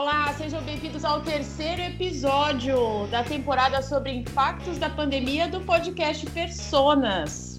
Olá, 0.00 0.32
sejam 0.32 0.62
bem-vindos 0.62 1.04
ao 1.04 1.20
terceiro 1.20 1.82
episódio 1.82 3.06
da 3.10 3.22
temporada 3.22 3.82
sobre 3.82 4.10
impactos 4.10 4.78
da 4.78 4.88
pandemia 4.88 5.46
do 5.46 5.60
podcast 5.60 6.24
Personas. 6.30 7.58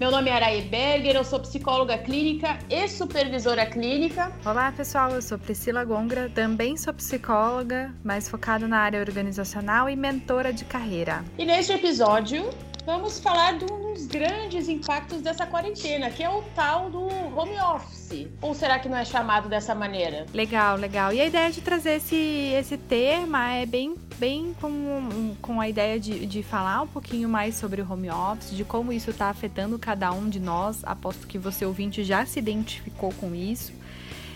Meu 0.00 0.10
nome 0.10 0.30
é 0.30 0.32
Araí 0.32 0.62
Berger, 0.62 1.14
eu 1.14 1.22
sou 1.22 1.38
psicóloga 1.40 1.98
clínica 1.98 2.58
e 2.70 2.88
supervisora 2.88 3.66
clínica. 3.66 4.32
Olá, 4.46 4.72
pessoal, 4.72 5.10
eu 5.10 5.20
sou 5.20 5.38
Priscila 5.38 5.84
Gongra, 5.84 6.30
também 6.30 6.74
sou 6.78 6.94
psicóloga, 6.94 7.94
mais 8.02 8.30
focada 8.30 8.66
na 8.66 8.78
área 8.78 9.00
organizacional 9.00 9.86
e 9.90 9.94
mentora 9.94 10.54
de 10.54 10.64
carreira. 10.64 11.22
E 11.36 11.44
neste 11.44 11.74
episódio, 11.74 12.48
vamos 12.84 13.18
falar 13.18 13.58
de 13.58 13.64
um 13.64 13.92
dos 13.92 14.06
grandes 14.06 14.68
impactos 14.68 15.22
dessa 15.22 15.46
quarentena, 15.46 16.10
que 16.10 16.22
é 16.22 16.28
o 16.28 16.42
tal 16.54 16.90
do 16.90 17.06
home 17.36 17.58
office. 17.60 18.28
Ou 18.42 18.54
será 18.54 18.78
que 18.78 18.88
não 18.88 18.96
é 18.96 19.04
chamado 19.04 19.48
dessa 19.48 19.74
maneira? 19.74 20.26
Legal, 20.32 20.76
legal. 20.76 21.12
E 21.12 21.20
a 21.20 21.26
ideia 21.26 21.50
de 21.50 21.60
trazer 21.60 21.96
esse, 21.96 22.16
esse 22.16 22.76
tema 22.76 23.52
é 23.52 23.66
bem, 23.66 23.94
bem 24.18 24.54
com, 24.60 25.34
com 25.40 25.60
a 25.60 25.68
ideia 25.68 25.98
de, 25.98 26.26
de 26.26 26.42
falar 26.42 26.82
um 26.82 26.86
pouquinho 26.86 27.28
mais 27.28 27.56
sobre 27.56 27.80
o 27.80 27.90
home 27.90 28.10
office, 28.10 28.50
de 28.50 28.64
como 28.64 28.92
isso 28.92 29.10
está 29.10 29.30
afetando 29.30 29.78
cada 29.78 30.12
um 30.12 30.28
de 30.28 30.38
nós. 30.38 30.84
Aposto 30.84 31.26
que 31.26 31.38
você, 31.38 31.64
ouvinte, 31.64 32.04
já 32.04 32.26
se 32.26 32.38
identificou 32.38 33.12
com 33.14 33.34
isso. 33.34 33.72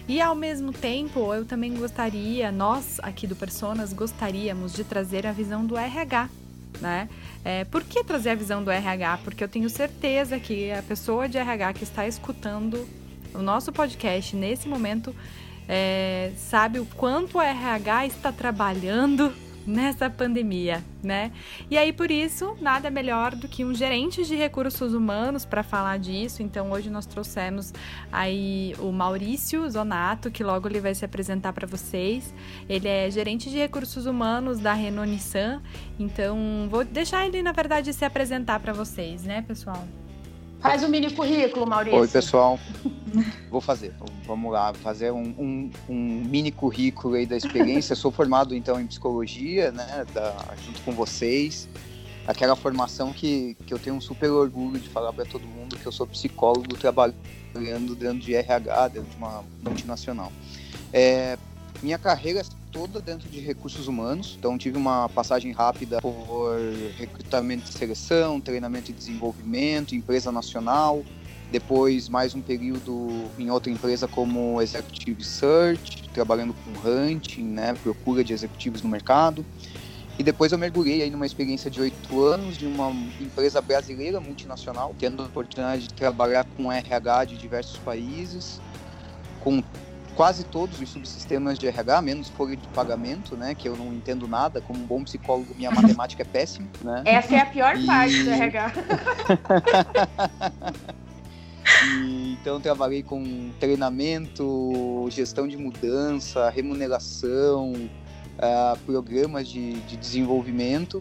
E 0.09 0.23
ao 0.23 0.35
mesmo 0.35 0.73
tempo, 0.73 1.35
eu 1.35 1.45
também 1.45 1.74
gostaria, 1.74 2.51
nós 2.51 2.99
aqui 3.02 3.27
do 3.27 3.37
Personas 3.37 3.93
gostaríamos 3.93 4.73
de 4.73 4.83
trazer 4.83 5.27
a 5.27 5.33
visão 5.33 5.66
do 5.66 5.77
RH 5.77 6.30
né? 6.80 7.09
É, 7.45 7.64
por 7.64 7.82
que 7.84 8.02
trazer 8.05 8.30
a 8.30 8.34
visão 8.34 8.62
do 8.62 8.70
RH? 8.70 9.20
Porque 9.24 9.42
eu 9.42 9.48
tenho 9.48 9.68
certeza 9.70 10.38
que 10.38 10.70
a 10.73 10.82
pessoa 10.82 11.28
de 11.28 11.38
RH 11.38 11.73
que 11.74 11.84
está 11.84 12.06
escutando 12.06 12.87
o 13.34 13.38
nosso 13.38 13.73
podcast 13.73 14.34
nesse 14.34 14.68
momento 14.68 15.14
é, 15.68 16.32
sabe 16.37 16.78
o 16.78 16.87
quanto 16.87 17.38
o 17.38 17.43
RH 17.43 18.07
está 18.07 18.32
trabalhando 18.32 19.32
nessa 19.69 20.09
pandemia, 20.09 20.83
né? 21.02 21.30
E 21.71 21.77
aí 21.77 21.93
por 21.93 22.11
isso, 22.11 22.57
nada 22.61 22.91
melhor 22.91 23.35
do 23.35 23.47
que 23.47 23.65
um 23.65 23.75
gerente 23.75 24.25
de 24.25 24.35
recursos 24.35 24.95
humanos 24.95 25.45
para 25.45 25.63
falar 25.63 25.99
disso. 25.99 26.43
Então 26.43 26.73
hoje 26.73 26.88
nós 26.88 27.05
trouxemos 27.05 27.75
aí 28.10 28.75
o 28.79 28.91
Maurício 28.91 29.69
Zonato, 29.71 30.30
que 30.30 30.43
logo 30.43 30.66
ele 30.66 30.80
vai 30.80 30.95
se 30.95 31.05
apresentar 31.05 31.52
para 31.52 31.66
vocês. 31.66 32.35
Ele 32.69 32.88
é 32.88 33.10
gerente 33.10 33.51
de 33.51 33.59
recursos 33.59 34.07
humanos 34.07 34.59
da 34.59 34.73
Renault 34.73 35.10
Nissan. 35.10 35.60
Então 35.99 36.66
vou 36.71 36.85
deixar 36.85 37.27
ele 37.27 37.43
na 37.43 37.53
verdade 37.53 37.93
se 37.93 38.05
apresentar 38.05 38.59
para 38.60 38.73
vocês, 38.73 39.23
né, 39.25 39.43
pessoal? 39.43 39.87
Faz 40.60 40.82
um 40.82 40.88
mini 40.88 41.10
currículo, 41.10 41.66
Maurício. 41.66 41.98
Oi, 41.98 42.09
pessoal. 42.09 42.59
Vou 43.51 43.60
fazer. 43.60 43.95
Vamos 44.26 44.52
lá, 44.52 44.74
fazer 44.74 45.12
um, 45.12 45.23
um, 45.38 45.70
um, 45.88 46.24
mini 46.24 46.51
currículo 46.51 47.14
aí 47.14 47.26
da 47.26 47.37
experiência. 47.37 47.95
Sou 47.95 48.10
formado, 48.10 48.54
então, 48.54 48.80
em 48.80 48.86
psicologia, 48.86 49.70
né, 49.70 50.04
da, 50.12 50.34
junto 50.64 50.82
com 50.82 50.92
vocês. 50.92 51.68
Aquela 52.26 52.56
formação 52.56 53.12
que, 53.12 53.56
que 53.66 53.73
eu 53.73 53.79
tenho 53.79 53.96
um 53.96 54.01
super 54.01 54.30
orgulho 54.30 54.79
de 54.79 54.88
falar 54.88 55.12
para 55.12 55.24
todo 55.24 55.46
mundo 55.46 55.76
que 55.76 55.86
eu 55.86 55.92
sou 55.92 56.06
psicólogo 56.06 56.76
trabalhando 56.76 57.95
dentro 57.96 58.18
de 58.18 58.34
RH, 58.34 58.88
dentro 58.88 59.10
de 59.10 59.16
uma 59.16 59.42
multinacional. 59.62 60.30
É, 60.92 61.38
minha 61.83 61.99
carreira 61.99 62.43
toda 62.71 63.01
dentro 63.01 63.29
de 63.29 63.41
recursos 63.41 63.88
humanos, 63.88 64.37
então 64.38 64.59
tive 64.59 64.77
uma 64.77 65.09
passagem 65.09 65.53
rápida 65.53 66.00
por 66.00 66.56
recrutamento 66.97 67.71
e 67.71 67.72
seleção, 67.72 68.41
treinamento 68.41 68.91
e 68.91 68.94
desenvolvimento, 68.94 69.94
empresa 69.94 70.31
nacional, 70.31 71.03
depois 71.50 72.09
mais 72.09 72.34
um 72.34 72.43
período 72.43 73.25
em 73.38 73.50
outra 73.50 73.71
empresa 73.71 74.06
como 74.06 74.60
Executive 74.60 75.25
Search, 75.25 76.09
trabalhando 76.12 76.55
com 76.55 76.88
hunting, 76.88 77.44
né, 77.44 77.75
procura 77.82 78.22
de 78.22 78.32
executivos 78.32 78.82
no 78.82 78.88
mercado. 78.88 79.44
E 80.19 80.22
depois 80.22 80.50
eu 80.50 80.59
mergulhei 80.59 81.00
aí 81.03 81.10
numa 81.10 81.25
experiência 81.25 81.71
de 81.71 81.81
oito 81.81 82.25
anos 82.25 82.59
de 82.59 82.66
uma 82.66 82.91
empresa 83.21 83.60
brasileira 83.62 84.21
multinacional, 84.21 84.92
tendo 84.98 85.22
a 85.22 85.26
oportunidade 85.26 85.82
de 85.82 85.94
trabalhar 85.94 86.44
com 86.56 86.72
RH 86.72 87.26
de 87.26 87.37
diversos 87.37 87.78
países, 87.78 88.60
com 89.41 89.62
quase 90.18 90.42
todos 90.42 90.80
os 90.80 90.88
subsistemas 90.88 91.60
de 91.60 91.68
RH, 91.68 92.02
menos 92.02 92.28
folha 92.28 92.56
de 92.56 92.66
pagamento, 92.68 93.36
né? 93.36 93.54
Que 93.54 93.68
eu 93.68 93.76
não 93.76 93.94
entendo 93.94 94.26
nada. 94.26 94.60
Como 94.60 94.82
um 94.82 94.84
bom 94.84 95.04
psicólogo, 95.04 95.54
minha 95.56 95.70
matemática 95.70 96.22
é 96.22 96.24
péssima, 96.24 96.66
né? 96.82 97.04
Essa 97.06 97.36
é 97.36 97.38
a 97.38 97.46
pior 97.46 97.76
e... 97.76 97.86
parte 97.86 98.24
do 98.24 98.30
RH. 98.30 98.72
e, 102.02 102.32
então 102.32 102.60
trabalhei 102.60 103.04
com 103.04 103.52
treinamento, 103.60 105.06
gestão 105.08 105.46
de 105.46 105.56
mudança, 105.56 106.50
remuneração, 106.50 107.74
uh, 107.74 108.76
programas 108.84 109.46
de, 109.46 109.74
de 109.82 109.96
desenvolvimento. 109.96 111.00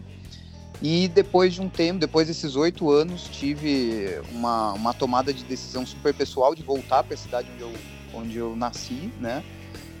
E 0.80 1.08
depois 1.08 1.54
de 1.54 1.60
um 1.60 1.68
tempo, 1.68 1.98
depois 1.98 2.28
desses 2.28 2.54
oito 2.54 2.88
anos, 2.88 3.24
tive 3.24 4.20
uma, 4.30 4.74
uma 4.74 4.94
tomada 4.94 5.34
de 5.34 5.42
decisão 5.42 5.84
super 5.84 6.14
pessoal 6.14 6.54
de 6.54 6.62
voltar 6.62 7.02
para 7.02 7.14
a 7.14 7.18
cidade 7.18 7.48
onde 7.52 7.62
eu 7.62 7.97
onde 8.18 8.36
eu 8.36 8.54
nasci, 8.56 9.10
né? 9.20 9.44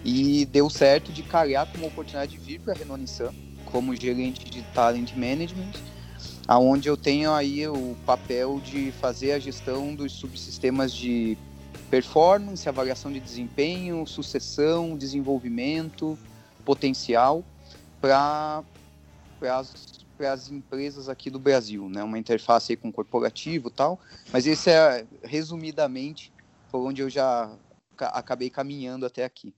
E 0.04 0.46
deu 0.46 0.70
certo 0.70 1.12
de 1.12 1.22
calhar 1.22 1.66
com 1.66 1.78
uma 1.78 1.88
oportunidade 1.88 2.32
de 2.32 2.38
vir 2.38 2.60
para 2.60 2.72
a 2.72 2.76
Renault 2.76 3.00
Nissan 3.00 3.32
como 3.64 3.94
gerente 3.94 4.44
de 4.44 4.62
Talent 4.74 5.12
Management, 5.14 5.72
aonde 6.46 6.88
eu 6.88 6.96
tenho 6.96 7.32
aí 7.32 7.66
o 7.68 7.96
papel 8.06 8.60
de 8.60 8.92
fazer 8.92 9.32
a 9.32 9.38
gestão 9.38 9.94
dos 9.94 10.12
subsistemas 10.12 10.92
de 10.92 11.36
performance, 11.90 12.68
avaliação 12.68 13.12
de 13.12 13.20
desempenho, 13.20 14.06
sucessão, 14.06 14.96
desenvolvimento, 14.96 16.18
potencial 16.64 17.44
para 18.00 18.62
para 20.18 20.32
as 20.32 20.50
empresas 20.50 21.08
aqui 21.08 21.30
do 21.30 21.38
Brasil, 21.38 21.88
né? 21.88 22.02
Uma 22.02 22.18
interface 22.18 22.76
com 22.76 22.90
corporativo, 22.90 23.70
tal. 23.70 24.00
Mas 24.32 24.48
esse 24.48 24.68
é 24.68 25.06
resumidamente 25.22 26.32
por 26.72 26.80
onde 26.80 27.02
eu 27.02 27.08
já 27.08 27.48
acabei 28.06 28.50
caminhando 28.50 29.06
até 29.06 29.24
aqui. 29.24 29.54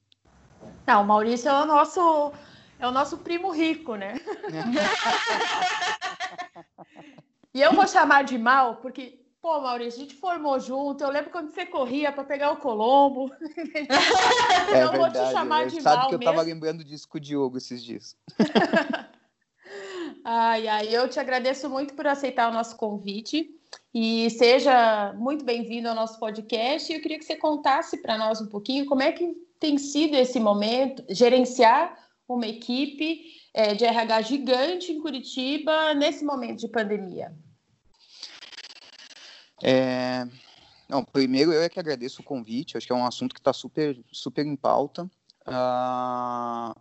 Não, 0.87 1.03
o 1.03 1.07
Maurício 1.07 1.49
é 1.49 1.63
o 1.63 1.67
nosso 1.67 2.33
é 2.79 2.87
o 2.87 2.91
nosso 2.91 3.19
primo 3.19 3.51
rico, 3.51 3.95
né? 3.95 4.15
e 7.55 7.61
eu 7.61 7.75
vou 7.75 7.87
chamar 7.87 8.25
de 8.25 8.39
mal 8.39 8.77
porque 8.77 9.21
Pô, 9.41 9.59
Maurício, 9.59 10.01
a 10.01 10.05
gente 10.05 10.17
formou 10.17 10.61
junto. 10.61 11.03
Eu 11.03 11.11
lembro 11.11 11.31
quando 11.31 11.51
você 11.51 11.65
corria 11.65 12.13
para 12.13 12.25
pegar 12.25 12.53
o 12.53 12.59
Colombo. 12.59 13.31
É 14.71 14.85
eu 14.85 14.91
verdade, 14.91 14.99
vou 14.99 15.11
te 15.11 15.33
chamar 15.33 15.67
de 15.67 15.81
sabe 15.81 15.85
mal. 15.85 15.95
Sabe 15.95 16.09
que 16.09 16.15
eu 16.15 16.19
estava 16.19 16.43
lembrando 16.43 16.85
disso 16.85 17.09
com 17.09 17.19
o 17.19 17.21
Diogo 17.21 17.57
esses 17.57 17.83
dias. 17.83 18.17
ai, 20.25 20.69
ai, 20.69 20.95
eu 20.95 21.09
te 21.09 21.19
agradeço 21.19 21.69
muito 21.69 21.95
por 21.95 22.07
aceitar 22.07 22.49
o 22.49 22.53
nosso 22.53 22.77
convite. 22.77 23.60
E 23.93 24.31
seja 24.31 25.13
muito 25.15 25.45
bem-vindo 25.45 25.89
ao 25.89 25.95
nosso 25.95 26.19
podcast. 26.19 26.93
Eu 26.93 27.01
queria 27.01 27.19
que 27.19 27.25
você 27.25 27.37
contasse 27.37 28.01
para 28.01 28.17
nós 28.17 28.41
um 28.41 28.47
pouquinho 28.47 28.87
como 28.87 29.03
é 29.03 29.13
que 29.13 29.35
tem 29.59 29.77
sido 29.79 30.15
esse 30.15 30.39
momento, 30.39 31.05
gerenciar 31.11 31.97
uma 32.29 32.47
equipe 32.47 33.25
é, 33.53 33.75
de 33.75 33.85
RH 33.85 34.23
gigante 34.23 34.93
em 34.93 35.01
Curitiba 35.01 35.93
nesse 35.95 36.25
momento 36.25 36.61
de 36.61 36.69
pandemia. 36.69 37.35
É... 39.63 40.27
Não, 40.89 41.05
primeiro 41.05 41.53
eu 41.53 41.63
é 41.63 41.69
que 41.69 41.79
agradeço 41.79 42.21
o 42.21 42.25
convite, 42.25 42.77
acho 42.77 42.87
que 42.87 42.93
é 42.93 42.97
um 42.97 43.07
assunto 43.07 43.35
que 43.35 43.41
está 43.41 43.53
super, 43.53 43.97
super 44.11 44.45
em 44.45 44.57
pauta. 44.57 45.05
Uh, 45.47 46.75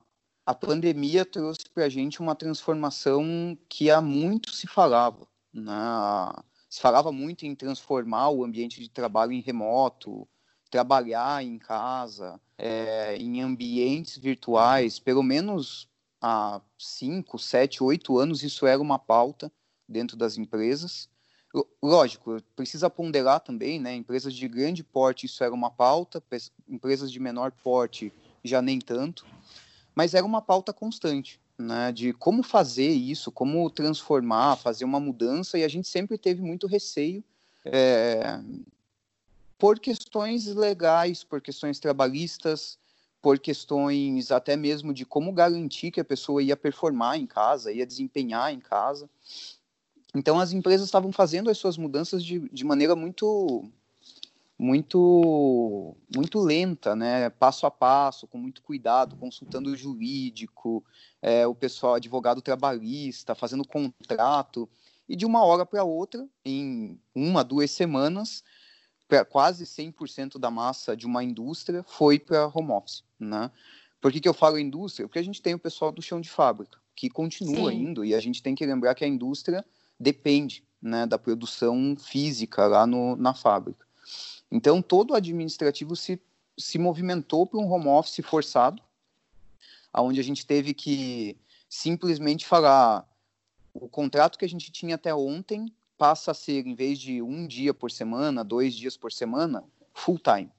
a 0.45 0.55
pandemia 0.59 1.23
trouxe 1.23 1.69
para 1.71 1.85
a 1.85 1.89
gente 1.89 2.19
uma 2.19 2.33
transformação 2.33 3.55
que 3.67 3.91
há 3.91 4.01
muito 4.01 4.51
se 4.51 4.65
falava. 4.65 5.27
Né? 5.53 5.71
Se 6.69 6.79
falava 6.79 7.11
muito 7.11 7.45
em 7.45 7.55
transformar 7.55 8.29
o 8.29 8.45
ambiente 8.45 8.79
de 8.79 8.89
trabalho 8.89 9.31
em 9.31 9.41
remoto, 9.41 10.27
trabalhar 10.69 11.43
em 11.43 11.57
casa, 11.57 12.39
é, 12.57 13.17
em 13.17 13.41
ambientes 13.41 14.17
virtuais, 14.17 14.99
pelo 14.99 15.23
menos 15.23 15.89
há 16.21 16.61
cinco, 16.77 17.39
sete, 17.39 17.83
oito 17.83 18.19
anos 18.19 18.43
isso 18.43 18.67
era 18.67 18.79
uma 18.79 18.99
pauta 18.99 19.51
dentro 19.87 20.15
das 20.15 20.37
empresas. 20.37 21.09
Lógico, 21.81 22.39
precisa 22.55 22.87
ponderar 22.91 23.39
também, 23.39 23.79
né? 23.79 23.95
Empresas 23.95 24.35
de 24.35 24.47
grande 24.47 24.83
porte 24.83 25.25
isso 25.25 25.43
era 25.43 25.53
uma 25.53 25.71
pauta, 25.71 26.21
empresas 26.67 27.11
de 27.11 27.19
menor 27.19 27.51
porte 27.51 28.13
já 28.43 28.61
nem 28.61 28.79
tanto, 28.79 29.25
mas 29.95 30.13
era 30.13 30.25
uma 30.25 30.41
pauta 30.41 30.71
constante 30.71 31.39
né, 31.59 31.91
de 31.91 32.13
como 32.13 32.41
fazer 32.41 32.89
isso, 32.89 33.31
como 33.31 33.69
transformar, 33.69 34.55
fazer 34.55 34.85
uma 34.85 34.99
mudança, 34.99 35.57
e 35.57 35.63
a 35.63 35.67
gente 35.67 35.87
sempre 35.87 36.17
teve 36.17 36.41
muito 36.41 36.65
receio 36.67 37.23
é, 37.65 38.39
por 39.57 39.79
questões 39.79 40.47
legais, 40.47 41.23
por 41.23 41.41
questões 41.41 41.79
trabalhistas, 41.79 42.79
por 43.21 43.37
questões 43.37 44.31
até 44.31 44.55
mesmo 44.55 44.93
de 44.93 45.05
como 45.05 45.33
garantir 45.33 45.91
que 45.91 45.99
a 45.99 46.05
pessoa 46.05 46.41
ia 46.41 46.55
performar 46.55 47.17
em 47.17 47.25
casa, 47.25 47.71
ia 47.71 47.85
desempenhar 47.85 48.53
em 48.53 48.59
casa. 48.59 49.09
Então 50.15 50.39
as 50.39 50.53
empresas 50.53 50.85
estavam 50.85 51.11
fazendo 51.11 51.49
as 51.49 51.57
suas 51.57 51.77
mudanças 51.77 52.23
de, 52.23 52.39
de 52.49 52.63
maneira 52.63 52.95
muito 52.95 53.69
muito 54.57 55.95
muito 56.13 56.39
lenta, 56.39 56.95
né? 56.95 57.29
Passo 57.29 57.65
a 57.65 57.71
passo, 57.71 58.27
com 58.27 58.37
muito 58.37 58.61
cuidado, 58.61 59.15
consultando 59.15 59.69
o 59.69 59.75
jurídico, 59.75 60.83
é, 61.21 61.45
o 61.45 61.55
pessoal 61.55 61.95
advogado 61.95 62.41
trabalhista, 62.41 63.35
fazendo 63.35 63.67
contrato 63.67 64.69
e 65.07 65.15
de 65.15 65.25
uma 65.25 65.43
hora 65.43 65.65
para 65.65 65.83
outra, 65.83 66.27
em 66.45 66.99
uma 67.15 67.43
duas 67.43 67.71
semanas, 67.71 68.43
quase 69.29 69.65
100% 69.65 70.37
da 70.37 70.51
massa 70.51 70.95
de 70.95 71.05
uma 71.05 71.23
indústria 71.23 71.83
foi 71.87 72.19
para 72.19 72.47
home 72.47 72.71
office, 72.71 73.03
né? 73.19 73.51
Por 73.99 74.11
que, 74.11 74.19
que 74.19 74.29
eu 74.29 74.33
falo 74.33 74.57
indústria? 74.57 75.07
Porque 75.07 75.19
a 75.19 75.23
gente 75.23 75.41
tem 75.41 75.53
o 75.53 75.59
pessoal 75.59 75.91
do 75.91 76.01
chão 76.01 76.21
de 76.21 76.29
fábrica 76.29 76.79
que 76.95 77.09
continua 77.09 77.71
Sim. 77.71 77.77
indo 77.77 78.05
e 78.05 78.13
a 78.13 78.19
gente 78.19 78.43
tem 78.43 78.53
que 78.53 78.65
lembrar 78.65 78.93
que 78.93 79.03
a 79.03 79.07
indústria 79.07 79.65
depende 79.99 80.63
né, 80.81 81.05
da 81.05 81.17
produção 81.17 81.95
física 81.97 82.67
lá 82.67 82.85
no, 82.85 83.15
na 83.15 83.33
fábrica. 83.33 83.85
Então, 84.51 84.81
todo 84.81 85.11
o 85.11 85.15
administrativo 85.15 85.95
se, 85.95 86.21
se 86.57 86.77
movimentou 86.77 87.45
para 87.45 87.59
um 87.59 87.71
home 87.71 87.87
office 87.87 88.25
forçado, 88.25 88.81
onde 89.93 90.19
a 90.19 90.23
gente 90.23 90.45
teve 90.45 90.73
que 90.73 91.37
simplesmente 91.67 92.45
falar 92.45 93.07
o 93.73 93.87
contrato 93.87 94.37
que 94.37 94.45
a 94.45 94.49
gente 94.49 94.71
tinha 94.71 94.95
até 94.95 95.13
ontem 95.13 95.71
passa 95.97 96.31
a 96.31 96.33
ser, 96.33 96.65
em 96.65 96.73
vez 96.73 96.97
de 96.97 97.21
um 97.21 97.45
dia 97.45 97.73
por 97.73 97.91
semana, 97.91 98.43
dois 98.43 98.73
dias 98.73 98.95
por 98.95 99.11
semana, 99.11 99.63
full 99.93 100.19
time. 100.19 100.49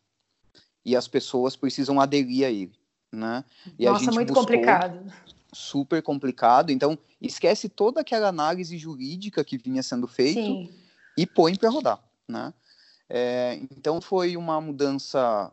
E 0.84 0.94
as 0.94 1.08
pessoas 1.08 1.56
precisam 1.56 2.00
aderir 2.00 2.46
a 2.46 2.50
ele. 2.50 2.78
Né? 3.12 3.44
E 3.78 3.86
Nossa, 3.86 4.12
muito 4.12 4.32
complicado. 4.32 5.12
Super 5.52 6.02
complicado. 6.02 6.70
Então, 6.70 6.98
esquece 7.20 7.68
toda 7.68 8.02
aquela 8.02 8.28
análise 8.28 8.76
jurídica 8.78 9.42
que 9.42 9.58
vinha 9.58 9.82
sendo 9.82 10.06
feita 10.06 10.70
e 11.16 11.26
põe 11.26 11.56
para 11.56 11.70
rodar. 11.70 12.02
Né? 12.28 12.54
É, 13.08 13.58
então 13.72 14.00
foi 14.00 14.36
uma 14.36 14.60
mudança 14.60 15.50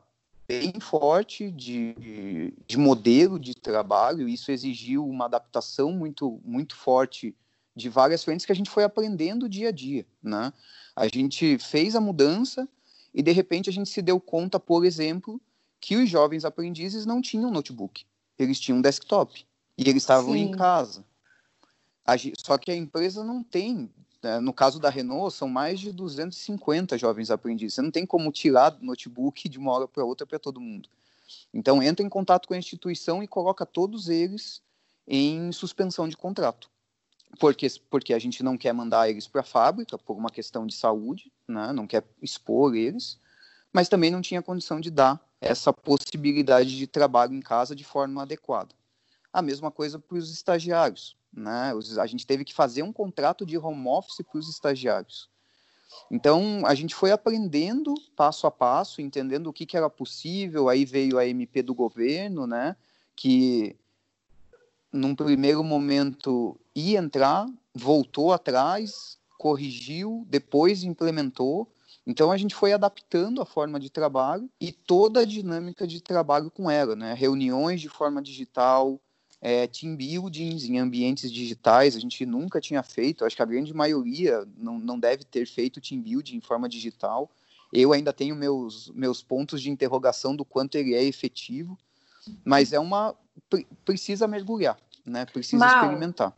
bem 0.48 0.80
forte 0.80 1.52
de, 1.52 2.54
de 2.66 2.78
modelo 2.78 3.38
de 3.38 3.54
trabalho, 3.54 4.30
isso 4.30 4.52
exigiu 4.52 5.06
uma 5.06 5.26
adaptação 5.26 5.92
muito, 5.92 6.40
muito 6.46 6.76
forte 6.76 7.36
de 7.76 7.90
várias 7.90 8.24
frentes 8.24 8.46
que 8.46 8.52
a 8.52 8.56
gente 8.56 8.70
foi 8.70 8.84
aprendendo 8.84 9.50
dia 9.50 9.70
a 9.70 9.72
dia, 9.72 10.06
né? 10.24 10.54
A 10.96 11.08
gente 11.08 11.60
fez 11.60 11.96
a 11.96 12.02
mudança 12.02 12.68
e 13.14 13.22
de 13.22 13.32
repente 13.32 13.70
a 13.70 13.74
gente 13.74 13.90
se 13.90 14.02
deu 14.02 14.20
conta, 14.20 14.60
por 14.60 14.86
exemplo, 14.86 15.40
que 15.80 15.96
os 15.96 16.10
jovens 16.10 16.46
aprendizes 16.46 17.06
não 17.06 17.22
tinham 17.22 17.52
notebook, 17.52 18.06
eles 18.40 18.60
tinham 18.60 18.82
desktop 18.82 19.46
e 19.78 19.90
eles 19.90 20.04
estavam 20.04 20.34
Sim. 20.34 20.40
em 20.40 20.52
casa. 20.52 21.06
Só 22.44 22.58
que 22.58 22.72
a 22.72 22.76
empresa 22.76 23.24
não 23.24 23.44
tem? 23.44 23.92
No 24.42 24.54
caso 24.54 24.80
da 24.80 24.90
Renault, 24.90 25.34
são 25.34 25.48
mais 25.48 25.80
de 25.80 25.92
250 25.92 26.98
jovens 26.98 27.30
aprendizes. 27.30 27.76
Você 27.76 27.82
não 27.82 27.92
tem 27.92 28.06
como 28.06 28.32
tirar 28.32 28.78
notebook 28.82 29.48
de 29.48 29.58
uma 29.58 29.72
hora 29.72 29.88
para 29.88 30.04
outra 30.04 30.26
para 30.26 30.40
todo 30.40 30.60
mundo. 30.60 30.90
Então, 31.54 31.82
entra 31.82 32.06
em 32.06 32.10
contato 32.10 32.48
com 32.48 32.54
a 32.54 32.58
instituição 32.58 33.22
e 33.22 33.28
coloca 33.28 33.66
todos 33.66 34.10
eles 34.10 34.62
em 35.08 35.52
suspensão 35.52 36.08
de 36.08 36.16
contrato. 36.16 36.70
Porque, 37.40 37.68
porque 37.90 38.14
a 38.14 38.20
gente 38.20 38.42
não 38.42 38.58
quer 38.58 38.74
mandar 38.74 39.10
eles 39.10 39.28
para 39.28 39.42
a 39.42 39.44
fábrica 39.44 39.98
por 39.98 40.16
uma 40.16 40.30
questão 40.30 40.66
de 40.66 40.74
saúde, 40.74 41.32
né? 41.48 41.74
não 41.74 41.86
quer 41.86 42.04
expor 42.22 42.76
eles, 42.76 43.20
mas 43.72 43.90
também 43.90 44.10
não 44.10 44.22
tinha 44.22 44.42
condição 44.42 44.80
de 44.80 44.90
dar 44.90 45.22
essa 45.42 45.74
possibilidade 45.74 46.78
de 46.78 46.88
trabalho 46.88 47.34
em 47.34 47.42
casa 47.42 47.76
de 47.76 47.84
forma 47.84 48.22
adequada. 48.22 48.74
A 49.32 49.42
mesma 49.42 49.70
coisa 49.70 50.00
para 50.00 50.18
os 50.18 50.32
estagiários. 50.32 51.17
Né? 51.34 51.74
A 52.00 52.06
gente 52.08 52.26
teve 52.26 52.44
que 52.44 52.54
fazer 52.54 52.84
um 52.84 52.94
contrato 52.94 53.46
de 53.46 53.58
home 53.58 53.88
office 53.88 54.26
para 54.30 54.40
os 54.40 54.50
estagiários. 54.50 55.30
Então, 56.12 56.64
a 56.66 56.76
gente 56.76 56.94
foi 56.94 57.12
aprendendo 57.12 57.94
passo 58.16 58.46
a 58.46 58.52
passo, 58.52 59.02
entendendo 59.02 59.48
o 59.48 59.54
que, 59.54 59.66
que 59.66 59.78
era 59.78 59.90
possível. 59.90 60.70
Aí 60.70 60.86
veio 60.86 61.18
a 61.18 61.26
MP 61.26 61.62
do 61.62 61.74
governo, 61.74 62.46
né? 62.46 62.76
que 63.18 63.76
num 64.94 65.16
primeiro 65.16 65.64
momento 65.64 66.58
ia 66.74 67.00
entrar, 67.00 67.50
voltou 67.74 68.32
atrás, 68.32 69.18
corrigiu, 69.38 70.26
depois 70.30 70.84
implementou. 70.84 71.68
Então 72.06 72.32
a 72.32 72.38
gente 72.38 72.56
foi 72.56 72.72
adaptando 72.72 73.42
a 73.42 73.46
forma 73.46 73.80
de 73.80 73.90
trabalho 73.90 74.50
e 74.62 74.72
toda 74.72 75.22
a 75.22 75.26
dinâmica 75.26 75.86
de 75.86 76.00
trabalho 76.00 76.50
com 76.50 76.72
ela, 76.72 76.96
né? 76.96 77.14
Reuniões 77.14 77.82
de 77.82 77.90
forma 77.90 78.22
digital, 78.22 79.02
é, 79.42 79.68
team 79.68 79.96
buildings 79.96 80.66
em 80.66 80.80
ambientes 80.80 81.32
digitais, 81.32 81.96
a 81.96 82.00
gente 82.00 82.26
nunca 82.26 82.60
tinha 82.60 82.82
feito, 82.82 83.24
acho 83.24 83.36
que 83.36 83.42
a 83.42 83.46
grande 83.46 83.74
maioria 83.74 84.46
não, 84.58 84.80
não 84.80 85.00
deve 85.00 85.24
ter 85.24 85.46
feito 85.46 85.82
team 85.82 86.02
building 86.02 86.38
em 86.38 86.42
forma 86.42 86.68
digital. 86.68 87.30
Eu 87.72 87.94
ainda 87.94 88.14
tenho 88.14 88.36
meus, 88.36 88.90
meus 88.96 89.22
pontos 89.22 89.62
de 89.62 89.70
interrogação 89.70 90.36
do 90.36 90.46
quanto 90.46 90.76
ele 90.76 90.96
é 90.96 91.04
efetivo, 91.04 91.78
mas 92.44 92.74
é 92.74 92.80
uma. 92.80 93.16
precisa 93.84 94.28
mergulhar, 94.28 94.78
né? 95.06 95.26
Precisa 95.26 95.66
Mal, 95.66 95.84
experimentar. 95.84 96.36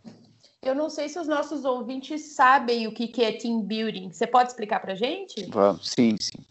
Eu 0.61 0.75
não 0.75 0.89
sei 0.89 1.07
se 1.07 1.19
os 1.19 1.27
nossos 1.27 1.63
ouvintes 1.63 2.33
sabem 2.33 2.87
o 2.87 2.91
que, 2.91 3.07
que 3.07 3.23
é 3.23 3.31
team 3.31 3.61
building. 3.61 4.11
Você 4.11 4.27
pode 4.27 4.49
explicar 4.49 4.79
para 4.79 4.95
gente? 4.95 5.47
Sim, 5.81 6.15
sim. 6.19 6.43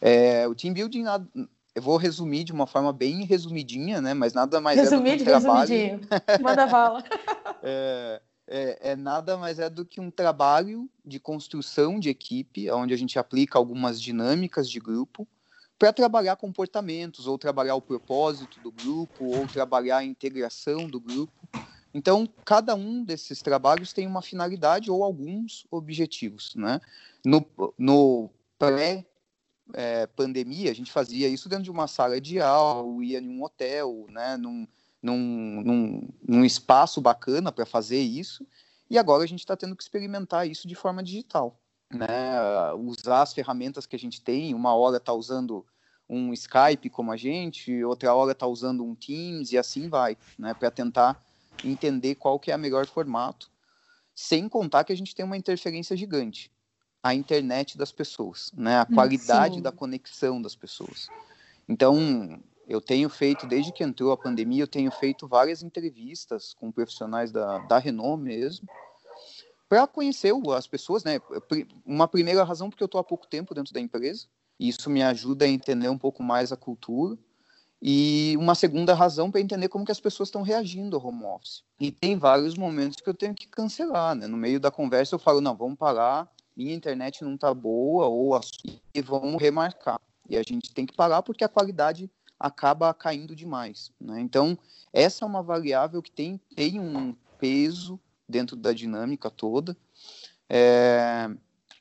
É, 0.00 0.46
o 0.46 0.54
team 0.54 0.74
building 0.74 1.04
eu 1.74 1.82
vou 1.82 1.96
resumir 1.96 2.44
de 2.44 2.52
uma 2.52 2.66
forma 2.66 2.92
bem 2.92 3.24
resumidinha, 3.24 4.00
né? 4.00 4.14
Mas 4.14 4.34
nada 4.34 4.60
mais 4.60 4.78
Resumir 4.78 5.12
é 5.12 5.16
do 5.16 5.24
que 5.24 5.30
um 5.30 5.40
trabalho. 5.40 6.00
Manda 6.42 6.66
bala. 6.66 7.04
é, 7.62 8.22
é, 8.46 8.90
é, 8.90 8.96
nada 8.96 9.36
mais 9.36 9.58
é 9.58 9.70
do 9.70 9.84
que 9.84 10.00
um 10.00 10.10
trabalho 10.10 10.88
de 11.04 11.18
construção 11.18 11.98
de 11.98 12.10
equipe, 12.10 12.70
onde 12.70 12.92
a 12.92 12.96
gente 12.96 13.18
aplica 13.18 13.58
algumas 13.58 14.00
dinâmicas 14.00 14.68
de 14.68 14.78
grupo 14.78 15.26
para 15.78 15.92
trabalhar 15.92 16.36
comportamentos, 16.36 17.26
ou 17.26 17.38
trabalhar 17.38 17.74
o 17.74 17.82
propósito 17.82 18.60
do 18.60 18.70
grupo, 18.70 19.24
ou 19.24 19.48
trabalhar 19.48 19.98
a 19.98 20.04
integração 20.04 20.86
do 20.86 21.00
grupo. 21.00 21.48
Então, 21.94 22.28
cada 22.44 22.74
um 22.74 23.02
desses 23.02 23.42
trabalhos 23.42 23.92
tem 23.92 24.06
uma 24.06 24.22
finalidade 24.22 24.90
ou 24.90 25.02
alguns 25.02 25.66
objetivos, 25.70 26.54
né? 26.54 26.80
No, 27.24 27.44
no 27.78 28.30
pré 28.58 29.04
é, 29.74 30.06
pandemia, 30.06 30.70
a 30.70 30.74
gente 30.74 30.92
fazia 30.92 31.28
isso 31.28 31.48
dentro 31.48 31.64
de 31.64 31.70
uma 31.70 31.86
sala 31.86 32.20
de 32.20 32.40
aula, 32.40 33.04
ia 33.04 33.18
em 33.18 33.28
um 33.28 33.42
hotel, 33.42 34.06
né, 34.08 34.36
num, 34.36 34.66
num, 35.02 35.62
num, 35.62 36.08
num 36.26 36.44
espaço 36.44 37.00
bacana 37.00 37.50
para 37.50 37.66
fazer 37.66 38.00
isso, 38.00 38.46
e 38.88 38.98
agora 38.98 39.24
a 39.24 39.26
gente 39.26 39.40
está 39.40 39.56
tendo 39.56 39.76
que 39.76 39.82
experimentar 39.82 40.48
isso 40.48 40.68
de 40.68 40.74
forma 40.74 41.02
digital. 41.02 41.58
Né, 41.90 42.72
usar 42.74 43.20
as 43.20 43.34
ferramentas 43.34 43.84
que 43.84 43.94
a 43.94 43.98
gente 43.98 44.22
tem, 44.22 44.54
uma 44.54 44.74
hora 44.74 44.96
está 44.96 45.12
usando 45.12 45.66
um 46.08 46.32
Skype 46.32 46.88
como 46.88 47.12
a 47.12 47.16
gente, 47.16 47.84
outra 47.84 48.14
hora 48.14 48.32
está 48.32 48.46
usando 48.46 48.82
um 48.82 48.94
Teams 48.94 49.52
e 49.52 49.58
assim 49.58 49.88
vai, 49.88 50.16
né, 50.38 50.54
para 50.54 50.70
tentar 50.70 51.22
entender 51.62 52.14
qual 52.14 52.38
que 52.38 52.50
é 52.50 52.56
o 52.56 52.58
melhor 52.58 52.86
formato, 52.86 53.50
sem 54.14 54.48
contar 54.48 54.84
que 54.84 54.92
a 54.92 54.96
gente 54.96 55.14
tem 55.14 55.24
uma 55.24 55.36
interferência 55.36 55.96
gigante 55.96 56.50
a 57.02 57.14
internet 57.14 57.76
das 57.76 57.90
pessoas, 57.90 58.52
né? 58.56 58.76
A 58.76 58.86
hum, 58.88 58.94
qualidade 58.94 59.56
Sim. 59.56 59.62
da 59.62 59.72
conexão 59.72 60.40
das 60.40 60.54
pessoas. 60.54 61.10
Então, 61.68 62.40
eu 62.68 62.80
tenho 62.80 63.08
feito, 63.08 63.46
desde 63.46 63.72
que 63.72 63.82
entrou 63.82 64.12
a 64.12 64.16
pandemia, 64.16 64.62
eu 64.62 64.68
tenho 64.68 64.90
feito 64.90 65.26
várias 65.26 65.62
entrevistas 65.62 66.54
com 66.54 66.70
profissionais 66.70 67.32
da, 67.32 67.58
da 67.58 67.78
Renault 67.78 68.22
mesmo, 68.22 68.68
para 69.68 69.86
conhecer 69.86 70.32
as 70.54 70.66
pessoas, 70.66 71.02
né? 71.02 71.20
Uma 71.84 72.06
primeira 72.06 72.44
razão, 72.44 72.68
porque 72.68 72.82
eu 72.82 72.86
estou 72.86 73.00
há 73.00 73.04
pouco 73.04 73.26
tempo 73.26 73.54
dentro 73.54 73.72
da 73.72 73.80
empresa, 73.80 74.26
e 74.60 74.68
isso 74.68 74.88
me 74.90 75.02
ajuda 75.02 75.44
a 75.44 75.48
entender 75.48 75.88
um 75.88 75.98
pouco 75.98 76.22
mais 76.22 76.52
a 76.52 76.56
cultura. 76.56 77.18
E 77.84 78.36
uma 78.38 78.54
segunda 78.54 78.94
razão 78.94 79.28
para 79.28 79.40
entender 79.40 79.68
como 79.68 79.84
que 79.84 79.90
as 79.90 79.98
pessoas 79.98 80.28
estão 80.28 80.42
reagindo 80.42 80.94
ao 80.94 81.04
home 81.04 81.24
office. 81.24 81.64
E 81.80 81.90
tem 81.90 82.16
vários 82.16 82.54
momentos 82.54 83.00
que 83.00 83.10
eu 83.10 83.14
tenho 83.14 83.34
que 83.34 83.48
cancelar, 83.48 84.14
né? 84.14 84.28
No 84.28 84.36
meio 84.36 84.60
da 84.60 84.70
conversa 84.70 85.16
eu 85.16 85.18
falo, 85.18 85.40
não, 85.40 85.56
vamos 85.56 85.76
parar, 85.76 86.30
minha 86.56 86.74
internet 86.74 87.22
não 87.24 87.34
está 87.34 87.52
boa 87.52 88.06
ou 88.06 88.34
a 88.34 88.40
e 88.94 89.00
vão 89.00 89.36
remarcar. 89.36 90.00
E 90.28 90.36
a 90.36 90.42
gente 90.42 90.72
tem 90.72 90.86
que 90.86 90.94
parar 90.94 91.22
porque 91.22 91.44
a 91.44 91.48
qualidade 91.48 92.10
acaba 92.38 92.92
caindo 92.92 93.34
demais. 93.34 93.90
Né? 94.00 94.20
Então, 94.20 94.58
essa 94.92 95.24
é 95.24 95.28
uma 95.28 95.42
variável 95.42 96.02
que 96.02 96.10
tem, 96.10 96.40
tem 96.54 96.80
um 96.80 97.14
peso 97.38 97.98
dentro 98.28 98.56
da 98.56 98.72
dinâmica 98.72 99.30
toda. 99.30 99.76
É, 100.48 101.30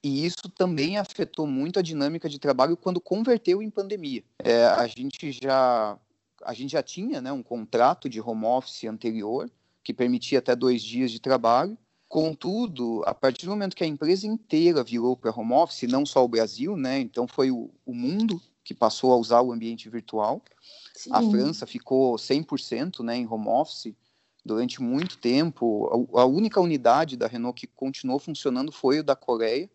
e 0.04 0.25
isso 0.25 0.50
também 0.56 0.98
afetou 0.98 1.46
muito 1.46 1.80
a 1.80 1.82
dinâmica 1.82 2.28
de 2.28 2.40
trabalho 2.40 2.78
quando 2.78 3.00
converteu 3.00 3.62
em 3.62 3.70
pandemia. 3.70 4.24
É, 4.40 4.66
a 4.66 4.88
gente 4.88 5.32
já 5.32 5.98
a 6.44 6.54
gente 6.56 6.72
já 6.72 6.82
tinha 6.82 7.22
né, 7.22 7.32
um 7.32 7.44
contrato 7.44 8.10
de 8.10 8.20
home 8.20 8.46
office 8.46 8.86
anterior 8.86 9.48
que 9.84 9.94
permitia 9.94 10.40
até 10.40 10.56
dois 10.56 10.82
dias 10.82 11.12
de 11.12 11.20
trabalho 11.20 11.78
Contudo, 12.12 13.01
a 13.06 13.13
partir 13.13 13.46
do 13.46 13.51
momento 13.51 13.74
que 13.74 13.86
a 13.86 13.88
empresa 13.88 14.27
inteira 14.27 14.84
virou 14.84 15.15
para 15.15 15.32
home 15.32 15.53
office, 15.53 15.84
não 15.84 16.06
só 16.06 16.25
o 16.25 16.27
Brasil, 16.27 16.75
né? 16.75 17.00
Então 17.00 17.25
foi 17.25 17.51
o, 17.51 17.72
o 17.86 17.94
mundo 17.96 18.41
que 18.65 18.74
passou 18.74 19.13
a 19.13 19.15
usar 19.15 19.39
o 19.39 19.53
ambiente 19.53 19.89
virtual. 19.89 20.44
Sim. 20.94 21.10
A 21.13 21.22
França 21.22 21.65
ficou 21.65 22.18
100% 22.18 23.01
né, 23.01 23.15
em 23.15 23.25
home 23.25 23.48
office 23.48 23.96
durante 24.44 24.82
muito 24.82 25.20
tempo. 25.20 26.10
A, 26.13 26.24
a, 26.24 26.25
única 26.25 26.60
unidade 26.60 27.15
da 27.15 27.27
Renault 27.27 27.58
que 27.58 27.65
continuou 27.65 28.20
funcionando 28.20 28.74
foi 28.74 29.00
o 29.00 29.03
da 29.06 29.15
Coreia. 29.15 29.72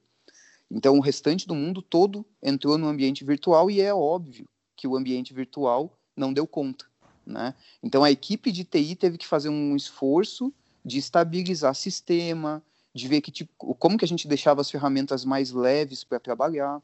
Então, 0.70 0.98
o 0.98 1.00
restante 1.00 1.46
do 1.46 1.54
mundo 1.54 1.80
todo 1.80 2.22
entrou 2.42 2.76
no 2.76 2.86
ambiente 2.86 3.24
virtual 3.24 3.70
e 3.70 3.80
é 3.80 3.94
óbvio 3.94 4.46
que 4.76 4.86
o 4.86 4.94
ambiente 4.94 5.32
virtual 5.32 5.98
não 6.14 6.34
deu 6.34 6.46
conta. 6.46 6.84
Né? 7.24 7.54
Então, 7.82 8.04
a 8.04 8.10
equipe 8.10 8.52
de 8.52 8.62
TI 8.62 8.94
teve 8.94 9.16
que 9.16 9.26
fazer 9.26 9.48
um 9.48 9.74
esforço 9.74 10.52
de 10.86 10.98
estabilizar 10.98 11.74
sistema, 11.74 12.62
de 12.94 13.08
ver 13.08 13.20
que 13.20 13.32
tipo, 13.32 13.74
como 13.74 13.98
que 13.98 14.04
a 14.04 14.08
gente 14.08 14.28
deixava 14.28 14.60
as 14.60 14.70
ferramentas 14.70 15.24
mais 15.24 15.50
leves 15.50 16.04
para 16.04 16.20
trabalhar. 16.20 16.80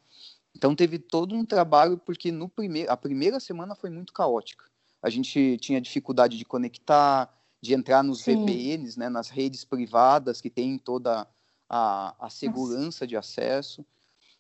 Então, 0.55 0.75
teve 0.75 0.99
todo 0.99 1.37
um 1.37 1.45
trabalho, 1.45 1.97
porque 1.97 2.33
no 2.33 2.49
primeiro, 2.49 2.91
a 2.91 2.97
primeira 2.97 3.39
semana 3.39 3.77
foi 3.77 3.91
muito 3.91 4.13
caótica. 4.13 4.65
A 5.01 5.09
gente 5.09 5.57
tinha 5.59 5.81
dificuldade 5.81 6.37
de 6.37 6.45
conectar, 6.45 7.33
de 7.61 7.75
entrar 7.75 8.03
nos 8.03 8.23
Sim. 8.23 8.37
VPNs, 8.37 8.99
né, 8.99 9.09
nas 9.09 9.31
redes 9.31 9.65
privadas 9.65 10.41
que 10.41 10.51
tem 10.51 10.77
toda 10.77 11.27
a, 11.71 12.15
a 12.19 12.29
segurança 12.29 12.83
Nossa. 12.83 13.07
de 13.07 13.17
acesso. 13.17 13.87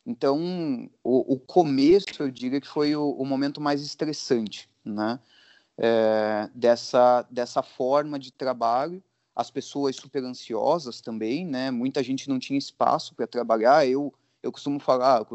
Então, 0.04 0.90
o, 1.04 1.35
o, 1.35 1.38
começo, 1.38 2.07
eu 2.19 2.31
diria 2.33 2.61
que 2.61 2.69
foi 2.69 2.97
o, 2.97 3.11
o 3.12 3.25
momento 3.25 3.61
mais 3.61 3.81
estressante, 3.81 4.69
né? 4.85 5.21
É, 5.78 6.50
dessa, 6.54 7.23
dessa 7.31 7.62
forma 7.62 8.19
de 8.19 8.31
trabalho, 8.31 9.02
as 9.35 9.51
pessoas 9.51 9.97
super 9.97 10.23
ansiosas 10.25 11.01
também, 11.01 11.47
né? 11.47 11.71
Muita 11.71 12.03
gente 12.03 12.29
não 12.29 12.39
tinha 12.39 12.59
espaço 12.59 13.15
para 13.15 13.27
trabalhar. 13.27 13.87
Eu, 13.87 14.12
eu 14.43 14.53
costumo 14.53 14.79
falar, 14.79 15.27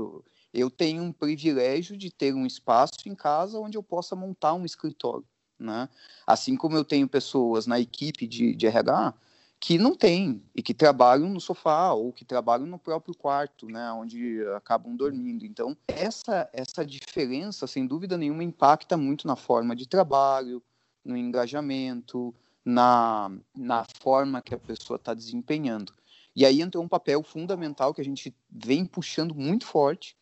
eu 0.53 0.69
tenho 0.69 1.03
um 1.03 1.11
privilégio 1.11 1.97
de 1.97 2.11
ter 2.11 2.33
um 2.33 2.45
espaço 2.45 3.07
em 3.07 3.15
casa 3.15 3.59
onde 3.59 3.77
eu 3.77 3.83
possa 3.83 4.15
montar 4.15 4.53
um 4.53 4.65
escritório, 4.65 5.25
né? 5.59 5.89
Assim 6.25 6.55
como 6.55 6.77
eu 6.77 6.85
tenho 6.85 7.07
pessoas 7.07 7.65
na 7.65 7.79
equipe 7.79 8.27
de, 8.27 8.55
de 8.55 8.67
RH 8.67 9.13
que 9.59 9.77
não 9.77 9.95
têm 9.95 10.43
e 10.55 10.61
que 10.61 10.73
trabalham 10.73 11.29
no 11.29 11.41
sofá 11.41 11.91
ou 11.91 12.13
que 12.13 12.23
trabalham 12.23 12.67
no 12.67 12.77
próprio 12.77 13.15
quarto, 13.15 13.65
né, 13.67 13.91
onde 13.91 14.45
acabam 14.55 14.95
dormindo. 14.95 15.45
Então, 15.45 15.75
essa 15.87 16.47
essa 16.53 16.85
diferença, 16.85 17.65
sem 17.65 17.87
dúvida 17.87 18.17
nenhuma, 18.17 18.43
impacta 18.43 18.95
muito 18.95 19.25
na 19.25 19.35
forma 19.35 19.75
de 19.75 19.87
trabalho, 19.87 20.61
no 21.03 21.17
engajamento, 21.17 22.35
na, 22.67 23.31
na 23.55 23.85
forma 24.01 24.41
que 24.41 24.53
a 24.53 24.59
pessoa 24.59 24.97
está 24.97 25.13
desempenhando. 25.13 25.93
E 26.35 26.45
aí 26.45 26.61
entrou 26.61 26.83
um 26.83 26.87
papel 26.87 27.23
fundamental 27.23 27.93
que 27.93 28.01
a 28.01 28.03
gente 28.03 28.35
vem 28.51 28.85
puxando 28.85 29.33
muito 29.33 29.65
forte, 29.65 30.17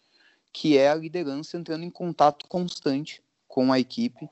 que 0.53 0.77
é 0.77 0.91
a 0.91 0.95
liderança 0.95 1.57
entrando 1.57 1.83
em 1.83 1.89
contato 1.89 2.47
constante 2.47 3.19
com 3.47 3.73
a 3.73 3.79
equipe 3.79 4.29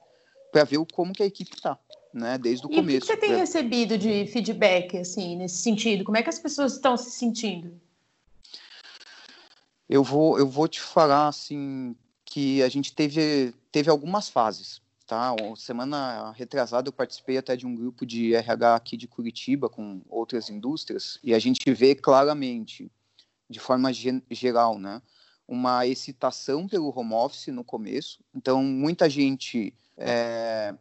para 0.51 0.63
ver 0.63 0.77
como 0.93 1.11
que 1.11 1.23
a 1.23 1.25
equipe 1.25 1.55
está 1.55 1.79
né, 2.13 2.37
desde 2.37 2.67
o 2.67 2.71
e 2.71 2.75
começo. 2.75 2.97
o 2.97 3.01
que 3.01 3.07
você 3.07 3.17
tem 3.17 3.31
né? 3.31 3.37
recebido 3.37 3.97
de 3.97 4.27
feedback, 4.27 4.95
assim, 4.95 5.35
nesse 5.35 5.57
sentido? 5.63 6.03
Como 6.03 6.15
é 6.15 6.21
que 6.21 6.29
as 6.29 6.37
pessoas 6.37 6.73
estão 6.73 6.95
se 6.95 7.09
sentindo? 7.09 7.81
Eu 9.89 10.03
vou, 10.03 10.37
eu 10.37 10.47
vou 10.47 10.67
te 10.67 10.79
falar, 10.79 11.29
assim, 11.29 11.95
que 12.23 12.61
a 12.61 12.69
gente 12.69 12.93
teve, 12.93 13.55
teve 13.71 13.89
algumas 13.89 14.29
fases, 14.29 14.82
tá? 15.05 15.35
Semana 15.55 16.31
retrasada 16.31 16.87
eu 16.87 16.93
participei 16.93 17.37
até 17.37 17.55
de 17.55 17.65
um 17.65 17.75
grupo 17.75 18.05
de 18.05 18.33
RH 18.33 18.75
aqui 18.75 18.97
de 18.97 19.07
Curitiba 19.07 19.69
com 19.69 20.01
outras 20.09 20.49
indústrias 20.49 21.19
e 21.23 21.33
a 21.33 21.39
gente 21.39 21.71
vê 21.73 21.95
claramente, 21.95 22.91
de 23.49 23.59
forma 23.59 23.91
geral, 23.93 24.79
né, 24.79 25.01
uma 25.47 25.85
excitação 25.85 26.67
pelo 26.67 26.97
home 26.97 27.13
office 27.13 27.47
no 27.47 27.63
começo. 27.63 28.19
Então, 28.33 28.63
muita 28.63 29.09
gente 29.09 29.73
é, 29.97 30.73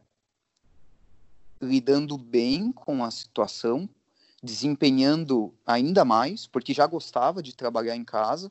lidando 1.60 2.16
bem 2.16 2.72
com 2.72 3.04
a 3.04 3.10
situação, 3.10 3.88
desempenhando 4.42 5.54
ainda 5.66 6.04
mais, 6.04 6.46
porque 6.46 6.72
já 6.72 6.86
gostava 6.86 7.42
de 7.42 7.54
trabalhar 7.54 7.96
em 7.96 8.04
casa, 8.04 8.50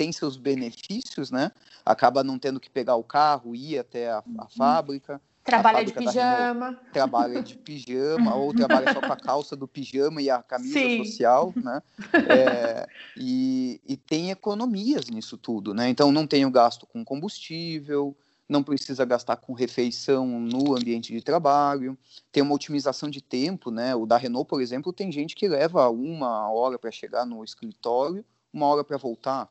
tem 0.00 0.12
seus 0.12 0.38
benefícios, 0.38 1.30
né? 1.30 1.52
Acaba 1.84 2.24
não 2.24 2.38
tendo 2.38 2.58
que 2.58 2.70
pegar 2.70 2.96
o 2.96 3.04
carro, 3.04 3.54
ir 3.54 3.78
até 3.78 4.10
a, 4.10 4.16
a 4.16 4.22
uhum. 4.26 4.48
fábrica. 4.56 5.20
Trabalha 5.44 5.84
de 5.84 5.92
pijama. 5.92 6.66
Renault, 6.68 6.90
trabalha 6.90 7.42
de 7.42 7.54
pijama, 7.58 8.34
ou 8.34 8.54
trabalha 8.54 8.94
só 8.94 9.00
com 9.02 9.12
a 9.12 9.16
calça 9.16 9.54
do 9.54 9.68
pijama 9.68 10.22
e 10.22 10.30
a 10.30 10.42
camisa 10.42 10.72
Sim. 10.72 11.04
social, 11.04 11.52
né? 11.54 11.82
É, 12.14 12.86
e, 13.14 13.78
e 13.86 13.94
tem 13.94 14.30
economias 14.30 15.10
nisso 15.10 15.36
tudo, 15.36 15.74
né? 15.74 15.90
Então 15.90 16.10
não 16.10 16.26
tem 16.26 16.46
o 16.46 16.50
gasto 16.50 16.86
com 16.86 17.04
combustível, 17.04 18.16
não 18.48 18.62
precisa 18.62 19.04
gastar 19.04 19.36
com 19.36 19.52
refeição 19.52 20.26
no 20.26 20.74
ambiente 20.74 21.12
de 21.12 21.20
trabalho, 21.20 21.98
tem 22.32 22.42
uma 22.42 22.54
otimização 22.54 23.10
de 23.10 23.20
tempo, 23.20 23.70
né? 23.70 23.94
O 23.94 24.06
da 24.06 24.16
Renault, 24.16 24.48
por 24.48 24.62
exemplo, 24.62 24.94
tem 24.94 25.12
gente 25.12 25.34
que 25.36 25.46
leva 25.46 25.90
uma 25.90 26.50
hora 26.50 26.78
para 26.78 26.90
chegar 26.90 27.26
no 27.26 27.44
escritório, 27.44 28.24
uma 28.50 28.64
hora 28.64 28.82
para 28.82 28.96
voltar. 28.96 29.46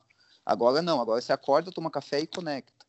Agora 0.49 0.81
não, 0.81 0.99
agora 0.99 1.21
você 1.21 1.31
acorda, 1.31 1.71
toma 1.71 1.91
café 1.91 2.21
e 2.21 2.25
conecta. 2.25 2.83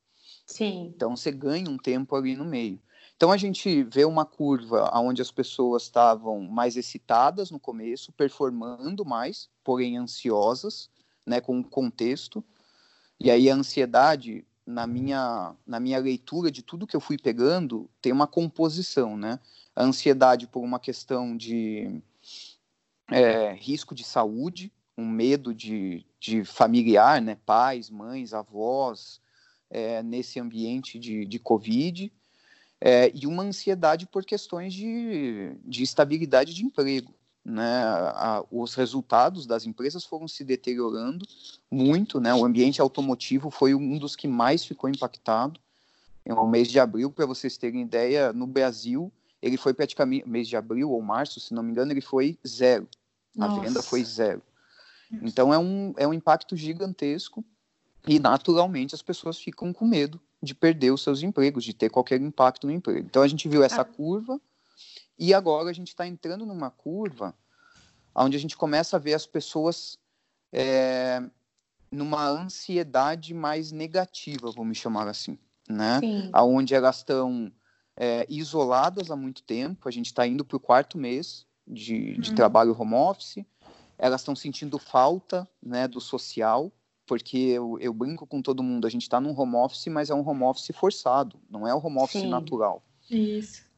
Sim. 0.47 0.93
Então 0.97 1.15
você 1.15 1.31
ganha 1.31 1.69
um 1.69 1.77
tempo 1.77 2.17
ali 2.17 2.35
no 2.35 2.45
meio. 2.45 2.81
Então 3.15 3.31
a 3.31 3.37
gente 3.37 3.83
vê 3.83 4.07
uma 4.07 4.25
curva 4.25 4.91
onde 4.95 5.21
as 5.21 5.31
pessoas 5.31 5.83
estavam 5.83 6.41
mais 6.41 6.75
excitadas 6.75 7.51
no 7.51 7.61
começo, 7.61 8.13
performando 8.13 9.05
mais, 9.05 9.51
porém 9.63 9.99
ansiosas, 9.99 10.89
né, 11.27 11.39
com 11.39 11.61
o 11.61 11.63
contexto. 11.63 12.43
E 13.21 13.31
aí 13.31 13.51
a 13.51 13.55
ansiedade 13.55 14.43
na 14.65 14.87
minha, 14.87 15.55
na 15.67 15.79
minha 15.79 15.99
leitura 15.99 16.51
de 16.51 16.63
tudo 16.63 16.87
que 16.87 16.97
eu 16.97 17.01
fui 17.01 17.19
pegando, 17.19 17.91
tem 18.01 18.11
uma 18.11 18.27
composição, 18.27 19.19
né? 19.19 19.39
A 19.77 19.85
ansiedade 19.85 20.47
por 20.47 20.61
uma 20.61 20.81
questão 20.81 21.37
de 21.37 22.01
é, 23.11 23.53
risco 23.53 23.95
de 23.95 24.03
saúde, 24.03 24.73
um 25.01 25.09
medo 25.09 25.55
de, 25.55 26.05
de 26.19 26.45
familiar, 26.45 27.21
né? 27.21 27.37
Pais, 27.47 27.91
mães, 27.91 28.33
avós, 28.33 29.21
é, 29.71 30.03
nesse 30.03 30.39
ambiente 30.39 30.99
de, 30.99 31.25
de 31.25 31.39
Covid, 31.39 32.13
é, 32.81 33.11
e 33.15 33.27
uma 33.27 33.43
ansiedade 33.43 34.07
por 34.07 34.25
questões 34.25 34.73
de, 34.73 35.55
de 35.65 35.83
estabilidade 35.83 36.55
de 36.55 36.65
emprego 36.65 37.15
né, 37.45 37.83
a, 37.85 38.45
os 38.51 38.75
resultados 38.75 39.47
das 39.47 39.67
empresas 39.67 40.05
foram 40.05 40.29
se 40.29 40.45
deteriorando 40.45 41.27
muito, 41.71 42.21
né, 42.21 42.35
o 42.35 42.45
ambiente 42.45 42.81
automotivo 42.81 43.51
foi 43.51 43.75
um 43.75 43.99
dos 43.99 44.15
que 44.15 44.29
mais 44.29 44.65
ficou 44.65 44.91
impactado. 44.91 45.59
No 46.27 46.47
mês 46.47 46.69
de 46.69 46.79
abril, 46.79 47.11
para 47.11 47.27
vocês 47.27 47.57
terem 47.57 47.81
ideia, 47.81 48.33
no 48.33 48.47
Brasil, 48.47 49.11
ele 49.41 49.57
foi 49.57 49.73
praticamente, 49.73 50.29
mês 50.29 50.47
de 50.47 50.57
abril 50.57 50.91
ou 50.91 51.01
março, 51.01 51.41
se 51.41 51.55
não 51.55 51.63
me 51.63 51.73
engano, 51.73 51.93
ele 51.93 52.01
foi 52.01 52.39
zero. 52.47 52.87
Nossa. 53.35 53.61
A 53.61 53.65
venda 53.65 53.83
foi 53.83 54.05
zero. 54.05 54.43
Então 55.23 55.53
é 55.53 55.59
um, 55.59 55.93
é 55.97 56.07
um 56.07 56.15
impacto 56.15 56.57
gigantesco 56.57 57.45
e 58.07 58.19
naturalmente 58.19 58.95
as 58.95 59.03
pessoas 59.03 59.39
ficam 59.39 59.73
com 59.73 59.87
medo 59.87 60.21
de 60.43 60.55
perder 60.55 60.91
os 60.91 61.03
seus 61.03 61.23
empregos, 61.23 61.65
de 61.65 61.75
ter 61.75 61.91
qualquer 61.91 62.21
impacto 62.21 62.67
no 62.67 62.73
emprego. 62.73 63.07
Então 63.07 63.23
a 63.23 63.29
gente 63.29 63.49
viu 63.49 63.63
essa 63.63 63.83
ah. 63.83 63.85
curva 63.85 64.41
e 65.19 65.35
agora 65.35 65.69
a 65.69 65.73
gente 65.73 65.89
está 65.89 66.07
entrando 66.07 66.47
numa 66.47 66.71
curva 66.71 67.35
onde 68.15 68.37
a 68.37 68.41
gente 68.41 68.57
começa 68.57 68.97
a 68.97 68.99
ver 68.99 69.15
as 69.15 69.27
pessoas 69.27 69.99
é, 70.53 71.23
numa 71.91 72.27
ansiedade 72.27 73.35
mais 73.35 73.73
negativa, 73.73 74.51
vamos 74.51 74.79
chamar 74.79 75.09
assim, 75.09 75.39
né? 75.69 76.01
Sim. 76.01 76.31
Onde 76.35 76.75
elas 76.75 76.99
estão 76.99 77.53
é, 77.97 78.27
isoladas 78.29 79.11
há 79.11 79.17
muito 79.17 79.43
tempo, 79.43 79.89
a 79.89 79.93
gente 79.93 80.07
está 80.07 80.27
indo 80.27 80.45
para 80.45 80.57
o 80.57 80.61
quarto 80.61 80.99
mês 80.99 81.47
de, 81.67 82.17
de 82.19 82.31
uhum. 82.31 82.37
trabalho 82.37 82.77
home 82.79 82.95
office, 82.95 83.45
elas 84.01 84.23
estão 84.23 84.35
sentindo 84.35 84.79
falta 84.79 85.49
né, 85.63 85.87
do 85.87 86.01
social, 86.01 86.73
porque 87.07 87.37
eu, 87.37 87.79
eu, 87.81 87.93
brinco 87.93 88.27
com 88.27 88.41
todo 88.41 88.63
mundo, 88.63 88.87
a 88.87 88.91
gente 88.91 89.03
está 89.03 89.21
num 89.21 89.39
home 89.39 89.57
office, 89.57 89.87
mas 89.87 90.11
é 90.11 90.15
um 90.15 90.27
home 90.27 90.45
office 90.45 90.71
forçado, 90.75 91.39
não 91.51 91.67
é 91.69 91.75
o 91.75 91.79
home 91.79 91.99
office 91.99 92.23
Sim. 92.23 92.29
natural. 92.29 92.83
Isso 93.11 93.71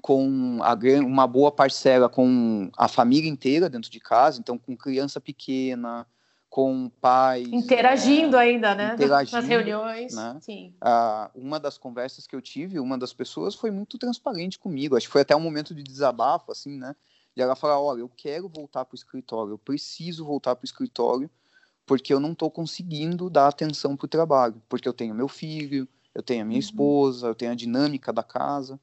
com 0.00 0.58
a, 0.62 0.78
uma 1.00 1.26
boa 1.26 1.50
parcela 1.50 2.08
com 2.08 2.70
a 2.76 2.88
família 2.88 3.28
inteira 3.28 3.68
dentro 3.68 3.90
de 3.90 4.00
casa, 4.00 4.40
então 4.40 4.56
com 4.56 4.76
criança 4.76 5.20
pequena, 5.20 6.06
com 6.48 6.90
pais. 7.00 7.48
Interagindo 7.52 8.36
é, 8.36 8.40
ainda, 8.40 8.74
né? 8.74 8.94
Interagindo, 8.94 9.36
Nas 9.36 9.46
reuniões. 9.46 10.14
Né? 10.14 10.38
Sim. 10.40 10.74
Ah, 10.80 11.30
uma 11.34 11.60
das 11.60 11.76
conversas 11.76 12.26
que 12.26 12.34
eu 12.34 12.40
tive, 12.40 12.80
uma 12.80 12.96
das 12.96 13.12
pessoas 13.12 13.54
foi 13.54 13.70
muito 13.70 13.98
transparente 13.98 14.58
comigo. 14.58 14.96
Acho 14.96 15.06
que 15.06 15.12
foi 15.12 15.22
até 15.22 15.36
um 15.36 15.40
momento 15.40 15.74
de 15.74 15.82
desabafo, 15.82 16.52
assim, 16.52 16.78
né? 16.78 16.94
E 17.38 17.40
ela 17.40 17.54
falou: 17.54 17.86
olha, 17.86 18.00
eu 18.00 18.10
quero 18.14 18.48
voltar 18.48 18.84
para 18.84 18.94
o 18.94 18.98
escritório, 18.98 19.52
eu 19.52 19.58
preciso 19.58 20.24
voltar 20.24 20.56
para 20.56 20.64
o 20.64 20.66
escritório, 20.66 21.30
porque 21.86 22.12
eu 22.12 22.18
não 22.18 22.32
estou 22.32 22.50
conseguindo 22.50 23.30
dar 23.30 23.46
atenção 23.46 23.96
para 23.96 24.06
o 24.06 24.08
trabalho, 24.08 24.60
porque 24.68 24.88
eu 24.88 24.92
tenho 24.92 25.14
meu 25.14 25.28
filho, 25.28 25.86
eu 26.12 26.22
tenho 26.22 26.42
a 26.42 26.44
minha 26.44 26.56
uhum. 26.56 26.60
esposa, 26.60 27.28
eu 27.28 27.34
tenho 27.36 27.52
a 27.52 27.54
dinâmica 27.54 28.12
da 28.12 28.24
casa. 28.24 28.80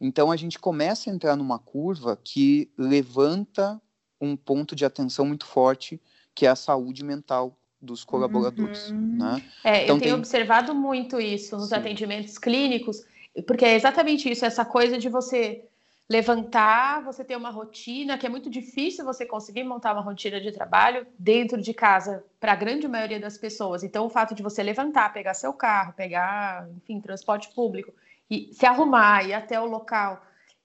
Então 0.00 0.30
a 0.30 0.36
gente 0.36 0.56
começa 0.58 1.10
a 1.10 1.12
entrar 1.12 1.34
numa 1.34 1.58
curva 1.58 2.16
que 2.16 2.70
levanta 2.78 3.82
um 4.20 4.36
ponto 4.36 4.76
de 4.76 4.84
atenção 4.84 5.26
muito 5.26 5.44
forte, 5.44 6.00
que 6.32 6.46
é 6.46 6.48
a 6.48 6.56
saúde 6.56 7.04
mental 7.04 7.58
dos 7.82 8.04
colaboradores. 8.04 8.90
Uhum. 8.90 9.16
Né? 9.18 9.42
É, 9.64 9.82
então, 9.82 9.96
eu 9.96 10.00
tenho 10.00 10.14
tem... 10.14 10.20
observado 10.20 10.74
muito 10.74 11.20
isso 11.20 11.56
nos 11.56 11.70
Sim. 11.70 11.74
atendimentos 11.74 12.38
clínicos, 12.38 13.04
porque 13.46 13.64
é 13.64 13.74
exatamente 13.74 14.30
isso, 14.30 14.44
essa 14.44 14.64
coisa 14.64 14.96
de 14.96 15.08
você 15.08 15.64
levantar, 16.10 17.04
você 17.04 17.22
ter 17.22 17.36
uma 17.36 17.50
rotina, 17.50 18.18
que 18.18 18.26
é 18.26 18.28
muito 18.28 18.50
difícil 18.50 19.04
você 19.04 19.24
conseguir 19.24 19.62
montar 19.62 19.92
uma 19.92 20.02
rotina 20.02 20.40
de 20.40 20.50
trabalho 20.50 21.06
dentro 21.16 21.62
de 21.62 21.72
casa 21.72 22.24
para 22.40 22.50
a 22.50 22.56
grande 22.56 22.88
maioria 22.88 23.20
das 23.20 23.38
pessoas. 23.38 23.84
Então, 23.84 24.06
o 24.06 24.10
fato 24.10 24.34
de 24.34 24.42
você 24.42 24.60
levantar, 24.60 25.12
pegar 25.12 25.34
seu 25.34 25.52
carro, 25.52 25.92
pegar, 25.92 26.68
enfim, 26.76 27.00
transporte 27.00 27.54
público 27.54 27.92
e 28.28 28.50
se 28.52 28.66
arrumar, 28.66 29.24
ir 29.24 29.34
até 29.34 29.60
o 29.60 29.66
local 29.66 30.20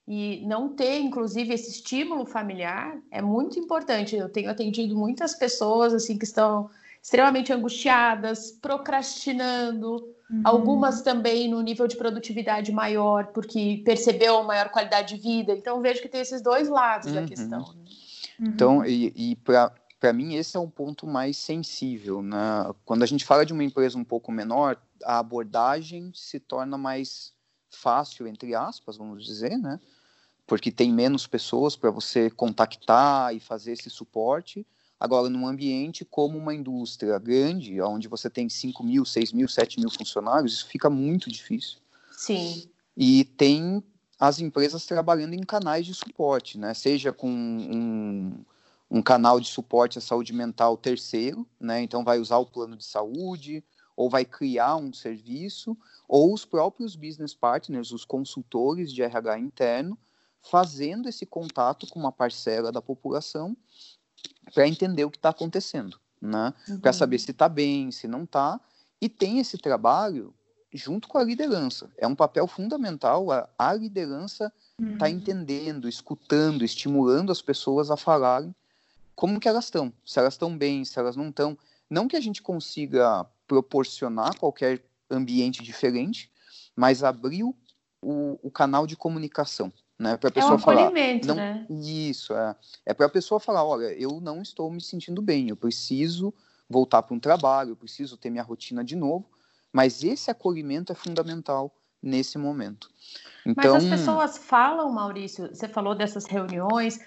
e 0.07 0.43
não 0.47 0.69
ter, 0.69 0.99
inclusive, 0.99 1.53
esse 1.53 1.69
estímulo 1.69 2.25
familiar 2.25 2.97
é 3.11 3.21
muito 3.21 3.59
importante. 3.59 4.15
Eu 4.15 4.29
tenho 4.29 4.49
atendido 4.49 4.95
muitas 4.95 5.35
pessoas 5.35 5.93
assim 5.93 6.17
que 6.17 6.25
estão 6.25 6.71
extremamente 7.05 7.53
angustiadas, 7.53 8.49
procrastinando, 8.49 9.97
uhum. 10.27 10.41
algumas 10.43 11.03
também 11.03 11.47
no 11.47 11.61
nível 11.61 11.87
de 11.87 11.95
produtividade 11.95 12.71
maior, 12.71 13.27
porque 13.27 13.83
percebeu 13.85 14.43
maior 14.43 14.69
qualidade 14.69 15.15
de 15.15 15.21
vida. 15.21 15.53
Então, 15.53 15.83
vejo 15.83 16.01
que 16.01 16.09
tem 16.09 16.21
esses 16.21 16.41
dois 16.41 16.67
lados 16.67 17.09
uhum. 17.09 17.13
da 17.13 17.23
questão. 17.27 17.59
Né? 17.59 17.83
Uhum. 18.39 18.47
Então, 18.47 18.83
e, 18.83 19.13
e 19.15 19.35
para 19.35 20.13
mim, 20.13 20.33
esse 20.33 20.57
é 20.57 20.59
um 20.59 20.67
ponto 20.67 21.05
mais 21.05 21.37
sensível. 21.37 22.23
Né? 22.23 22.73
Quando 22.83 23.03
a 23.03 23.05
gente 23.05 23.23
fala 23.23 23.45
de 23.45 23.53
uma 23.53 23.63
empresa 23.63 23.99
um 23.99 24.03
pouco 24.03 24.31
menor, 24.31 24.75
a 25.03 25.19
abordagem 25.19 26.11
se 26.11 26.39
torna 26.39 26.75
mais 26.75 27.33
fácil, 27.69 28.25
entre 28.25 28.55
aspas, 28.55 28.97
vamos 28.97 29.23
dizer, 29.23 29.59
né? 29.59 29.79
Porque 30.47 30.71
tem 30.71 30.91
menos 30.91 31.27
pessoas 31.27 31.75
para 31.75 31.91
você 31.91 32.31
contactar 32.31 33.35
e 33.35 33.39
fazer 33.39 33.73
esse 33.73 33.91
suporte. 33.91 34.65
Agora, 35.05 35.29
num 35.29 35.45
ambiente 35.45 36.03
como 36.03 36.35
uma 36.35 36.51
indústria 36.51 37.19
grande, 37.19 37.79
onde 37.79 38.07
você 38.07 38.27
tem 38.27 38.49
5 38.49 38.83
mil, 38.83 39.05
6 39.05 39.33
mil, 39.33 39.47
7 39.47 39.79
mil 39.79 39.91
funcionários, 39.91 40.53
isso 40.53 40.67
fica 40.67 40.89
muito 40.89 41.29
difícil. 41.29 41.77
Sim. 42.11 42.67
E 42.97 43.23
tem 43.23 43.83
as 44.19 44.39
empresas 44.39 44.83
trabalhando 44.87 45.35
em 45.35 45.43
canais 45.43 45.85
de 45.85 45.93
suporte, 45.93 46.57
né? 46.57 46.73
Seja 46.73 47.13
com 47.13 47.29
um, 47.29 48.43
um 48.89 48.99
canal 48.99 49.39
de 49.39 49.47
suporte 49.47 49.99
à 49.99 50.01
saúde 50.01 50.33
mental 50.33 50.75
terceiro, 50.75 51.45
né? 51.59 51.83
Então 51.83 52.03
vai 52.03 52.17
usar 52.17 52.39
o 52.39 52.47
plano 52.47 52.75
de 52.75 52.83
saúde, 52.83 53.63
ou 53.95 54.09
vai 54.09 54.25
criar 54.25 54.75
um 54.77 54.91
serviço, 54.91 55.77
ou 56.07 56.33
os 56.33 56.45
próprios 56.45 56.95
business 56.95 57.35
partners, 57.35 57.91
os 57.91 58.05
consultores 58.05 58.91
de 58.91 59.03
RH 59.03 59.37
interno, 59.37 59.95
fazendo 60.41 61.07
esse 61.07 61.27
contato 61.27 61.85
com 61.85 61.99
uma 61.99 62.11
parcela 62.11 62.71
da 62.71 62.81
população 62.81 63.55
para 64.53 64.67
entender 64.67 65.05
o 65.05 65.11
que 65.11 65.17
está 65.17 65.29
acontecendo, 65.29 65.99
né? 66.21 66.53
Uhum. 66.67 66.79
Para 66.79 66.93
saber 66.93 67.19
se 67.19 67.31
está 67.31 67.49
bem, 67.49 67.91
se 67.91 68.07
não 68.07 68.23
está. 68.23 68.59
E 69.01 69.09
tem 69.09 69.39
esse 69.39 69.57
trabalho 69.57 70.33
junto 70.73 71.07
com 71.07 71.17
a 71.17 71.23
liderança. 71.23 71.89
É 71.97 72.05
um 72.05 72.15
papel 72.15 72.47
fundamental 72.47 73.31
a, 73.31 73.49
a 73.57 73.73
liderança 73.73 74.51
estar 74.79 74.97
tá 74.97 75.05
uhum. 75.05 75.11
entendendo, 75.11 75.87
escutando, 75.87 76.63
estimulando 76.63 77.31
as 77.31 77.41
pessoas 77.41 77.89
a 77.89 77.97
falarem 77.97 78.53
como 79.15 79.39
que 79.39 79.47
elas 79.47 79.65
estão, 79.65 79.93
se 80.05 80.19
elas 80.19 80.33
estão 80.33 80.55
bem, 80.57 80.83
se 80.83 80.99
elas 80.99 81.15
não 81.15 81.29
estão. 81.29 81.57
Não 81.89 82.07
que 82.07 82.17
a 82.17 82.21
gente 82.21 82.41
consiga 82.41 83.25
proporcionar 83.47 84.37
qualquer 84.37 84.83
ambiente 85.09 85.63
diferente, 85.63 86.29
mas 86.75 87.03
abrir 87.03 87.43
o, 87.43 87.55
o 88.01 88.51
canal 88.51 88.85
de 88.85 88.97
comunicação 88.97 89.71
né? 89.97 90.17
Para 90.17 90.29
a 90.29 90.31
pessoa 90.31 90.53
é 90.53 90.55
um 90.55 90.59
falar, 90.59 90.91
não, 91.23 91.35
né? 91.35 91.65
isso 91.69 92.33
é, 92.33 92.55
é 92.85 92.93
para 92.93 93.05
a 93.05 93.09
pessoa 93.09 93.39
falar, 93.39 93.63
olha, 93.63 93.93
eu 93.93 94.19
não 94.21 94.41
estou 94.41 94.69
me 94.69 94.81
sentindo 94.81 95.21
bem, 95.21 95.49
eu 95.49 95.55
preciso 95.55 96.33
voltar 96.69 97.01
para 97.03 97.15
um 97.15 97.19
trabalho, 97.19 97.71
eu 97.71 97.75
preciso 97.75 98.17
ter 98.17 98.29
minha 98.29 98.43
rotina 98.43 98.83
de 98.83 98.95
novo, 98.95 99.29
mas 99.71 100.03
esse 100.03 100.29
acolhimento 100.29 100.91
é 100.91 100.95
fundamental 100.95 101.73
nesse 102.01 102.37
momento. 102.37 102.89
Então, 103.45 103.73
mas 103.73 103.83
as 103.83 103.89
pessoas 103.89 104.37
falam, 104.37 104.91
Maurício, 104.91 105.47
você 105.47 105.67
falou 105.67 105.95
dessas 105.95 106.25
reuniões, 106.25 106.99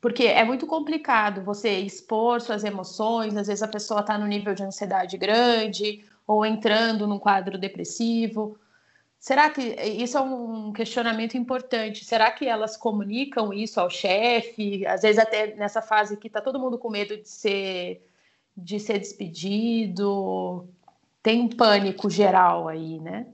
porque 0.00 0.24
é 0.24 0.44
muito 0.44 0.66
complicado 0.66 1.42
você 1.42 1.78
expor 1.78 2.40
suas 2.40 2.64
emoções, 2.64 3.36
às 3.36 3.46
vezes 3.46 3.62
a 3.62 3.68
pessoa 3.68 4.00
está 4.00 4.18
no 4.18 4.26
nível 4.26 4.54
de 4.54 4.62
ansiedade 4.62 5.16
grande 5.16 6.04
ou 6.26 6.44
entrando 6.44 7.06
num 7.06 7.18
quadro 7.18 7.58
depressivo. 7.58 8.58
Será 9.22 9.48
que 9.50 9.62
isso 9.62 10.18
é 10.18 10.20
um 10.20 10.72
questionamento 10.72 11.36
importante? 11.36 12.04
Será 12.04 12.28
que 12.32 12.44
elas 12.44 12.76
comunicam 12.76 13.52
isso 13.52 13.78
ao 13.78 13.88
chefe? 13.88 14.84
Às 14.84 15.02
vezes 15.02 15.20
até 15.20 15.54
nessa 15.54 15.80
fase 15.80 16.16
que 16.16 16.26
está 16.26 16.40
todo 16.40 16.58
mundo 16.58 16.76
com 16.76 16.90
medo 16.90 17.16
de 17.16 17.28
ser 17.28 18.04
de 18.56 18.80
ser 18.80 18.98
despedido, 18.98 20.66
tem 21.22 21.40
um 21.40 21.48
pânico 21.48 22.10
geral 22.10 22.66
aí, 22.66 22.98
né? 22.98 23.28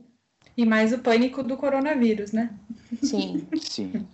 E 0.54 0.66
mais 0.66 0.92
o 0.92 0.98
pânico 0.98 1.42
do 1.42 1.56
coronavírus, 1.56 2.32
né? 2.32 2.54
Sim. 3.02 3.48
Sim. 3.58 4.06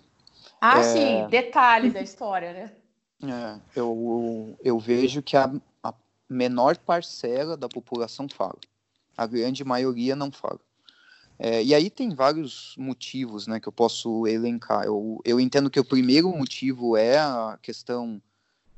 Ah, 0.60 0.78
é... 0.78 0.82
sim, 0.84 1.26
detalhe 1.28 1.90
da 1.90 2.00
história, 2.00 2.52
né? 2.52 2.72
É, 3.20 3.60
eu, 3.74 4.56
eu 4.62 4.78
vejo 4.78 5.20
que 5.22 5.36
a, 5.36 5.52
a 5.82 5.92
menor 6.30 6.78
parcela 6.78 7.56
da 7.56 7.68
população 7.68 8.28
fala. 8.28 8.58
A 9.16 9.26
grande 9.26 9.64
maioria 9.64 10.14
não 10.14 10.30
fala. 10.30 10.60
É, 11.38 11.62
e 11.62 11.74
aí 11.74 11.90
tem 11.90 12.14
vários 12.14 12.74
motivos 12.78 13.46
né, 13.46 13.58
que 13.58 13.66
eu 13.66 13.72
posso 13.72 14.26
elencar. 14.26 14.84
Eu, 14.84 15.20
eu 15.24 15.40
entendo 15.40 15.70
que 15.70 15.80
o 15.80 15.84
primeiro 15.84 16.28
motivo 16.30 16.96
é 16.96 17.18
a 17.18 17.58
questão 17.60 18.22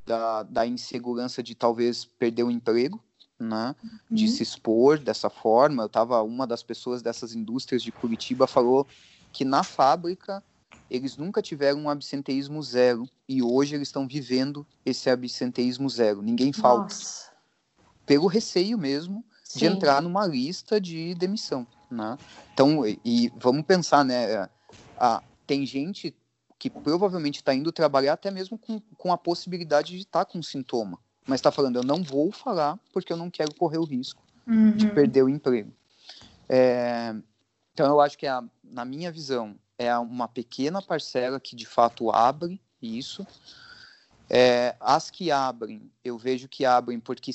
da, 0.05 0.43
da 0.43 0.65
insegurança 0.65 1.43
de 1.43 1.53
talvez 1.53 2.05
perder 2.05 2.43
o 2.43 2.51
emprego, 2.51 3.03
né, 3.39 3.75
uhum. 3.83 3.99
de 4.09 4.27
se 4.27 4.41
expor 4.41 4.97
dessa 4.97 5.29
forma. 5.29 5.83
Eu 5.83 5.89
tava 5.89 6.21
uma 6.23 6.47
das 6.47 6.63
pessoas 6.63 7.01
dessas 7.01 7.35
indústrias 7.35 7.83
de 7.83 7.91
Curitiba 7.91 8.47
falou 8.47 8.87
que 9.31 9.45
na 9.45 9.63
fábrica 9.63 10.43
eles 10.89 11.17
nunca 11.17 11.41
tiveram 11.41 11.81
um 11.81 11.89
absenteísmo 11.89 12.63
zero 12.63 13.07
e 13.27 13.43
hoje 13.43 13.75
eles 13.75 13.89
estão 13.89 14.07
vivendo 14.07 14.65
esse 14.85 15.09
absenteísmo 15.09 15.89
zero. 15.89 16.21
Ninguém 16.21 16.53
falta. 16.53 16.83
Nossa. 16.83 17.31
Pelo 18.05 18.25
receio 18.25 18.77
mesmo 18.77 19.23
Sim. 19.57 19.69
de 19.69 19.75
entrar 19.75 20.01
numa 20.01 20.25
lista 20.25 20.79
de 20.79 21.13
demissão. 21.15 21.65
Né? 21.89 22.17
Então, 22.53 22.83
e 23.03 23.31
vamos 23.37 23.63
pensar, 23.65 24.03
né? 24.03 24.49
Ah, 24.97 25.21
tem 25.45 25.65
gente 25.65 26.15
que 26.59 26.69
provavelmente 26.69 27.35
está 27.35 27.53
indo 27.53 27.71
trabalhar 27.71 28.13
até 28.13 28.31
mesmo 28.31 28.57
com, 28.57 28.79
com 28.97 29.13
a 29.13 29.17
possibilidade 29.17 29.91
de 29.91 29.99
estar 29.99 30.25
tá 30.25 30.31
com 30.31 30.41
sintoma, 30.41 30.99
mas 31.25 31.39
está 31.39 31.51
falando, 31.51 31.77
eu 31.77 31.83
não 31.83 32.03
vou 32.03 32.31
falar 32.31 32.79
porque 32.91 33.13
eu 33.13 33.17
não 33.17 33.29
quero 33.29 33.53
correr 33.53 33.77
o 33.77 33.85
risco 33.85 34.23
uhum. 34.45 34.71
de 34.71 34.87
perder 34.87 35.23
o 35.23 35.29
emprego. 35.29 35.71
É, 36.49 37.15
então, 37.73 37.85
eu 37.85 38.01
acho 38.01 38.17
que, 38.17 38.25
é 38.25 38.29
a, 38.29 38.43
na 38.63 38.83
minha 38.83 39.11
visão, 39.11 39.55
é 39.77 39.95
uma 39.97 40.27
pequena 40.27 40.81
parcela 40.81 41.39
que 41.39 41.55
de 41.55 41.65
fato 41.65 42.09
abre 42.09 42.59
isso. 42.81 43.25
É, 44.29 44.75
as 44.79 45.09
que 45.09 45.31
abrem, 45.31 45.91
eu 46.03 46.17
vejo 46.17 46.49
que 46.49 46.65
abrem 46.65 46.99
porque 46.99 47.31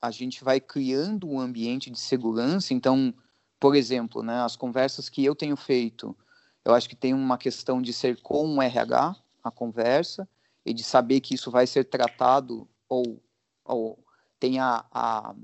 a 0.00 0.10
gente 0.10 0.44
vai 0.44 0.60
criando 0.60 1.28
um 1.28 1.40
ambiente 1.40 1.90
de 1.90 1.98
segurança, 1.98 2.74
então 2.74 3.14
por 3.58 3.74
exemplo, 3.74 4.22
né, 4.22 4.40
as 4.42 4.56
conversas 4.56 5.08
que 5.08 5.24
eu 5.24 5.34
tenho 5.34 5.56
feito, 5.56 6.16
eu 6.64 6.74
acho 6.74 6.88
que 6.88 6.96
tem 6.96 7.14
uma 7.14 7.38
questão 7.38 7.80
de 7.80 7.92
ser 7.92 8.20
com 8.20 8.56
o 8.56 8.62
RH 8.62 9.16
a 9.42 9.50
conversa 9.50 10.28
e 10.64 10.74
de 10.74 10.82
saber 10.82 11.20
que 11.20 11.34
isso 11.34 11.50
vai 11.50 11.66
ser 11.66 11.84
tratado 11.84 12.68
ou, 12.88 13.22
ou 13.64 13.98
tem 14.40 14.58
a, 14.58 14.84
a, 14.92 15.34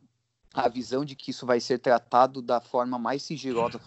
a 0.52 0.68
visão 0.68 1.04
de 1.04 1.14
que 1.14 1.30
isso 1.30 1.46
vai 1.46 1.60
ser 1.60 1.78
tratado 1.78 2.42
da 2.42 2.60
forma 2.60 2.98
mais 2.98 3.22
sigilosa, 3.22 3.80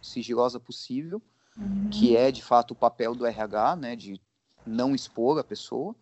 sigilosa 0.00 0.58
possível, 0.58 1.20
uhum. 1.56 1.90
que 1.90 2.16
é 2.16 2.32
de 2.32 2.42
fato 2.42 2.72
o 2.72 2.76
papel 2.76 3.14
do 3.14 3.26
RH, 3.26 3.76
né, 3.76 3.94
de 3.94 4.20
não 4.66 4.94
expor 4.94 5.38
a 5.38 5.44
pessoa. 5.44 5.94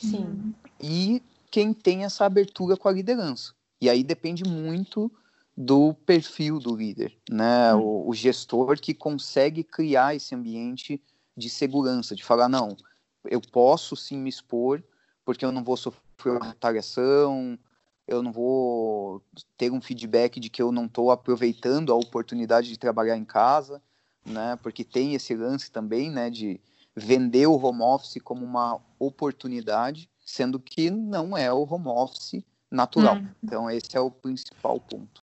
Sim. 0.00 0.54
E 0.80 1.20
quem 1.50 1.72
tem 1.72 2.04
essa 2.04 2.24
abertura 2.24 2.76
com 2.76 2.88
a 2.88 2.92
liderança. 2.92 3.57
E 3.80 3.88
aí 3.88 4.02
depende 4.02 4.44
muito 4.44 5.10
do 5.56 5.92
perfil 5.92 6.58
do 6.58 6.74
líder, 6.76 7.16
né? 7.28 7.74
Hum. 7.74 7.80
O, 7.80 8.10
o, 8.10 8.14
gestor 8.14 8.78
que 8.80 8.94
consegue 8.94 9.64
criar 9.64 10.14
esse 10.14 10.34
ambiente 10.34 11.02
de 11.36 11.50
segurança, 11.50 12.14
de 12.14 12.24
falar 12.24 12.48
não, 12.48 12.76
eu 13.24 13.40
posso 13.40 13.96
sim 13.96 14.18
me 14.18 14.28
expor, 14.28 14.82
porque 15.24 15.44
eu 15.44 15.52
não 15.52 15.64
vou 15.64 15.76
sofrer 15.76 16.36
uma 16.36 16.46
retaliação, 16.46 17.58
eu 18.06 18.22
não 18.22 18.32
vou 18.32 19.22
ter 19.56 19.70
um 19.70 19.80
feedback 19.80 20.40
de 20.40 20.48
que 20.48 20.62
eu 20.62 20.72
não 20.72 20.86
estou 20.86 21.10
aproveitando 21.10 21.92
a 21.92 21.96
oportunidade 21.96 22.68
de 22.68 22.78
trabalhar 22.78 23.16
em 23.16 23.24
casa, 23.24 23.82
né? 24.24 24.56
Porque 24.62 24.84
tem 24.84 25.14
esse 25.14 25.34
lance 25.34 25.70
também, 25.70 26.10
né? 26.10 26.30
De 26.30 26.60
vender 26.94 27.46
o 27.46 27.56
home 27.56 27.82
office 27.82 28.22
como 28.22 28.44
uma 28.44 28.80
oportunidade, 28.98 30.08
sendo 30.24 30.58
que 30.58 30.90
não 30.90 31.36
é 31.36 31.52
o 31.52 31.62
home 31.68 31.88
office 31.88 32.42
natural. 32.70 33.16
Hum. 33.16 33.26
Então 33.42 33.70
esse 33.70 33.96
é 33.96 34.00
o 34.00 34.10
principal 34.10 34.80
ponto. 34.80 35.22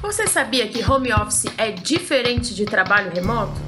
Você 0.00 0.26
sabia 0.26 0.66
que 0.68 0.82
home 0.82 1.12
office 1.12 1.46
é 1.58 1.70
diferente 1.70 2.54
de 2.54 2.64
trabalho 2.64 3.12
remoto? 3.12 3.60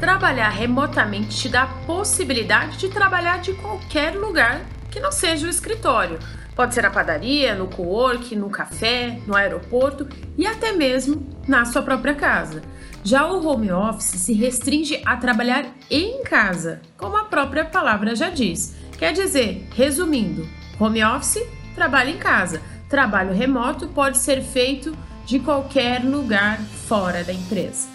Trabalhar 0.00 0.48
remotamente 0.48 1.36
te 1.36 1.48
dá 1.48 1.62
a 1.62 1.66
possibilidade 1.86 2.78
de 2.78 2.88
trabalhar 2.88 3.38
de 3.38 3.52
qualquer 3.54 4.16
lugar 4.16 4.66
que 4.90 4.98
não 4.98 5.12
seja 5.12 5.46
o 5.46 5.50
escritório. 5.50 6.18
Pode 6.56 6.74
ser 6.74 6.82
na 6.82 6.90
padaria, 6.90 7.54
no 7.54 7.68
co-work, 7.68 8.34
no 8.34 8.50
café, 8.50 9.20
no 9.26 9.36
aeroporto 9.36 10.08
e 10.36 10.46
até 10.46 10.72
mesmo 10.72 11.26
na 11.46 11.64
sua 11.64 11.82
própria 11.82 12.14
casa. 12.14 12.62
Já 13.06 13.30
o 13.30 13.46
home 13.46 13.70
office 13.70 14.18
se 14.18 14.32
restringe 14.32 15.02
a 15.04 15.14
trabalhar 15.14 15.66
em 15.90 16.22
casa, 16.24 16.80
como 16.96 17.18
a 17.18 17.24
própria 17.24 17.62
palavra 17.62 18.16
já 18.16 18.30
diz. 18.30 18.74
Quer 18.98 19.12
dizer, 19.12 19.68
resumindo, 19.74 20.48
home 20.80 21.04
office, 21.04 21.46
trabalho 21.74 22.08
em 22.08 22.18
casa. 22.18 22.62
Trabalho 22.88 23.34
remoto 23.34 23.88
pode 23.88 24.16
ser 24.16 24.40
feito 24.40 24.96
de 25.26 25.38
qualquer 25.38 26.02
lugar 26.02 26.58
fora 26.62 27.22
da 27.22 27.34
empresa. 27.34 27.92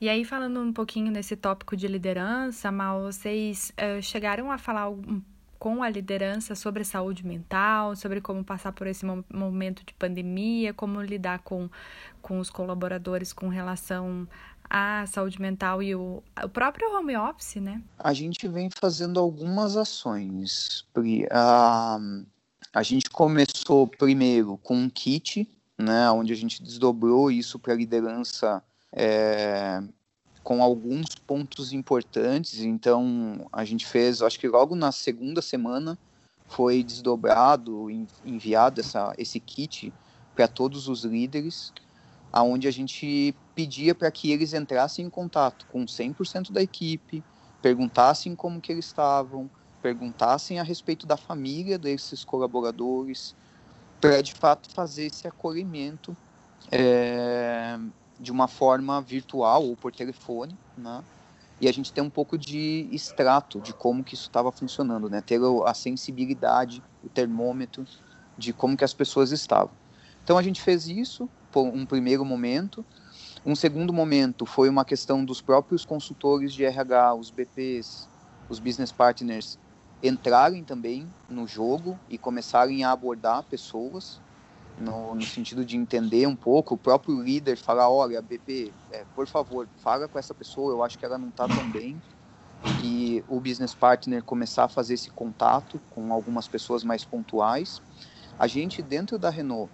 E 0.00 0.08
aí, 0.08 0.24
falando 0.24 0.60
um 0.60 0.72
pouquinho 0.72 1.10
nesse 1.10 1.34
tópico 1.34 1.76
de 1.76 1.88
liderança, 1.88 2.70
Mal, 2.70 3.02
vocês 3.02 3.72
uh, 3.72 4.00
chegaram 4.00 4.52
a 4.52 4.58
falar 4.58 4.90
um, 4.90 5.20
com 5.58 5.82
a 5.82 5.88
liderança 5.88 6.54
sobre 6.54 6.84
saúde 6.84 7.26
mental, 7.26 7.96
sobre 7.96 8.20
como 8.20 8.44
passar 8.44 8.72
por 8.72 8.86
esse 8.86 9.04
momento 9.32 9.84
de 9.84 9.94
pandemia, 9.94 10.72
como 10.74 11.00
lidar 11.00 11.40
com, 11.40 11.68
com 12.20 12.38
os 12.38 12.50
colaboradores 12.50 13.32
com 13.32 13.48
relação 13.48 14.26
à 14.68 15.04
saúde 15.06 15.40
mental 15.40 15.82
e 15.82 15.94
o, 15.94 16.22
o 16.42 16.48
próprio 16.48 16.94
home 16.96 17.16
office, 17.16 17.56
né? 17.56 17.82
A 17.98 18.12
gente 18.12 18.48
vem 18.48 18.68
fazendo 18.70 19.20
algumas 19.20 19.76
ações. 19.76 20.86
A, 21.30 21.98
a 22.72 22.82
gente 22.82 23.10
começou 23.10 23.86
primeiro 23.86 24.58
com 24.58 24.76
um 24.76 24.88
kit, 24.88 25.48
né, 25.78 26.10
onde 26.10 26.32
a 26.32 26.36
gente 26.36 26.62
desdobrou 26.62 27.30
isso 27.30 27.58
para 27.58 27.72
a 27.72 27.76
liderança 27.76 28.62
é, 28.92 29.82
com 30.44 30.62
alguns 30.62 31.14
pontos 31.26 31.72
importantes. 31.72 32.60
Então, 32.60 33.48
a 33.50 33.64
gente 33.64 33.86
fez, 33.86 34.20
acho 34.22 34.38
que 34.38 34.46
logo 34.46 34.76
na 34.76 34.92
segunda 34.92 35.40
semana, 35.42 35.98
foi 36.46 36.84
desdobrado, 36.84 37.88
enviado 38.24 38.80
essa, 38.80 39.14
esse 39.16 39.40
kit 39.40 39.92
para 40.36 40.46
todos 40.46 40.86
os 40.86 41.02
líderes, 41.02 41.72
aonde 42.30 42.68
a 42.68 42.70
gente 42.70 43.34
pedia 43.54 43.94
para 43.94 44.10
que 44.10 44.30
eles 44.30 44.52
entrassem 44.52 45.06
em 45.06 45.10
contato 45.10 45.66
com 45.72 45.84
100% 45.86 46.52
da 46.52 46.62
equipe, 46.62 47.24
perguntassem 47.62 48.36
como 48.36 48.60
que 48.60 48.70
eles 48.70 48.84
estavam, 48.84 49.48
perguntassem 49.80 50.60
a 50.60 50.62
respeito 50.62 51.06
da 51.06 51.16
família 51.16 51.78
desses 51.78 52.22
colaboradores, 52.22 53.34
para 54.00 54.20
de 54.20 54.34
fato 54.34 54.68
fazer 54.70 55.06
esse 55.06 55.26
acolhimento 55.26 56.14
é, 56.70 57.78
de 58.18 58.30
uma 58.30 58.48
forma 58.48 59.00
virtual 59.00 59.64
ou 59.64 59.76
por 59.76 59.92
telefone, 59.92 60.56
né? 60.76 61.02
E 61.60 61.68
a 61.68 61.72
gente 61.72 61.92
tem 61.92 62.02
um 62.02 62.10
pouco 62.10 62.36
de 62.36 62.88
extrato 62.90 63.60
de 63.60 63.72
como 63.72 64.02
que 64.02 64.14
isso 64.14 64.24
estava 64.24 64.50
funcionando, 64.50 65.08
né? 65.08 65.20
Ter 65.20 65.40
a 65.64 65.74
sensibilidade, 65.74 66.82
o 67.02 67.08
termômetro 67.08 67.86
de 68.36 68.52
como 68.52 68.76
que 68.76 68.84
as 68.84 68.92
pessoas 68.92 69.30
estavam. 69.30 69.70
Então 70.22 70.36
a 70.36 70.42
gente 70.42 70.60
fez 70.60 70.86
isso 70.86 71.28
por 71.52 71.62
um 71.62 71.86
primeiro 71.86 72.24
momento. 72.24 72.84
Um 73.46 73.54
segundo 73.54 73.92
momento 73.92 74.46
foi 74.46 74.68
uma 74.68 74.84
questão 74.84 75.24
dos 75.24 75.40
próprios 75.40 75.84
consultores 75.84 76.52
de 76.52 76.64
RH, 76.64 77.14
os 77.14 77.30
BPs, 77.30 78.08
os 78.48 78.58
business 78.58 78.90
partners 78.90 79.58
entrarem 80.02 80.64
também 80.64 81.08
no 81.28 81.46
jogo 81.46 81.98
e 82.10 82.18
começarem 82.18 82.84
a 82.84 82.90
abordar 82.90 83.42
pessoas 83.44 84.20
no, 84.78 85.14
no, 85.14 85.22
sentido 85.22 85.64
de 85.64 85.76
entender 85.76 86.26
um 86.26 86.36
pouco, 86.36 86.74
o 86.74 86.78
próprio 86.78 87.20
líder 87.20 87.56
falar, 87.56 87.88
olha, 87.88 88.20
BP, 88.20 88.72
é, 88.90 89.04
por 89.14 89.26
favor, 89.26 89.68
fala 89.76 90.08
com 90.08 90.18
essa 90.18 90.34
pessoa, 90.34 90.72
eu 90.72 90.82
acho 90.82 90.98
que 90.98 91.04
ela 91.04 91.18
não 91.18 91.28
está 91.28 91.46
tão 91.46 91.70
bem, 91.70 92.00
e 92.82 93.22
o 93.28 93.40
business 93.40 93.74
partner 93.74 94.22
começar 94.22 94.64
a 94.64 94.68
fazer 94.68 94.94
esse 94.94 95.10
contato 95.10 95.80
com 95.90 96.12
algumas 96.12 96.48
pessoas 96.48 96.82
mais 96.82 97.04
pontuais. 97.04 97.80
A 98.38 98.46
gente, 98.46 98.82
dentro 98.82 99.18
da 99.18 99.30
Renault, 99.30 99.70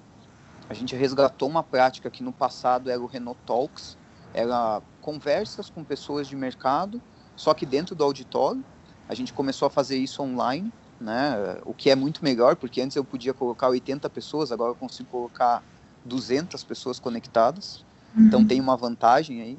a 0.68 0.74
gente 0.74 0.94
resgatou 0.94 1.48
uma 1.48 1.62
prática 1.62 2.10
que 2.10 2.22
no 2.22 2.32
passado 2.32 2.90
era 2.90 3.00
o 3.00 3.06
Renault 3.06 3.40
Talks, 3.44 3.96
era 4.32 4.82
conversas 5.00 5.70
com 5.70 5.82
pessoas 5.82 6.28
de 6.28 6.36
mercado, 6.36 7.00
só 7.34 7.54
que 7.54 7.64
dentro 7.66 7.94
do 7.94 8.04
auditório, 8.04 8.64
a 9.08 9.14
gente 9.14 9.32
começou 9.32 9.66
a 9.66 9.70
fazer 9.70 9.96
isso 9.96 10.22
online, 10.22 10.72
né? 11.00 11.58
O 11.64 11.72
que 11.72 11.90
é 11.90 11.96
muito 11.96 12.22
melhor, 12.22 12.56
porque 12.56 12.80
antes 12.80 12.96
eu 12.96 13.04
podia 13.04 13.32
colocar 13.32 13.68
80 13.68 14.08
pessoas, 14.10 14.52
agora 14.52 14.72
eu 14.72 14.76
consigo 14.76 15.08
colocar 15.08 15.62
200 16.04 16.62
pessoas 16.64 16.98
conectadas. 16.98 17.84
Uhum. 18.16 18.26
Então 18.26 18.44
tem 18.44 18.60
uma 18.60 18.76
vantagem 18.76 19.40
aí. 19.40 19.58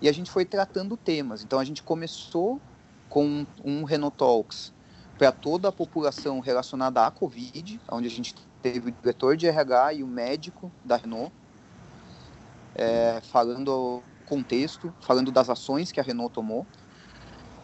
E 0.00 0.08
a 0.08 0.12
gente 0.12 0.30
foi 0.30 0.44
tratando 0.44 0.96
temas. 0.96 1.44
Então 1.44 1.58
a 1.58 1.64
gente 1.64 1.82
começou 1.82 2.60
com 3.08 3.46
um 3.64 3.84
Renault 3.84 4.16
Talks 4.16 4.72
para 5.16 5.30
toda 5.30 5.68
a 5.68 5.72
população 5.72 6.40
relacionada 6.40 7.06
à 7.06 7.10
Covid, 7.10 7.80
onde 7.88 8.08
a 8.08 8.10
gente 8.10 8.34
teve 8.60 8.88
o 8.88 8.92
diretor 8.92 9.36
de 9.36 9.46
RH 9.46 9.94
e 9.94 10.02
o 10.02 10.06
médico 10.06 10.72
da 10.84 10.96
Renault, 10.96 11.32
é, 12.74 13.20
falando 13.30 13.68
o 13.68 14.02
contexto, 14.26 14.92
falando 15.00 15.30
das 15.30 15.50
ações 15.50 15.92
que 15.92 16.00
a 16.00 16.02
Renault 16.02 16.32
tomou. 16.32 16.66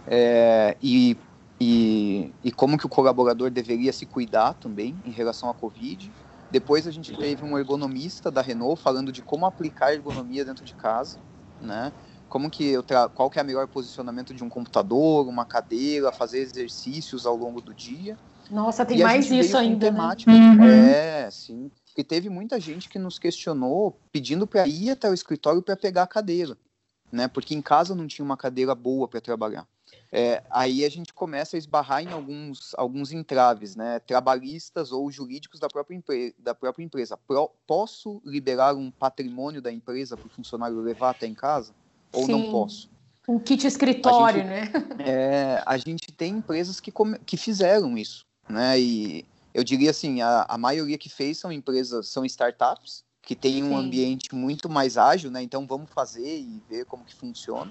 É, 0.06 0.76
e 0.82 1.16
e, 1.60 2.32
e 2.42 2.52
como 2.52 2.78
que 2.78 2.86
o 2.86 2.88
colaborador 2.88 3.50
deveria 3.50 3.92
se 3.92 4.06
cuidar 4.06 4.54
também 4.54 5.00
em 5.04 5.10
relação 5.10 5.50
à 5.50 5.54
Covid. 5.54 6.12
Depois 6.50 6.86
a 6.86 6.90
gente 6.90 7.16
teve 7.16 7.44
um 7.44 7.58
ergonomista 7.58 8.30
da 8.30 8.40
Renault 8.40 8.80
falando 8.80 9.12
de 9.12 9.22
como 9.22 9.44
aplicar 9.44 9.92
ergonomia 9.92 10.44
dentro 10.44 10.64
de 10.64 10.74
casa, 10.74 11.18
né? 11.60 11.92
Como 12.28 12.50
que 12.50 12.64
eu 12.64 12.82
tra... 12.82 13.08
qual 13.08 13.28
que 13.28 13.38
é 13.38 13.42
o 13.42 13.44
melhor 13.44 13.66
posicionamento 13.66 14.32
de 14.32 14.44
um 14.44 14.48
computador, 14.48 15.26
uma 15.26 15.44
cadeira, 15.44 16.12
fazer 16.12 16.38
exercícios 16.38 17.26
ao 17.26 17.36
longo 17.36 17.60
do 17.60 17.74
dia. 17.74 18.16
Nossa, 18.50 18.84
tem 18.86 19.00
e 19.00 19.02
mais 19.02 19.30
isso 19.30 19.56
ainda, 19.56 19.90
né? 19.90 20.14
Uhum. 20.26 20.64
É, 20.64 21.30
sim. 21.30 21.70
E 21.96 22.04
teve 22.04 22.30
muita 22.30 22.60
gente 22.60 22.88
que 22.88 22.98
nos 22.98 23.18
questionou 23.18 23.98
pedindo 24.12 24.46
para 24.46 24.66
ir 24.66 24.90
até 24.90 25.10
o 25.10 25.14
escritório 25.14 25.62
para 25.62 25.76
pegar 25.76 26.04
a 26.04 26.06
cadeira, 26.06 26.56
né? 27.10 27.28
Porque 27.28 27.54
em 27.54 27.60
casa 27.60 27.94
não 27.94 28.06
tinha 28.06 28.24
uma 28.24 28.36
cadeira 28.36 28.74
boa 28.74 29.08
para 29.08 29.20
trabalhar 29.20 29.66
é, 30.10 30.42
aí 30.50 30.84
a 30.84 30.88
gente 30.88 31.12
começa 31.12 31.56
a 31.56 31.58
esbarrar 31.58 32.02
em 32.02 32.12
alguns, 32.12 32.74
alguns 32.76 33.12
entraves, 33.12 33.76
né, 33.76 33.98
trabalhistas 34.00 34.90
ou 34.90 35.10
jurídicos 35.10 35.60
da 35.60 35.68
própria, 35.68 36.02
da 36.38 36.54
própria 36.54 36.84
empresa. 36.84 37.16
Pro, 37.16 37.50
posso 37.66 38.20
liberar 38.24 38.74
um 38.74 38.90
patrimônio 38.90 39.60
da 39.60 39.70
empresa 39.70 40.16
para 40.16 40.26
o 40.26 40.30
funcionário 40.30 40.80
levar 40.80 41.10
até 41.10 41.26
em 41.26 41.34
casa? 41.34 41.74
Ou 42.12 42.24
Sim. 42.24 42.32
não 42.32 42.50
posso? 42.50 42.90
Um 43.28 43.38
kit 43.38 43.66
escritório, 43.66 44.40
gente, 44.40 44.48
né? 44.48 44.72
É, 45.00 45.62
a 45.66 45.76
gente 45.76 46.10
tem 46.10 46.36
empresas 46.36 46.80
que, 46.80 46.90
que 47.26 47.36
fizeram 47.36 47.98
isso, 47.98 48.24
né? 48.48 48.80
E 48.80 49.26
eu 49.52 49.62
diria 49.62 49.90
assim, 49.90 50.22
a, 50.22 50.46
a 50.48 50.56
maioria 50.56 50.96
que 50.96 51.10
fez 51.10 51.36
são 51.36 51.52
empresas, 51.52 52.08
são 52.08 52.24
startups, 52.24 53.04
que 53.20 53.36
têm 53.36 53.62
um 53.62 53.76
ambiente 53.76 54.34
muito 54.34 54.70
mais 54.70 54.96
ágil, 54.96 55.30
né? 55.30 55.42
Então 55.42 55.66
vamos 55.66 55.90
fazer 55.90 56.38
e 56.38 56.62
ver 56.70 56.86
como 56.86 57.04
que 57.04 57.14
funciona. 57.14 57.70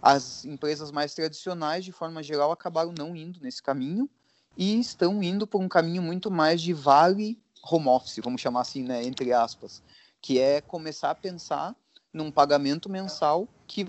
As 0.00 0.44
empresas 0.44 0.90
mais 0.90 1.14
tradicionais, 1.14 1.84
de 1.84 1.92
forma 1.92 2.22
geral, 2.22 2.52
acabaram 2.52 2.92
não 2.92 3.16
indo 3.16 3.40
nesse 3.40 3.62
caminho 3.62 4.08
e 4.56 4.78
estão 4.78 5.22
indo 5.22 5.46
por 5.46 5.60
um 5.60 5.68
caminho 5.68 6.02
muito 6.02 6.30
mais 6.30 6.62
de 6.62 6.72
vale 6.72 7.38
home 7.62 7.88
office, 7.88 8.20
vamos 8.22 8.40
chamar 8.40 8.60
assim, 8.60 8.84
né, 8.84 9.02
entre 9.02 9.32
aspas, 9.32 9.82
que 10.22 10.38
é 10.38 10.60
começar 10.60 11.10
a 11.10 11.14
pensar 11.14 11.74
num 12.12 12.30
pagamento 12.30 12.88
mensal 12.88 13.48
que 13.66 13.86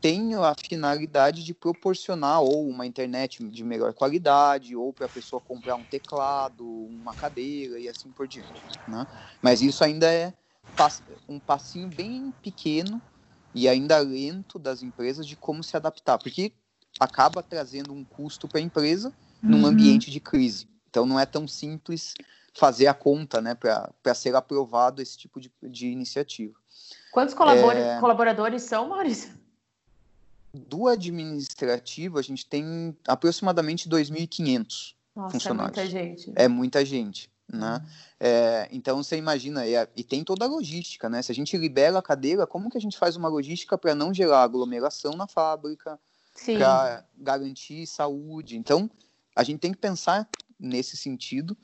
tenha 0.00 0.38
a 0.40 0.54
finalidade 0.54 1.42
de 1.42 1.52
proporcionar 1.52 2.40
ou 2.40 2.68
uma 2.68 2.86
internet 2.86 3.42
de 3.48 3.64
melhor 3.64 3.92
qualidade, 3.92 4.76
ou 4.76 4.92
para 4.92 5.06
a 5.06 5.08
pessoa 5.08 5.40
comprar 5.40 5.74
um 5.74 5.84
teclado, 5.84 6.64
uma 6.64 7.14
cadeira 7.14 7.80
e 7.80 7.88
assim 7.88 8.12
por 8.12 8.28
diante. 8.28 8.80
Né? 8.86 9.04
Mas 9.42 9.60
isso 9.60 9.82
ainda 9.82 10.10
é 10.12 10.32
um 11.28 11.40
passinho 11.40 11.88
bem 11.88 12.32
pequeno 12.40 13.02
e 13.54 13.68
ainda 13.68 13.98
lento 13.98 14.58
das 14.58 14.82
empresas 14.82 15.26
de 15.26 15.36
como 15.36 15.62
se 15.62 15.76
adaptar, 15.76 16.18
porque 16.18 16.52
acaba 16.98 17.42
trazendo 17.42 17.92
um 17.92 18.04
custo 18.04 18.48
para 18.48 18.58
a 18.58 18.62
empresa 18.62 19.12
num 19.42 19.62
uhum. 19.62 19.66
ambiente 19.66 20.10
de 20.10 20.20
crise. 20.20 20.68
Então 20.90 21.06
não 21.06 21.18
é 21.18 21.26
tão 21.26 21.46
simples 21.46 22.14
fazer 22.54 22.86
a 22.86 22.94
conta 22.94 23.40
né, 23.40 23.54
para 23.54 24.14
ser 24.14 24.34
aprovado 24.34 25.00
esse 25.00 25.16
tipo 25.16 25.40
de, 25.40 25.50
de 25.62 25.88
iniciativa. 25.88 26.54
Quantos 27.12 27.34
é... 27.34 28.00
colaboradores 28.00 28.62
são, 28.62 28.88
Maurício? 28.88 29.32
Do 30.52 30.88
administrativo, 30.88 32.18
a 32.18 32.22
gente 32.22 32.46
tem 32.46 32.96
aproximadamente 33.06 33.88
2.500 33.88 34.94
funcionários. 35.30 35.78
É 35.78 35.82
muita 35.82 35.86
gente. 35.86 36.32
É 36.34 36.48
muita 36.48 36.84
gente 36.84 37.30
né? 37.50 37.84
É, 38.20 38.68
então 38.70 39.02
você 39.02 39.16
imagina, 39.16 39.66
e, 39.66 39.74
e, 39.96 40.04
tem 40.04 40.22
toda 40.22 40.44
a 40.44 40.48
logística, 40.48 41.08
né? 41.08 41.22
Se 41.22 41.32
a 41.32 41.34
gente 41.34 41.56
libera 41.56 41.98
a 41.98 42.02
cadeira, 42.02 42.46
como 42.46 42.70
que 42.70 42.76
a 42.76 42.80
gente 42.80 42.98
faz 42.98 43.16
uma 43.16 43.28
logística 43.28 43.78
para 43.78 43.94
não 43.94 44.12
gerar 44.12 44.42
aglomeração 44.42 45.12
na 45.14 45.26
fábrica, 45.26 45.98
para 46.44 47.04
garantir 47.16 47.86
saúde? 47.86 48.56
Então 48.56 48.90
a 49.34 49.42
gente 49.42 49.60
tem 49.60 49.72
que 49.72 49.78
pensar 49.78 50.28
nesse 50.58 50.96
sentido 50.96 51.56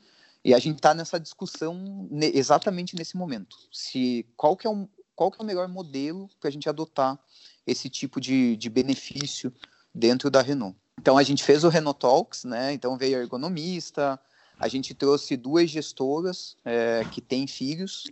e 0.43 0.53
a 0.53 0.59
gente 0.59 0.77
está 0.77 0.93
nessa 0.93 1.19
discussão 1.19 2.07
exatamente 2.33 2.95
nesse 2.95 3.15
momento. 3.17 3.55
Se 3.71 4.25
qual 4.35 4.55
que 4.55 4.65
é, 4.65 4.69
um, 4.69 4.87
qual 5.15 5.29
que 5.29 5.39
é 5.39 5.43
o 5.43 5.45
melhor 5.45 5.67
modelo 5.67 6.29
para 6.39 6.49
a 6.49 6.51
gente 6.51 6.69
adotar 6.69 7.19
esse 7.65 7.89
tipo 7.89 8.21
de, 8.21 8.55
de 8.55 8.69
benefício 8.69 9.51
dentro 9.93 10.29
da 10.29 10.41
Renault. 10.41 10.77
Então 10.99 11.17
a 11.17 11.23
gente 11.23 11.43
fez 11.43 11.63
o 11.63 11.69
Renault 11.69 11.99
Talks, 11.99 12.43
né? 12.43 12.73
Então 12.73 12.97
veio 12.97 13.17
a 13.17 13.21
ergonomista, 13.21 14.19
a 14.59 14.67
gente 14.67 14.93
trouxe 14.93 15.35
duas 15.35 15.69
gestoras 15.69 16.57
é, 16.63 17.03
que 17.11 17.21
têm 17.21 17.47
filhos 17.47 18.05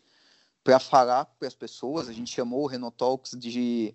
para 0.64 0.80
falar 0.80 1.26
para 1.26 1.48
as 1.48 1.54
pessoas. 1.54 2.08
A 2.08 2.14
gente 2.14 2.34
chamou 2.34 2.64
o 2.64 2.68
Renault 2.68 2.98
Talks 2.98 3.32
de 3.38 3.94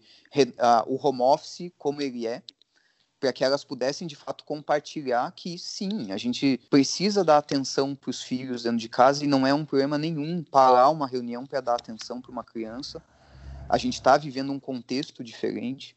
o 0.87 1.07
home 1.07 1.23
office 1.23 1.73
como 1.79 2.03
ele 2.03 2.27
é, 2.27 2.43
para 3.19 3.33
que 3.33 3.45
elas 3.45 3.65
pudessem 3.65 4.07
de 4.07 4.15
fato 4.15 4.45
compartilhar 4.45 5.31
que 5.33 5.59
sim, 5.59 6.13
a 6.13 6.17
gente 6.17 6.61
precisa 6.71 7.25
dar 7.25 7.39
atenção 7.39 7.95
para 7.95 8.11
os 8.11 8.23
filhos 8.23 8.63
dentro 8.63 8.79
de 8.79 8.89
casa 8.89 9.25
e 9.25 9.27
não 9.27 9.47
é 9.47 9.53
um 9.53 9.65
problema 9.65 9.99
nenhum 9.99 10.43
parar 10.43 10.89
uma 10.91 11.07
reunião 11.07 11.45
para 11.45 11.61
dar 11.61 11.75
atenção 11.75 12.21
para 12.21 12.31
uma 12.31 12.45
criança. 12.45 13.03
A 13.69 13.77
gente 13.77 13.95
está 13.95 14.17
vivendo 14.17 14.53
um 14.53 14.61
contexto 14.61 15.23
diferente. 15.25 15.97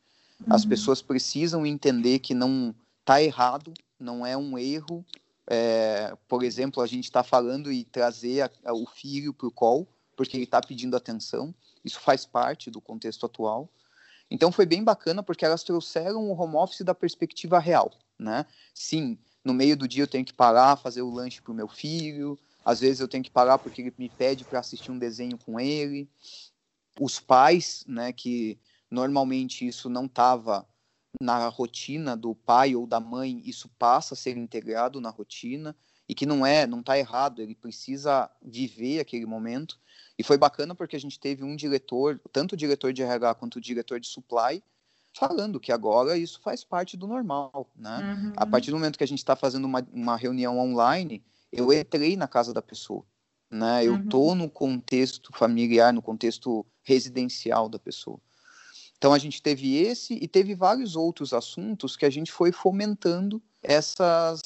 As 0.50 0.64
uhum. 0.64 0.70
pessoas 0.70 1.02
precisam 1.02 1.66
entender 1.66 2.20
que 2.20 2.34
não 2.34 2.76
está 3.00 3.22
errado, 3.22 3.74
não 4.00 4.26
é 4.26 4.36
um 4.36 4.58
erro. 4.58 5.06
É, 5.48 6.16
por 6.28 6.44
exemplo, 6.44 6.82
a 6.82 6.88
gente 6.88 7.06
está 7.06 7.24
falando 7.24 7.72
e 7.72 7.84
trazer 7.84 8.42
a, 8.42 8.52
a, 8.66 8.74
o 8.74 8.86
filho 8.86 9.34
para 9.34 9.48
o 9.48 9.52
call, 9.52 9.88
porque 10.16 10.38
ele 10.38 10.44
está 10.44 10.62
pedindo 10.62 10.96
atenção. 10.96 11.54
Isso 11.84 12.00
faz 12.00 12.26
parte 12.26 12.70
do 12.70 12.80
contexto 12.80 13.26
atual. 13.26 13.70
Então 14.30 14.52
foi 14.52 14.66
bem 14.66 14.84
bacana 14.84 15.22
porque 15.22 15.44
elas 15.44 15.64
trouxeram 15.64 16.30
o 16.30 16.40
home 16.40 16.56
office 16.56 16.82
da 16.82 16.96
perspectiva 16.96 17.60
real, 17.60 17.92
né? 18.18 18.46
Sim, 18.74 19.18
no 19.44 19.54
meio 19.54 19.76
do 19.76 19.88
dia 19.88 20.04
eu 20.04 20.08
tenho 20.08 20.24
que 20.24 20.34
parar, 20.34 20.78
fazer 20.78 21.02
o 21.02 21.10
lanche 21.10 21.42
para 21.42 21.52
o 21.52 21.56
meu 21.56 21.68
filho. 21.68 22.40
Às 22.64 22.80
vezes 22.80 23.00
eu 23.00 23.08
tenho 23.08 23.24
que 23.24 23.32
parar 23.32 23.58
porque 23.58 23.82
ele 23.82 23.94
me 23.98 24.08
pede 24.08 24.46
para 24.46 24.60
assistir 24.60 24.92
um 24.92 24.98
desenho 24.98 25.38
com 25.38 25.60
ele. 25.60 26.08
Os 27.00 27.20
pais, 27.20 27.84
né, 27.88 28.14
que 28.14 28.58
normalmente 28.90 29.68
isso 29.68 29.90
não 29.90 30.06
estava 30.06 30.66
na 31.20 31.48
rotina 31.48 32.16
do 32.16 32.34
pai 32.34 32.76
ou 32.76 32.88
da 32.88 33.00
mãe, 33.00 33.42
isso 33.46 33.70
passa 33.78 34.14
a 34.14 34.18
ser 34.18 34.38
integrado 34.38 35.02
na 35.02 35.10
rotina 35.10 35.76
e 36.08 36.16
que 36.16 36.26
não 36.26 36.46
é, 36.46 36.68
não 36.68 36.82
está 36.82 36.98
errado, 36.98 37.42
ele 37.42 37.56
precisa 37.56 38.30
viver 38.42 39.00
aquele 39.00 39.26
momento. 39.26 39.80
E 40.18 40.24
foi 40.24 40.38
bacana 40.38 40.76
porque 40.76 40.96
a 40.96 41.00
gente 41.00 41.20
teve 41.20 41.44
um 41.44 41.56
diretor, 41.56 42.20
tanto 42.32 42.54
o 42.54 42.58
diretor 42.58 42.94
de 42.94 43.02
RH 43.02 43.36
quanto 43.36 43.56
o 43.56 43.62
diretor 43.62 44.00
de 44.00 44.08
supply, 44.08 44.64
falando 45.18 45.60
que 45.60 45.72
agora 45.72 46.18
isso 46.18 46.40
faz 46.42 46.64
parte 46.64 46.96
do 46.96 47.08
normal, 47.08 47.70
né? 47.76 48.00
Uhum. 48.00 48.34
A 48.36 48.46
partir 48.46 48.72
do 48.72 48.78
momento 48.78 48.98
que 48.98 49.04
a 49.04 49.08
gente 49.08 49.20
está 49.20 49.36
fazendo 49.36 49.66
uma, 49.66 49.86
uma 49.92 50.16
reunião 50.16 50.60
online, 50.60 51.24
eu 51.52 51.72
entrei 51.74 52.16
na 52.16 52.28
casa 52.28 52.54
da 52.54 52.62
pessoa, 52.62 53.06
né? 53.50 53.86
Eu 53.86 53.94
uhum. 53.94 54.08
tô 54.08 54.36
no 54.36 54.50
contexto 54.50 55.32
familiar, 55.34 55.94
no 55.94 56.02
contexto 56.02 56.66
residencial 56.82 57.68
da 57.68 57.80
pessoa. 57.80 58.20
Então 59.02 59.14
a 59.14 59.18
gente 59.18 59.42
teve 59.42 59.78
esse 59.78 60.14
e 60.14 60.28
teve 60.28 60.54
vários 60.54 60.96
outros 60.96 61.34
assuntos 61.34 61.98
que 61.98 62.06
a 62.06 62.10
gente 62.12 62.32
foi 62.32 62.52
fomentando 62.52 63.42
essas, 63.64 64.40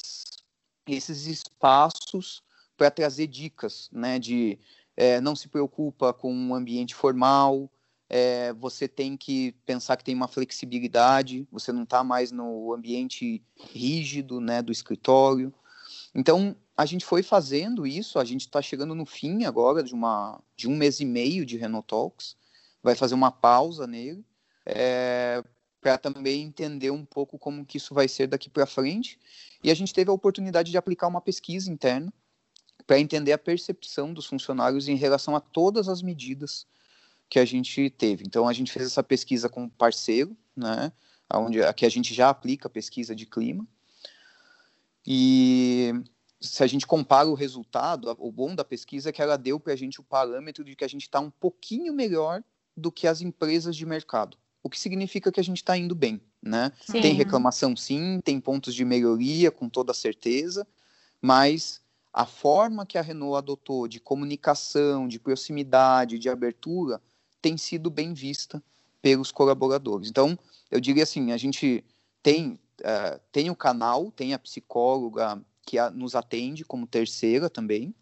esses 0.87 1.25
espaços 1.25 2.41
para 2.77 2.89
trazer 2.89 3.27
dicas, 3.27 3.89
né? 3.91 4.17
De 4.17 4.57
é, 4.95 5.19
não 5.19 5.35
se 5.35 5.49
preocupa 5.49 6.13
com 6.13 6.33
um 6.33 6.55
ambiente 6.55 6.95
formal, 6.95 7.69
é, 8.09 8.53
você 8.53 8.87
tem 8.87 9.17
que 9.17 9.51
pensar 9.65 9.97
que 9.97 10.05
tem 10.05 10.15
uma 10.15 10.29
flexibilidade, 10.29 11.45
você 11.51 11.73
não 11.73 11.83
está 11.83 12.01
mais 12.01 12.31
no 12.31 12.73
ambiente 12.73 13.43
rígido 13.73 14.39
né, 14.39 14.61
do 14.61 14.71
escritório. 14.71 15.53
Então, 16.13 16.55
a 16.77 16.85
gente 16.85 17.03
foi 17.03 17.21
fazendo 17.21 17.85
isso, 17.85 18.17
a 18.17 18.23
gente 18.23 18.45
está 18.47 18.61
chegando 18.61 18.95
no 18.95 19.05
fim 19.05 19.43
agora 19.43 19.83
de, 19.83 19.93
uma, 19.93 20.41
de 20.55 20.69
um 20.69 20.77
mês 20.77 21.01
e 21.01 21.05
meio 21.05 21.45
de 21.45 21.57
Renault 21.57 21.87
Talks, 21.87 22.37
vai 22.81 22.95
fazer 22.95 23.15
uma 23.15 23.31
pausa 23.31 23.85
nele, 23.85 24.23
é, 24.65 25.43
para 25.79 25.97
também 25.97 26.41
entender 26.43 26.91
um 26.91 27.05
pouco 27.05 27.37
como 27.37 27.65
que 27.65 27.77
isso 27.77 27.93
vai 27.93 28.07
ser 28.07 28.27
daqui 28.27 28.49
para 28.49 28.65
frente. 28.65 29.19
E 29.63 29.69
a 29.69 29.75
gente 29.75 29.93
teve 29.93 30.09
a 30.09 30.13
oportunidade 30.13 30.71
de 30.71 30.77
aplicar 30.77 31.07
uma 31.07 31.21
pesquisa 31.21 31.71
interna 31.71 32.11
para 32.87 32.99
entender 32.99 33.31
a 33.31 33.37
percepção 33.37 34.13
dos 34.13 34.25
funcionários 34.25 34.87
em 34.87 34.95
relação 34.95 35.35
a 35.35 35.39
todas 35.39 35.87
as 35.87 36.01
medidas 36.01 36.67
que 37.29 37.39
a 37.39 37.45
gente 37.45 37.89
teve. 37.89 38.23
Então, 38.25 38.47
a 38.47 38.53
gente 38.53 38.71
fez 38.71 38.85
essa 38.85 39.03
pesquisa 39.03 39.49
com 39.49 39.63
um 39.63 39.69
parceiro, 39.69 40.35
né, 40.55 40.91
onde 41.33 41.61
aqui 41.63 41.85
a 41.85 41.89
gente 41.89 42.13
já 42.13 42.29
aplica 42.29 42.67
a 42.67 42.71
pesquisa 42.71 43.15
de 43.15 43.25
clima. 43.25 43.67
E 45.05 45.93
se 46.39 46.63
a 46.63 46.67
gente 46.67 46.85
compara 46.85 47.27
o 47.27 47.33
resultado, 47.33 48.15
o 48.19 48.31
bom 48.31 48.55
da 48.55 48.63
pesquisa 48.63 49.09
é 49.09 49.11
que 49.11 49.21
ela 49.21 49.37
deu 49.37 49.59
para 49.59 49.73
a 49.73 49.75
gente 49.75 49.99
o 49.99 50.03
parâmetro 50.03 50.63
de 50.63 50.75
que 50.75 50.83
a 50.83 50.87
gente 50.87 51.03
está 51.03 51.19
um 51.19 51.29
pouquinho 51.29 51.93
melhor 51.93 52.43
do 52.75 52.91
que 52.91 53.07
as 53.07 53.21
empresas 53.21 53.75
de 53.75 53.85
mercado. 53.85 54.37
O 54.65 54.69
que 54.69 54.79
significa 54.79 55.31
que 55.31 55.39
a 55.39 55.43
gente 55.43 55.57
está 55.57 55.77
indo 55.77 55.93
bem, 55.93 56.19
né? 56.41 56.71
Tem 56.91 57.13
reclamação 57.13 57.77
sim, 57.77 58.19
tem 58.25 58.41
pontos 58.41 58.73
de 58.73 58.83
melhoria 58.83 59.51
com 59.51 59.69
toda 59.69 59.93
certeza, 59.93 60.65
mas 61.21 61.79
a 62.11 62.25
forma 62.25 62.83
que 62.83 62.97
a 62.97 63.01
Renault 63.03 63.37
adotou 63.37 63.87
de 63.87 63.99
comunicação, 63.99 65.07
de 65.07 65.19
proximidade, 65.19 66.17
de 66.17 66.29
abertura, 66.29 66.99
tem 67.39 67.57
sido 67.57 67.91
bem 67.91 68.11
vista 68.11 68.59
pelos 69.03 69.31
colaboradores. 69.31 70.09
Então, 70.09 70.35
eu 70.71 70.79
diria 70.79 71.03
assim, 71.03 71.31
a 71.31 71.37
gente 71.37 71.85
tem, 72.23 72.59
uh, 72.81 73.19
tem 73.31 73.51
o 73.51 73.55
canal, 73.55 74.09
tem 74.09 74.33
a 74.33 74.39
psicóloga 74.39 75.39
que 75.61 75.77
a, 75.77 75.91
nos 75.91 76.15
atende 76.15 76.65
como 76.65 76.87
terceira 76.87 77.51
também. 77.51 77.93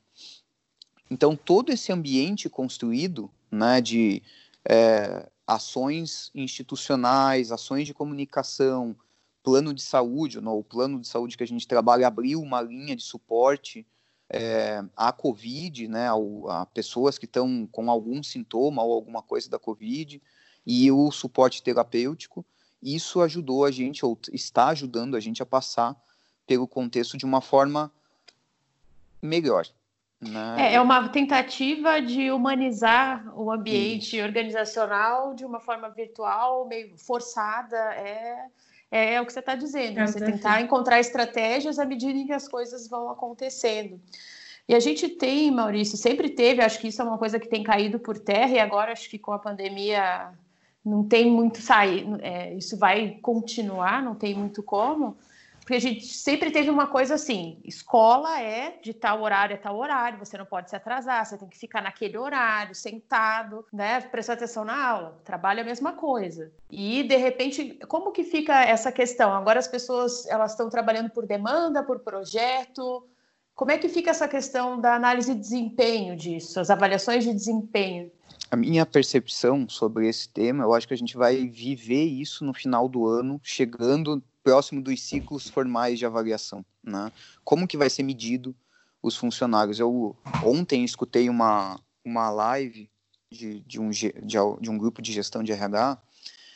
Então, 1.12 1.36
todo 1.36 1.74
esse 1.74 1.92
ambiente 1.92 2.48
construído 2.48 3.30
né, 3.52 3.82
de 3.82 4.24
é, 4.64 5.30
ações 5.46 6.32
institucionais, 6.34 7.52
ações 7.52 7.86
de 7.86 7.94
comunicação, 7.94 8.96
plano 9.44 9.74
de 9.74 9.82
saúde, 9.82 10.40
o 10.40 10.64
plano 10.64 11.00
de 11.00 11.08
saúde 11.08 11.36
que 11.36 11.44
a 11.44 11.48
gente 11.48 11.68
trabalha 11.68 12.08
abriu 12.08 12.42
uma 12.42 12.62
linha 12.62 12.96
de 12.96 13.04
suporte 13.04 13.86
é, 14.30 14.84
a 14.96 15.12
Covid, 15.12 15.88
né, 15.88 16.08
a, 16.10 16.62
a 16.62 16.66
pessoas 16.66 17.18
que 17.18 17.26
estão 17.26 17.68
com 17.72 17.92
algum 17.92 18.24
sintoma 18.24 18.82
ou 18.82 18.94
alguma 18.94 19.22
coisa 19.22 19.50
da 19.50 19.60
Covid, 19.60 20.22
e 20.66 20.92
o 20.92 21.12
suporte 21.12 21.62
terapêutico, 21.62 22.46
isso 22.82 23.22
ajudou 23.22 23.66
a 23.66 23.72
gente, 23.72 24.06
ou 24.06 24.18
está 24.32 24.70
ajudando 24.70 25.16
a 25.16 25.20
gente 25.20 25.44
a 25.44 25.46
passar 25.46 25.96
pelo 26.48 26.68
contexto 26.68 27.18
de 27.18 27.26
uma 27.26 27.42
forma 27.42 27.92
melhor. 29.22 29.68
Né? 30.30 30.56
É, 30.60 30.74
é 30.76 30.82
uma 30.82 31.10
tentativa 31.10 32.02
de 32.02 32.32
humanizar 32.32 33.32
o 33.38 33.52
ambiente 33.52 34.18
isso. 34.18 34.26
organizacional 34.26 35.34
de 35.34 35.46
uma 35.46 35.60
forma 35.60 35.90
virtual, 35.90 36.68
meio 36.68 36.98
forçada. 36.98 37.78
É, 37.96 38.46
é, 38.92 39.14
é 39.16 39.22
o 39.22 39.26
que 39.26 39.34
você 39.34 39.40
está 39.40 39.56
dizendo, 39.56 40.00
é 40.00 40.06
você 40.06 40.24
tentar 40.24 40.62
encontrar 40.62 41.00
estratégias 41.00 41.80
à 41.80 41.86
medida 41.86 42.18
em 42.18 42.28
que 42.28 42.34
as 42.34 42.48
coisas 42.48 42.88
vão 42.88 43.10
acontecendo. 43.10 44.00
E 44.68 44.74
a 44.74 44.80
gente 44.80 45.10
tem, 45.10 45.52
Maurício, 45.52 45.98
sempre 45.98 46.30
teve, 46.30 46.62
acho 46.62 46.80
que 46.80 46.88
isso 46.88 47.02
é 47.02 47.06
uma 47.06 47.18
coisa 47.18 47.40
que 47.40 47.50
tem 47.50 47.64
caído 47.64 48.00
por 48.00 48.18
terra, 48.18 48.52
e 48.52 48.60
agora 48.60 48.92
acho 48.92 49.10
que 49.10 49.20
com 49.20 49.34
a 49.34 49.40
pandemia 49.40 50.32
não 50.86 51.04
tem 51.04 51.30
muito 51.30 51.62
sair, 51.62 52.06
é, 52.22 52.54
isso 52.54 52.78
vai 52.78 53.18
continuar, 53.22 54.02
não 54.02 54.16
tem 54.16 54.36
muito 54.36 54.62
como, 54.62 55.18
porque 55.64 55.76
a 55.76 55.80
gente 55.80 56.06
sempre 56.06 56.52
teve 56.52 56.70
uma 56.70 56.88
coisa 56.88 57.16
assim: 57.16 57.58
escola 57.64 58.42
é 58.42 58.78
de 58.82 58.94
tal 58.94 59.22
horário 59.22 59.56
a 59.56 59.60
tal 59.60 59.78
horário, 59.78 60.20
você 60.20 60.38
não 60.38 60.46
pode 60.46 60.70
se 60.70 60.76
atrasar, 60.76 61.26
você 61.26 61.38
tem 61.38 61.48
que 61.48 61.58
ficar 61.58 61.82
naquele 61.82 62.18
horário, 62.18 62.76
sentado, 62.76 63.66
né? 63.72 64.02
Prestar 64.02 64.34
atenção 64.34 64.66
na 64.66 64.86
aula. 64.86 65.22
Trabalho 65.24 65.60
é 65.60 65.62
a 65.62 65.66
mesma 65.66 65.94
coisa. 65.94 66.52
E 66.70 67.04
de 67.04 67.16
repente, 67.16 67.80
como 67.88 68.12
que 68.12 68.26
fica 68.26 68.62
essa 68.64 68.92
questão? 68.92 69.34
Agora 69.34 69.58
as 69.58 69.68
pessoas 69.68 70.28
elas 70.28 70.52
estão 70.52 70.70
trabalhando 70.70 71.10
por 71.10 71.26
demanda, 71.26 71.82
por 71.82 72.00
projeto. 72.00 73.08
Como 73.56 73.72
é 73.72 73.78
que 73.78 73.88
fica 73.88 74.12
essa 74.12 74.28
questão 74.28 74.82
da 74.82 74.96
análise 74.96 75.34
de 75.34 75.40
desempenho 75.40 76.16
disso, 76.18 76.60
as 76.60 76.70
avaliações 76.70 77.24
de 77.24 77.34
desempenho? 77.34 78.12
A 78.52 78.56
minha 78.58 78.86
percepção 78.86 79.70
sobre 79.70 80.10
esse 80.10 80.28
tema, 80.28 80.64
eu 80.64 80.74
acho 80.74 80.88
que 80.88 80.94
a 80.94 80.98
gente 80.98 81.16
vai 81.16 81.48
viver 81.48 82.04
isso 82.04 82.44
no 82.44 82.54
final 82.54 82.90
do 82.90 83.08
ano, 83.08 83.40
chegando 83.42 84.22
próximo 84.44 84.82
dos 84.82 85.02
ciclos 85.02 85.50
formais 85.50 85.98
de 85.98 86.06
avaliação, 86.06 86.66
né? 86.84 87.12
Como 87.44 87.68
que 87.68 87.78
vai 87.78 87.90
ser 87.90 88.04
medido 88.04 88.56
os 89.02 89.16
funcionários? 89.16 89.80
Eu 89.80 90.16
ontem 90.44 90.84
escutei 90.84 91.30
uma, 91.30 91.80
uma 92.04 92.30
live 92.30 92.90
de, 93.32 93.62
de, 93.62 93.80
um, 93.80 93.90
de, 93.90 94.14
de 94.22 94.70
um 94.70 94.78
grupo 94.78 95.02
de 95.02 95.12
gestão 95.12 95.42
de 95.42 95.52
RH. 95.52 96.02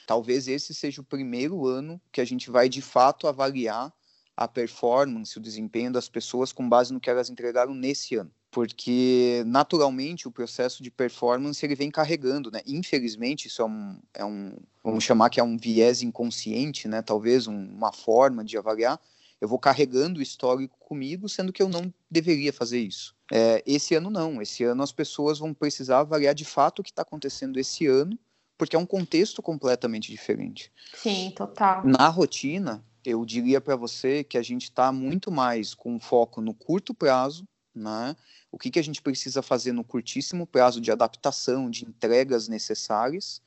Talvez 0.06 0.48
esse 0.48 0.74
seja 0.74 1.02
o 1.02 1.06
primeiro 1.06 1.66
ano 1.66 2.00
que 2.12 2.22
a 2.22 2.26
gente 2.26 2.52
vai 2.52 2.70
de 2.70 2.82
fato 2.82 3.28
avaliar 3.28 3.94
a 4.36 4.48
performance, 4.48 5.38
o 5.38 5.42
desempenho 5.42 5.92
das 5.92 6.08
pessoas 6.08 6.52
com 6.52 6.68
base 6.68 6.94
no 6.94 7.00
que 7.00 7.10
elas 7.10 7.30
entregaram 7.30 7.74
nesse 7.74 8.16
ano 8.16 8.32
porque 8.58 9.44
naturalmente 9.46 10.28
o 10.28 10.32
processo 10.32 10.82
de 10.82 10.90
performance 10.90 11.64
ele 11.64 11.76
vem 11.76 11.92
carregando, 11.92 12.50
né? 12.50 12.60
Infelizmente 12.66 13.48
isso 13.48 13.62
é 13.62 13.66
um, 13.66 14.00
é 14.16 14.26
um 14.26 14.58
vamos 14.84 15.04
chamar 15.04 15.30
que 15.30 15.40
é 15.40 15.44
um 15.44 15.56
viés 15.56 16.02
inconsciente, 16.02 16.88
né? 16.88 17.04
Talvez 17.04 17.46
um, 17.46 17.54
uma 17.56 17.94
forma 17.94 18.44
de 18.44 18.58
avaliar. 18.58 19.00
Eu 19.40 19.48
vou 19.48 19.60
carregando 19.60 20.20
o 20.20 20.24
histórico 20.24 20.76
comigo, 20.80 21.30
sendo 21.30 21.54
que 21.54 21.62
eu 21.62 21.70
não 21.70 21.94
deveria 22.10 22.52
fazer 22.52 22.80
isso. 22.80 23.16
É, 23.32 23.62
esse 23.64 23.94
ano 23.94 24.10
não. 24.10 24.42
Esse 24.42 24.64
ano 24.64 24.82
as 24.82 24.92
pessoas 24.92 25.38
vão 25.38 25.54
precisar 25.54 26.00
avaliar 26.00 26.34
de 26.34 26.44
fato 26.44 26.80
o 26.80 26.84
que 26.84 26.90
está 26.90 27.04
acontecendo 27.04 27.60
esse 27.60 27.86
ano 27.86 28.18
porque 28.58 28.76
é 28.76 28.80
um 28.80 28.88
contexto 28.88 29.40
completamente 29.40 30.10
diferente. 30.10 30.72
Sim, 30.96 31.32
total. 31.36 31.86
Na 31.86 32.08
rotina, 32.08 32.84
eu 33.06 33.24
diria 33.24 33.62
para 33.62 33.76
você 33.76 34.24
que 34.24 34.36
a 34.36 34.42
gente 34.42 34.64
está 34.64 34.92
muito 34.92 35.32
mais 35.32 35.76
com 35.76 36.00
foco 36.00 36.42
no 36.42 36.56
curto 36.56 36.92
prazo, 36.92 37.48
né? 37.78 38.16
O 38.52 38.58
que, 38.58 38.72
que 38.72 38.80
a 38.80 38.84
gente 38.84 39.02
precisa 39.02 39.42
fazer 39.42 39.72
no 39.72 39.84
curtíssimo 39.84 40.46
prazo 40.48 40.82
de 40.82 40.92
adaptação, 40.92 41.70
de 41.70 41.86
entregas 41.86 42.48
necessárias. 42.48 43.42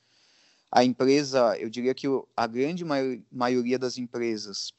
A 0.71 0.83
empresa, 0.83 1.57
eu 1.57 1.69
diria 1.69 1.93
que 1.93 2.07
a 2.35 2.47
grande 2.47 2.85
maioria 3.31 3.77
das 3.77 3.97
empresas 3.97 4.73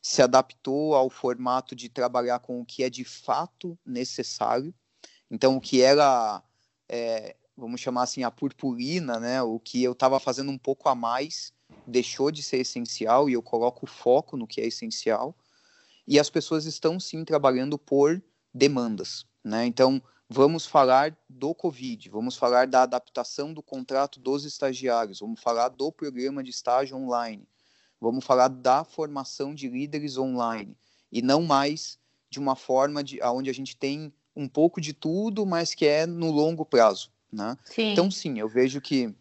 se 0.00 0.22
adaptou 0.22 0.94
ao 0.94 1.10
formato 1.10 1.74
de 1.74 1.88
trabalhar 1.88 2.38
com 2.40 2.60
o 2.60 2.64
que 2.64 2.82
é 2.82 2.90
de 2.90 3.04
fato 3.04 3.78
necessário. 3.84 4.74
Então, 5.30 5.56
o 5.56 5.60
que 5.60 5.82
era 5.82 6.42
é, 6.88 7.36
vamos 7.56 7.80
chamar 7.80 8.02
assim, 8.02 8.22
a 8.22 8.30
purpurina, 8.30 9.18
né? 9.18 9.42
O 9.42 9.58
que 9.58 9.82
eu 9.82 9.92
estava 9.92 10.18
fazendo 10.18 10.50
um 10.50 10.58
pouco 10.58 10.88
a 10.88 10.94
mais 10.94 11.52
deixou 11.86 12.30
de 12.30 12.42
ser 12.42 12.58
essencial 12.58 13.28
e 13.28 13.34
eu 13.34 13.42
coloco 13.42 13.86
foco 13.86 14.36
no 14.36 14.46
que 14.46 14.60
é 14.60 14.66
essencial. 14.66 15.36
E 16.06 16.18
as 16.18 16.28
pessoas 16.28 16.66
estão 16.66 17.00
sim 17.00 17.24
trabalhando 17.24 17.78
por 17.78 18.22
demandas, 18.54 19.26
né? 19.42 19.66
Então, 19.66 20.00
vamos 20.28 20.64
falar 20.64 21.16
do 21.28 21.54
Covid, 21.54 22.08
vamos 22.08 22.36
falar 22.36 22.66
da 22.66 22.82
adaptação 22.82 23.52
do 23.52 23.62
contrato 23.62 24.20
dos 24.20 24.44
estagiários, 24.44 25.20
vamos 25.20 25.40
falar 25.40 25.68
do 25.68 25.90
programa 25.90 26.42
de 26.42 26.50
estágio 26.50 26.96
online, 26.96 27.46
vamos 28.00 28.24
falar 28.24 28.48
da 28.48 28.84
formação 28.84 29.54
de 29.54 29.68
líderes 29.68 30.16
online 30.16 30.76
e 31.10 31.20
não 31.20 31.42
mais 31.42 31.98
de 32.30 32.38
uma 32.38 32.56
forma 32.56 33.02
de 33.02 33.20
onde 33.22 33.50
a 33.50 33.54
gente 33.54 33.76
tem 33.76 34.12
um 34.34 34.48
pouco 34.48 34.80
de 34.80 34.92
tudo, 34.92 35.44
mas 35.44 35.74
que 35.74 35.86
é 35.86 36.06
no 36.06 36.30
longo 36.30 36.64
prazo. 36.64 37.10
Né? 37.32 37.56
Sim. 37.64 37.92
Então, 37.92 38.10
sim, 38.10 38.38
eu 38.38 38.48
vejo 38.48 38.80
que 38.80 39.14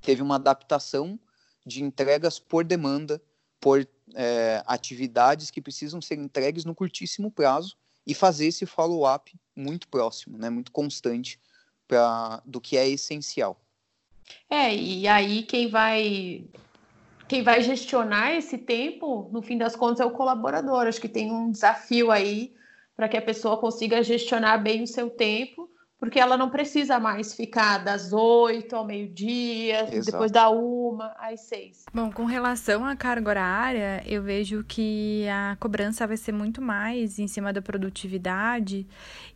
teve 0.00 0.22
uma 0.22 0.36
adaptação 0.36 1.18
de 1.64 1.82
entregas 1.82 2.38
por 2.38 2.64
demanda, 2.64 3.22
por 3.60 3.86
é, 4.14 4.62
atividades 4.66 5.50
que 5.50 5.62
precisam 5.62 6.00
ser 6.00 6.18
entregues 6.18 6.64
no 6.64 6.74
curtíssimo 6.74 7.30
prazo 7.30 7.76
e 8.06 8.14
fazer 8.14 8.46
esse 8.46 8.66
follow-up 8.66 9.32
muito 9.54 9.88
próximo, 9.88 10.36
né, 10.38 10.50
muito 10.50 10.72
constante 10.72 11.38
pra, 11.86 12.42
do 12.44 12.60
que 12.60 12.76
é 12.76 12.88
essencial. 12.88 13.60
É, 14.48 14.74
e 14.74 15.06
aí 15.06 15.42
quem 15.42 15.68
vai 15.68 16.44
quem 17.28 17.42
vai 17.42 17.62
gestionar 17.62 18.32
esse 18.34 18.58
tempo, 18.58 19.30
no 19.32 19.40
fim 19.40 19.56
das 19.56 19.74
contas, 19.74 20.00
é 20.00 20.04
o 20.04 20.10
colaborador. 20.10 20.86
Acho 20.86 21.00
que 21.00 21.08
tem 21.08 21.32
um 21.32 21.50
desafio 21.50 22.10
aí 22.10 22.54
para 22.94 23.08
que 23.08 23.16
a 23.16 23.22
pessoa 23.22 23.56
consiga 23.56 24.02
gestionar 24.02 24.62
bem 24.62 24.82
o 24.82 24.86
seu 24.86 25.08
tempo 25.08 25.71
porque 26.02 26.18
ela 26.18 26.36
não 26.36 26.50
precisa 26.50 26.98
mais 26.98 27.32
ficar 27.32 27.78
das 27.78 28.12
oito 28.12 28.74
ao 28.74 28.84
meio-dia, 28.84 29.86
depois 30.04 30.32
da 30.32 30.50
uma 30.50 31.14
às 31.16 31.42
seis. 31.42 31.84
Bom, 31.94 32.10
com 32.10 32.24
relação 32.24 32.84
à 32.84 32.96
carga 32.96 33.30
horária, 33.30 34.02
eu 34.04 34.20
vejo 34.20 34.64
que 34.64 35.28
a 35.28 35.56
cobrança 35.60 36.04
vai 36.04 36.16
ser 36.16 36.32
muito 36.32 36.60
mais 36.60 37.20
em 37.20 37.28
cima 37.28 37.52
da 37.52 37.62
produtividade 37.62 38.84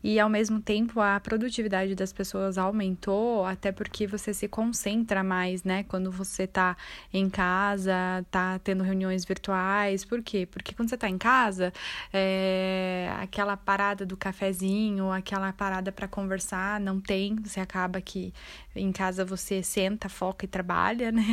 e, 0.03 0.19
ao 0.19 0.29
mesmo 0.29 0.61
tempo, 0.61 1.01
a 1.01 1.21
produtividade 1.21 1.95
das 1.95 2.13
pessoas 2.13 2.59
aumentou, 2.59 3.47
até 3.47 3.71
porque 3.71 4.05
você 4.05 4.35
se 4.35 4.49
concentra 4.49 5.23
mais, 5.23 5.63
né? 5.63 5.85
Quando 5.85 6.11
você 6.11 6.49
tá 6.49 6.77
em 7.15 7.31
casa, 7.31 8.27
tá 8.29 8.59
tendo 8.59 8.83
reuniões 8.83 9.25
virtuais. 9.25 10.05
Por 10.05 10.21
quê? 10.21 10.49
Porque 10.51 10.75
quando 10.75 10.89
você 10.89 10.97
tá 10.97 11.09
em 11.09 11.17
casa, 11.17 11.73
é... 12.13 13.09
aquela 13.21 13.57
parada 13.57 14.05
do 14.05 14.17
cafezinho, 14.17 15.13
aquela 15.13 15.53
parada 15.53 15.93
para 15.93 16.09
conversar 16.09 16.56
não 16.81 17.01
tem, 17.01 17.37
você 17.37 17.61
acaba 17.61 18.01
que 18.01 18.33
em 18.75 18.92
casa 18.92 19.25
você 19.25 19.62
senta, 19.62 20.09
foca 20.09 20.45
e 20.45 20.49
trabalha, 20.49 21.11
né? 21.12 21.25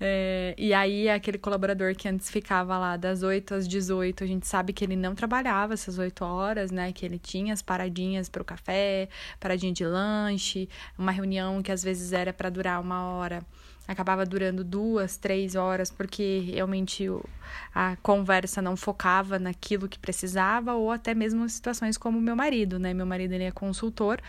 É, 0.00 0.54
e 0.58 0.72
aí 0.74 1.08
aquele 1.08 1.38
colaborador 1.38 1.94
que 1.94 2.08
antes 2.08 2.30
ficava 2.30 2.78
lá 2.78 2.96
das 2.96 3.22
8 3.22 3.54
às 3.54 3.68
18, 3.68 4.24
a 4.24 4.26
gente 4.26 4.46
sabe 4.46 4.72
que 4.72 4.84
ele 4.84 4.96
não 4.96 5.14
trabalhava 5.14 5.74
essas 5.74 5.98
8 5.98 6.24
horas, 6.24 6.70
né? 6.70 6.92
Que 6.92 7.04
ele 7.06 7.18
tinha 7.18 7.52
as 7.52 7.62
paradinhas 7.62 8.28
para 8.28 8.42
o 8.42 8.44
café, 8.44 9.08
paradinha 9.40 9.72
de 9.72 9.84
lanche, 9.84 10.68
uma 10.98 11.12
reunião 11.12 11.62
que 11.62 11.72
às 11.72 11.82
vezes 11.82 12.12
era 12.12 12.32
para 12.32 12.50
durar 12.50 12.80
uma 12.80 13.04
hora 13.04 13.42
acabava 13.88 14.26
durando 14.26 14.62
duas, 14.62 15.16
três 15.16 15.54
horas, 15.54 15.90
porque 15.90 16.40
realmente 16.46 17.08
a 17.74 17.96
conversa 18.02 18.60
não 18.60 18.76
focava 18.76 19.38
naquilo 19.38 19.88
que 19.88 19.98
precisava, 19.98 20.74
ou 20.74 20.92
até 20.92 21.14
mesmo 21.14 21.48
situações 21.48 21.96
como 21.96 22.20
meu 22.20 22.36
marido, 22.36 22.78
né? 22.78 22.92
Meu 22.92 23.06
marido 23.06 23.32
ele 23.32 23.44
é 23.44 23.50
consultor 23.50 24.20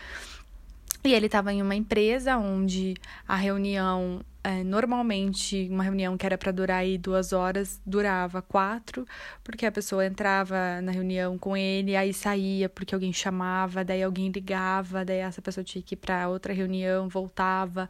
e 1.02 1.14
ele 1.14 1.26
estava 1.26 1.52
em 1.52 1.62
uma 1.62 1.74
empresa 1.74 2.36
onde 2.36 2.94
a 3.26 3.34
reunião, 3.34 4.20
é, 4.44 4.62
normalmente, 4.62 5.66
uma 5.70 5.82
reunião 5.82 6.16
que 6.16 6.26
era 6.26 6.36
para 6.36 6.52
durar 6.52 6.80
aí 6.80 6.98
duas 6.98 7.32
horas, 7.32 7.80
durava 7.86 8.42
quatro, 8.42 9.06
porque 9.42 9.64
a 9.64 9.72
pessoa 9.72 10.04
entrava 10.04 10.80
na 10.82 10.92
reunião 10.92 11.38
com 11.38 11.56
ele, 11.56 11.96
aí 11.96 12.12
saía 12.12 12.68
porque 12.68 12.94
alguém 12.94 13.14
chamava, 13.14 13.82
daí 13.82 14.02
alguém 14.02 14.30
ligava, 14.30 15.02
daí 15.02 15.18
essa 15.18 15.40
pessoa 15.40 15.64
tinha 15.64 15.82
que 15.82 15.94
ir 15.94 15.98
para 15.98 16.28
outra 16.28 16.52
reunião, 16.52 17.08
voltava. 17.08 17.88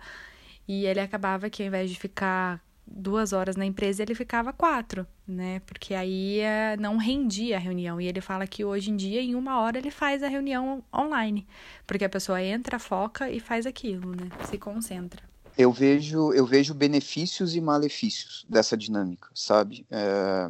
E 0.71 0.87
ele 0.87 1.01
acabava 1.01 1.51
que 1.51 1.65
ao 1.65 1.67
invés 1.67 1.91
de 1.91 1.99
ficar 1.99 2.65
duas 2.87 3.33
horas 3.33 3.57
na 3.57 3.67
empresa, 3.67 4.05
ele 4.05 4.15
ficava 4.15 4.53
quatro, 4.53 5.05
né? 5.27 5.59
Porque 5.67 5.95
aí 5.95 6.39
eh, 6.39 6.77
não 6.77 6.97
rendia 6.97 7.57
a 7.57 7.59
reunião. 7.59 8.01
E 8.01 8.07
ele 8.07 8.21
fala 8.21 8.47
que 8.47 8.65
hoje 8.65 8.93
em 8.93 8.97
dia, 8.97 9.21
em 9.21 9.35
uma 9.35 9.61
hora, 9.61 9.79
ele 9.79 9.91
faz 9.91 10.23
a 10.23 10.29
reunião 10.29 10.81
online. 10.97 11.45
Porque 11.89 12.05
a 12.05 12.09
pessoa 12.09 12.41
entra, 12.41 12.79
foca 12.79 13.29
e 13.29 13.41
faz 13.41 13.67
aquilo, 13.67 14.15
né? 14.15 14.31
Se 14.49 14.57
concentra. 14.59 15.21
Eu 15.59 15.73
vejo, 15.73 16.33
eu 16.33 16.47
vejo 16.47 16.73
benefícios 16.73 17.57
e 17.57 17.61
malefícios 17.61 18.47
dessa 18.49 18.77
dinâmica, 18.77 19.29
sabe? 19.35 19.85
É, 19.91 20.49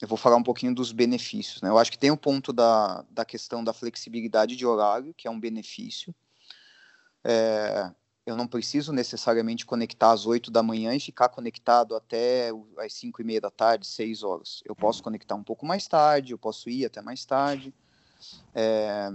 eu 0.00 0.08
vou 0.08 0.16
falar 0.16 0.36
um 0.36 0.42
pouquinho 0.42 0.74
dos 0.74 0.92
benefícios, 0.92 1.60
né? 1.60 1.68
Eu 1.68 1.76
acho 1.76 1.92
que 1.92 1.98
tem 1.98 2.10
o 2.10 2.16
ponto 2.16 2.54
da, 2.54 3.04
da 3.10 3.22
questão 3.22 3.62
da 3.62 3.74
flexibilidade 3.74 4.56
de 4.56 4.64
horário, 4.64 5.12
que 5.12 5.28
é 5.28 5.30
um 5.30 5.38
benefício. 5.38 6.14
É, 7.22 7.90
eu 8.28 8.36
não 8.36 8.46
preciso 8.46 8.92
necessariamente 8.92 9.64
conectar 9.64 10.12
às 10.12 10.26
8 10.26 10.50
da 10.50 10.62
manhã 10.62 10.94
e 10.94 11.00
ficar 11.00 11.30
conectado 11.30 11.96
até 11.96 12.50
às 12.76 12.92
5 12.92 13.22
e 13.22 13.24
meia 13.24 13.40
da 13.40 13.50
tarde, 13.50 13.86
6 13.86 14.22
horas. 14.22 14.62
Eu 14.66 14.76
posso 14.76 15.02
conectar 15.02 15.34
um 15.34 15.42
pouco 15.42 15.64
mais 15.64 15.88
tarde, 15.88 16.32
eu 16.32 16.38
posso 16.38 16.68
ir 16.68 16.84
até 16.84 17.00
mais 17.00 17.24
tarde. 17.24 17.72
É... 18.54 19.10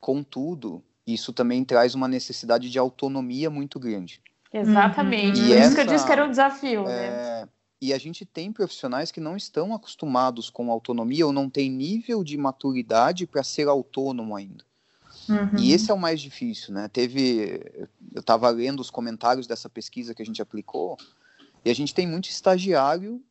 Contudo, 0.00 0.82
isso 1.06 1.34
também 1.34 1.62
traz 1.64 1.94
uma 1.94 2.08
necessidade 2.08 2.70
de 2.70 2.78
autonomia 2.78 3.50
muito 3.50 3.78
grande. 3.78 4.22
Exatamente. 4.50 5.40
E 5.40 5.48
Por 5.48 5.56
essa, 5.56 5.66
isso 5.66 5.74
que 5.74 5.80
eu 5.82 5.86
disse 5.86 6.06
que 6.06 6.12
era 6.12 6.24
um 6.24 6.30
desafio, 6.30 6.84
né? 6.84 7.06
é... 7.06 7.10
né? 7.10 7.48
E 7.78 7.92
a 7.92 7.98
gente 7.98 8.24
tem 8.24 8.52
profissionais 8.52 9.10
que 9.10 9.20
não 9.20 9.36
estão 9.36 9.74
acostumados 9.74 10.48
com 10.48 10.70
autonomia 10.70 11.26
ou 11.26 11.32
não 11.32 11.50
têm 11.50 11.68
nível 11.68 12.24
de 12.24 12.38
maturidade 12.38 13.26
para 13.26 13.42
ser 13.42 13.68
autônomo 13.68 14.36
ainda. 14.36 14.64
Uhum. 15.28 15.58
E 15.58 15.72
esse 15.72 15.90
é 15.90 15.94
o 15.94 15.98
mais 15.98 16.20
difícil, 16.20 16.74
né? 16.74 16.88
Teve, 16.88 17.88
eu 18.12 18.20
estava 18.20 18.48
lendo 18.50 18.80
os 18.80 18.90
comentários 18.90 19.46
dessa 19.46 19.68
pesquisa 19.68 20.14
que 20.14 20.22
a 20.22 20.26
gente 20.26 20.42
aplicou 20.42 20.96
e 21.64 21.70
a 21.70 21.74
gente 21.74 21.94
tem 21.94 22.06
muito 22.06 22.28
estagiário 22.28 23.22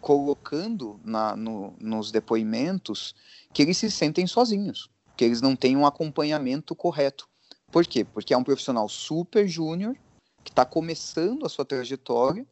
colocando 0.00 1.00
na, 1.02 1.34
no, 1.34 1.74
nos 1.80 2.12
depoimentos 2.12 3.14
que 3.52 3.62
eles 3.62 3.78
se 3.78 3.90
sentem 3.90 4.26
sozinhos, 4.26 4.90
que 5.16 5.24
eles 5.24 5.40
não 5.40 5.56
têm 5.56 5.76
um 5.76 5.86
acompanhamento 5.86 6.74
correto. 6.74 7.28
Por 7.72 7.86
quê? 7.86 8.04
Porque 8.04 8.34
é 8.34 8.36
um 8.36 8.44
profissional 8.44 8.88
super 8.88 9.48
júnior 9.48 9.96
que 10.44 10.50
está 10.50 10.64
começando 10.64 11.46
a 11.46 11.48
sua 11.48 11.64
trajetória 11.64 12.46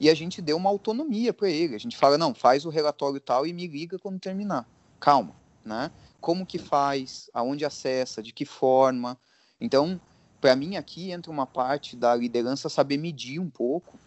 e 0.00 0.10
a 0.10 0.14
gente 0.14 0.42
deu 0.42 0.56
uma 0.56 0.68
autonomia 0.68 1.32
para 1.32 1.48
ele. 1.48 1.74
A 1.74 1.78
gente 1.78 1.96
fala, 1.96 2.18
não, 2.18 2.34
faz 2.34 2.64
o 2.64 2.70
relatório 2.70 3.20
tal 3.20 3.46
e 3.46 3.52
me 3.52 3.66
liga 3.66 3.98
quando 3.98 4.18
terminar. 4.18 4.68
Calma, 5.00 5.34
né? 5.64 5.90
Como 6.20 6.46
que 6.46 6.58
faz, 6.58 7.30
aonde 7.32 7.64
acessa, 7.64 8.22
de 8.22 8.32
que 8.32 8.44
forma. 8.44 9.18
Então, 9.60 10.00
para 10.40 10.56
mim 10.56 10.76
aqui 10.76 11.10
entra 11.10 11.30
uma 11.30 11.46
parte 11.46 11.96
da 11.96 12.14
liderança 12.14 12.68
saber 12.68 12.96
medir 12.96 13.38
um 13.40 13.50
pouco 13.50 13.98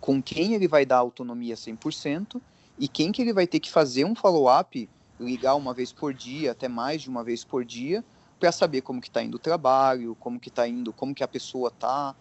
com 0.00 0.20
quem 0.20 0.54
ele 0.54 0.66
vai 0.66 0.84
dar 0.84 0.98
autonomia 0.98 1.54
100% 1.54 2.40
e 2.78 2.88
quem 2.88 3.12
que 3.12 3.22
ele 3.22 3.32
vai 3.32 3.46
ter 3.46 3.60
que 3.60 3.70
fazer 3.70 4.04
um 4.04 4.14
follow-up, 4.14 4.88
ligar 5.20 5.54
uma 5.54 5.72
vez 5.72 5.92
por 5.92 6.12
dia, 6.12 6.50
até 6.50 6.66
mais 6.66 7.02
de 7.02 7.08
uma 7.08 7.22
vez 7.22 7.44
por 7.44 7.64
dia, 7.64 8.04
para 8.40 8.50
saber 8.50 8.80
como 8.80 9.00
que 9.00 9.08
está 9.08 9.22
indo 9.22 9.36
o 9.36 9.38
trabalho, 9.38 10.16
como 10.18 10.40
que 10.40 10.48
está 10.48 10.66
indo, 10.66 10.92
como 10.92 11.14
que 11.14 11.22
a 11.22 11.28
pessoa 11.28 11.68
está, 11.68 12.16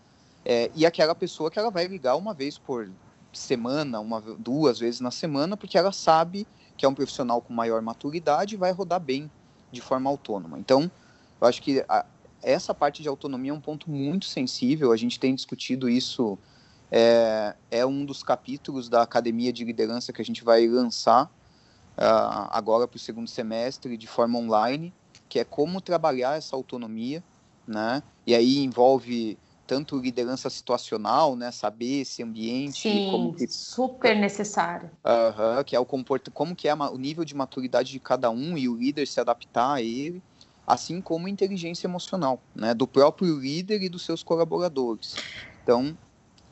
é, 0.46 0.70
e 0.76 0.86
aquela 0.86 1.16
pessoa 1.16 1.50
que 1.50 1.58
ela 1.58 1.72
vai 1.72 1.88
ligar 1.88 2.16
uma 2.16 2.34
vez 2.34 2.58
por 2.58 2.91
semana, 3.34 4.00
uma, 4.00 4.22
duas 4.22 4.80
vezes 4.80 5.00
na 5.00 5.12
semana, 5.12 5.56
porque 5.56 5.78
ela 5.78 5.91
sabe 5.91 6.48
que 6.82 6.86
é 6.88 6.90
um 6.90 6.96
profissional 6.96 7.40
com 7.40 7.54
maior 7.54 7.80
maturidade 7.80 8.58
vai 8.58 8.72
rodar 8.72 9.00
bem 9.00 9.30
de 9.72 9.80
forma 9.80 10.10
autônoma. 10.10 10.58
Então, 10.58 10.90
eu 11.40 11.48
acho 11.48 11.62
que 11.62 11.86
a, 11.88 12.04
essa 12.42 12.74
parte 12.74 13.04
de 13.04 13.08
autonomia 13.08 13.52
é 13.52 13.54
um 13.54 13.62
ponto 13.62 13.88
muito 13.88 14.26
sensível. 14.26 14.92
A 14.92 14.98
gente 14.98 15.20
tem 15.20 15.36
discutido 15.36 15.88
isso. 15.88 16.40
É, 16.92 17.56
é 17.70 17.86
um 17.86 18.04
dos 18.04 18.24
capítulos 18.24 18.90
da 18.90 19.04
academia 19.04 19.54
de 19.54 19.64
liderança 19.64 20.12
que 20.12 20.24
a 20.24 20.26
gente 20.26 20.44
vai 20.44 20.68
lançar 20.68 21.26
uh, 21.26 22.50
agora 22.50 22.88
para 22.88 22.98
o 22.98 23.00
segundo 23.00 23.30
semestre 23.30 23.96
de 23.96 24.08
forma 24.08 24.40
online, 24.40 24.92
que 25.30 25.38
é 25.38 25.44
como 25.44 25.82
trabalhar 25.82 26.36
essa 26.36 26.56
autonomia, 26.56 27.24
né? 27.68 28.02
E 28.26 28.34
aí 28.34 28.58
envolve 28.58 29.38
tanto 29.68 29.99
liderança 29.99 30.49
situacional, 30.49 31.36
né, 31.36 31.51
saber 31.51 32.01
esse 32.01 32.22
ambiente, 32.22 32.82
Sim, 32.82 33.12
como 33.12 33.34
que, 33.34 33.47
super 33.47 34.16
necessário. 34.16 34.89
Uh 35.05 35.59
-huh, 35.59 35.64
que 35.64 35.76
é 35.76 35.80
o 35.80 35.86
comporta, 35.86 36.30
como 36.32 36.55
que 36.55 36.68
é 36.68 36.74
o 36.74 36.97
nível 36.97 37.24
de 37.24 37.36
maturidade 37.36 37.91
de 37.91 37.99
cada 37.99 38.30
um 38.30 38.57
e 38.57 38.68
o 38.68 38.76
líder 38.76 39.07
se 39.07 39.20
adaptar 39.20 39.76
a 39.76 39.82
ele, 39.82 40.22
assim 40.66 41.01
como 41.01 41.28
inteligência 41.28 41.88
emocional, 41.88 42.41
né, 42.53 42.74
do 42.74 42.88
próprio 42.88 43.39
líder 43.39 43.82
e 43.82 43.89
dos 43.89 44.03
seus 44.03 44.24
colaboradores. 44.24 45.16
Então, 45.64 45.97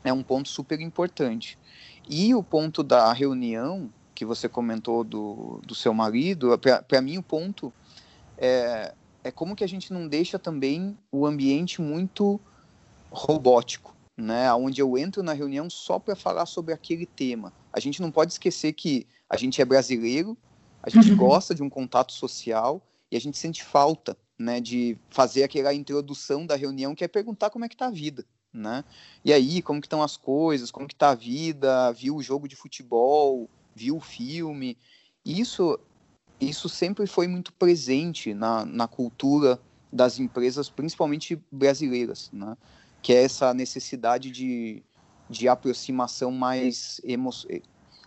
é 0.03 0.13
um 0.13 0.23
ponto 0.23 0.49
super 0.49 0.79
importante. 0.79 1.57
E 2.07 2.33
o 2.33 2.43
ponto 2.43 2.81
da 2.83 3.11
reunião 3.13 3.91
que 4.15 4.25
você 4.25 4.49
comentou 4.49 5.03
do, 5.03 5.61
do 5.65 5.75
seu 5.75 5.93
marido, 5.93 6.49
para 6.87 7.01
mim 7.01 7.17
o 7.17 7.23
ponto 7.23 7.73
é, 8.37 8.93
é 9.23 9.31
como 9.31 9.55
que 9.55 9.63
a 9.63 9.67
gente 9.67 9.93
não 9.93 10.07
deixa 10.07 10.39
também 10.39 10.97
o 11.11 11.25
ambiente 11.25 11.81
muito 11.81 12.39
robótico, 13.11 13.95
né? 14.17 14.53
Onde 14.53 14.81
eu 14.81 14.97
entro 14.97 15.23
na 15.23 15.33
reunião 15.33 15.69
só 15.69 15.99
para 15.99 16.15
falar 16.15 16.45
sobre 16.45 16.73
aquele 16.73 17.05
tema. 17.05 17.53
A 17.71 17.79
gente 17.79 18.01
não 18.01 18.11
pode 18.11 18.33
esquecer 18.33 18.73
que 18.73 19.07
a 19.29 19.37
gente 19.37 19.61
é 19.61 19.65
brasileiro, 19.65 20.37
a 20.81 20.89
gente 20.89 21.11
uhum. 21.11 21.17
gosta 21.17 21.53
de 21.53 21.61
um 21.61 21.69
contato 21.69 22.11
social 22.13 22.81
e 23.11 23.17
a 23.17 23.21
gente 23.21 23.37
sente 23.37 23.63
falta, 23.63 24.17
né, 24.37 24.61
de 24.61 24.97
fazer 25.09 25.43
aquela 25.43 25.73
introdução 25.73 26.45
da 26.45 26.55
reunião 26.55 26.95
que 26.95 27.03
é 27.03 27.07
perguntar 27.07 27.49
como 27.49 27.65
é 27.65 27.69
que 27.69 27.75
tá 27.75 27.87
a 27.87 27.91
vida, 27.91 28.25
né? 28.53 28.83
E 29.23 29.33
aí, 29.33 29.61
como 29.61 29.81
que 29.81 29.87
estão 29.87 30.01
as 30.01 30.15
coisas, 30.15 30.71
como 30.71 30.87
que 30.87 30.95
tá 30.95 31.09
a 31.09 31.15
vida, 31.15 31.91
viu 31.91 32.15
o 32.15 32.23
jogo 32.23 32.47
de 32.47 32.55
futebol, 32.55 33.49
viu 33.75 33.97
o 33.97 34.01
filme. 34.01 34.77
Isso 35.25 35.79
isso 36.39 36.69
sempre 36.69 37.05
foi 37.05 37.27
muito 37.27 37.51
presente 37.51 38.33
na, 38.33 38.63
na 38.63 38.87
cultura 38.87 39.59
das 39.91 40.19
empresas, 40.19 40.69
principalmente 40.69 41.37
brasileiras, 41.51 42.29
né? 42.31 42.55
Que 43.01 43.13
é 43.13 43.23
essa 43.23 43.53
necessidade 43.53 44.31
de, 44.31 44.83
de 45.29 45.47
aproximação 45.47 46.31
mais 46.31 46.99
emo 47.03 47.29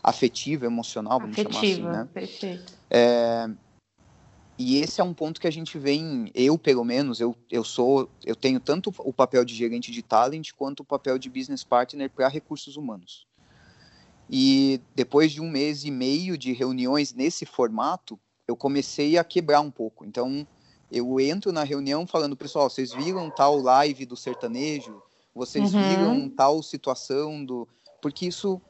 afetiva, 0.03 0.66
emocional, 0.66 1.20
vamos 1.20 1.38
afetiva, 1.38 1.53
chamar 1.53 1.93
assim, 1.93 1.99
né? 1.99 2.09
Perfeito. 2.12 2.72
É, 2.90 3.49
e 4.59 4.76
esse 4.78 5.01
é 5.01 5.05
um 5.05 5.14
ponto 5.14 5.40
que 5.40 5.47
a 5.47 5.53
gente 5.53 5.78
vem, 5.78 6.30
eu 6.34 6.59
pelo 6.59 6.84
menos, 6.84 7.20
eu, 7.20 7.36
eu 7.51 7.64
sou, 7.64 8.09
eu 8.24 8.36
tenho 8.36 8.61
tanto 8.61 8.93
o 8.99 9.12
papel 9.12 9.45
de 9.45 9.55
gerente 9.55 9.90
de 9.90 10.03
talent 10.03 10.51
quanto 10.57 10.80
o 10.80 10.84
papel 10.84 11.18
de 11.18 11.30
business 11.30 11.64
partner 11.64 12.11
para 12.11 12.28
recursos 12.28 12.76
humanos. 12.76 13.26
E 14.30 14.80
depois 14.95 15.32
de 15.32 15.40
um 15.40 15.51
mês 15.51 15.84
e 15.84 15.90
meio 15.90 16.38
de 16.38 16.53
reuniões 16.53 17.12
nesse 17.12 17.45
formato, 17.45 18.18
eu 18.47 18.57
comecei 18.57 19.18
a 19.18 19.24
quebrar 19.24 19.61
um 19.61 19.70
pouco. 19.70 20.05
Então, 20.05 20.47
eu 20.93 21.18
entro 21.18 21.51
na 21.51 21.64
reunião 21.64 22.07
falando, 22.07 22.36
pessoal, 22.36 22.68
vocês 22.68 22.93
viram 22.93 23.30
tal 23.30 23.57
live 23.57 24.05
do 24.05 24.14
sertanejo? 24.16 25.03
Vocês 25.34 25.72
uhum. 25.72 25.82
viram 25.88 26.28
tal 26.28 26.62
situação 26.62 27.43
do. 27.43 27.66
Porque 28.01 28.26
isso, 28.26 28.61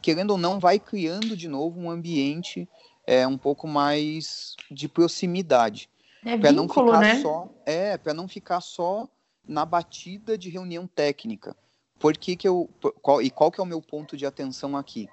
querendo 0.00 0.30
ou 0.30 0.38
não, 0.38 0.60
vai 0.60 0.78
criando 0.78 1.36
de 1.36 1.48
novo 1.48 1.80
um 1.80 1.90
ambiente 1.90 2.68
é, 3.04 3.26
um 3.26 3.36
pouco 3.36 3.66
mais 3.66 4.54
de 4.70 4.88
proximidade. 4.88 5.90
É 6.24 6.38
para 6.38 6.52
não 6.52 6.68
ficar 6.68 7.00
né? 7.00 7.20
só. 7.20 7.48
É, 7.66 7.98
para 7.98 8.14
não 8.14 8.28
ficar 8.28 8.60
só 8.60 9.08
na 9.46 9.64
batida 9.64 10.38
de 10.38 10.48
reunião 10.48 10.86
técnica. 10.86 11.56
Por 11.98 12.16
que, 12.16 12.36
que 12.36 12.46
eu. 12.46 12.70
Qual, 13.00 13.20
e 13.20 13.30
qual 13.30 13.50
que 13.50 13.60
é 13.60 13.64
o 13.64 13.66
meu 13.66 13.82
ponto 13.82 14.16
de 14.16 14.24
atenção 14.24 14.76
aqui? 14.76 15.08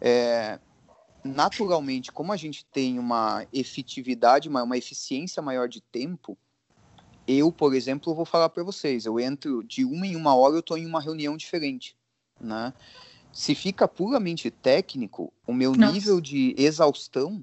É, 0.00 0.58
naturalmente, 1.24 2.12
como 2.12 2.32
a 2.32 2.36
gente 2.36 2.64
tem 2.66 2.98
uma 2.98 3.46
efetividade, 3.52 4.48
uma, 4.48 4.62
uma 4.62 4.76
eficiência 4.76 5.42
maior 5.42 5.68
de 5.68 5.80
tempo, 5.80 6.36
eu, 7.26 7.50
por 7.50 7.74
exemplo, 7.74 8.14
vou 8.14 8.26
falar 8.26 8.50
para 8.50 8.62
vocês, 8.62 9.06
eu 9.06 9.18
entro 9.18 9.64
de 9.64 9.84
uma 9.84 10.06
em 10.06 10.14
uma 10.14 10.34
hora, 10.34 10.54
eu 10.54 10.60
estou 10.60 10.76
em 10.76 10.84
uma 10.84 11.00
reunião 11.00 11.36
diferente, 11.36 11.96
né? 12.38 12.74
Se 13.32 13.54
fica 13.54 13.88
puramente 13.88 14.50
técnico, 14.50 15.32
o 15.46 15.52
meu 15.52 15.74
Nossa. 15.74 15.92
nível 15.92 16.20
de 16.20 16.54
exaustão 16.56 17.42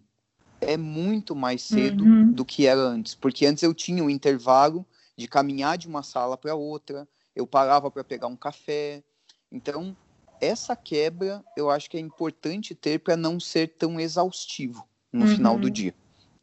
é 0.61 0.77
muito 0.77 1.35
mais 1.35 1.63
cedo 1.63 2.05
uhum. 2.05 2.31
do 2.31 2.45
que 2.45 2.67
era 2.67 2.79
antes, 2.79 3.15
porque 3.15 3.45
antes 3.45 3.63
eu 3.63 3.73
tinha 3.73 4.03
um 4.03 4.09
intervalo 4.09 4.85
de 5.17 5.27
caminhar 5.27 5.77
de 5.77 5.87
uma 5.87 6.03
sala 6.03 6.37
para 6.37 6.55
outra, 6.55 7.07
eu 7.35 7.47
parava 7.47 7.89
para 7.89 8.03
pegar 8.03 8.27
um 8.27 8.35
café, 8.35 9.03
então 9.51 9.97
essa 10.41 10.75
quebra 10.75 11.43
eu 11.55 11.69
acho 11.69 11.89
que 11.89 11.95
é 11.95 11.99
importante 11.99 12.75
ter 12.75 12.99
para 12.99 13.15
não 13.15 13.39
ser 13.39 13.69
tão 13.77 13.99
exaustivo 13.99 14.85
no 15.13 15.25
uhum. 15.25 15.35
final 15.35 15.57
do 15.57 15.69
dia. 15.69 15.93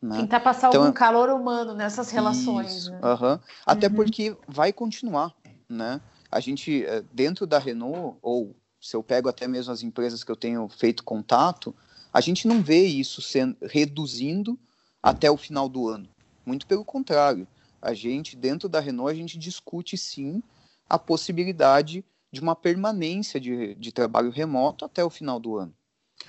Né? 0.00 0.18
Tentar 0.20 0.40
passar 0.40 0.68
então, 0.68 0.82
algum 0.82 0.92
calor 0.92 1.28
humano 1.28 1.74
nessas 1.74 2.10
relações. 2.10 2.76
Isso, 2.76 2.92
né? 2.92 3.00
uhum. 3.02 3.38
Até 3.66 3.88
uhum. 3.88 3.94
porque 3.94 4.36
vai 4.46 4.72
continuar, 4.72 5.34
né? 5.68 6.00
A 6.30 6.40
gente, 6.40 6.84
eh, 6.84 7.02
dentro 7.12 7.46
da 7.46 7.58
Renault, 7.58 8.16
ou 8.22 8.54
se 8.80 8.94
eu 8.94 9.02
pego 9.02 9.28
até 9.28 9.48
mesmo 9.48 9.72
as 9.72 9.82
empresas 9.82 10.22
que 10.22 10.30
eu 10.30 10.36
tenho 10.36 10.68
feito 10.68 11.02
contato, 11.02 11.74
a 12.12 12.20
gente 12.20 12.46
não 12.46 12.62
vê 12.62 12.84
isso 12.84 13.20
sendo, 13.20 13.56
reduzindo 13.62 14.58
até 15.02 15.30
o 15.30 15.36
final 15.36 15.68
do 15.68 15.88
ano. 15.88 16.08
Muito 16.44 16.66
pelo 16.66 16.84
contrário. 16.84 17.46
A 17.80 17.94
gente, 17.94 18.36
dentro 18.36 18.68
da 18.68 18.78
Renault, 18.78 19.10
a 19.10 19.16
gente 19.16 19.38
discute 19.38 19.96
sim 19.96 20.42
a 20.88 20.98
possibilidade 20.98 22.04
de 22.30 22.40
uma 22.40 22.54
permanência 22.54 23.40
de, 23.40 23.74
de 23.74 23.92
trabalho 23.92 24.30
remoto 24.30 24.84
até 24.84 25.04
o 25.04 25.10
final 25.10 25.40
do 25.40 25.56
ano. 25.56 25.74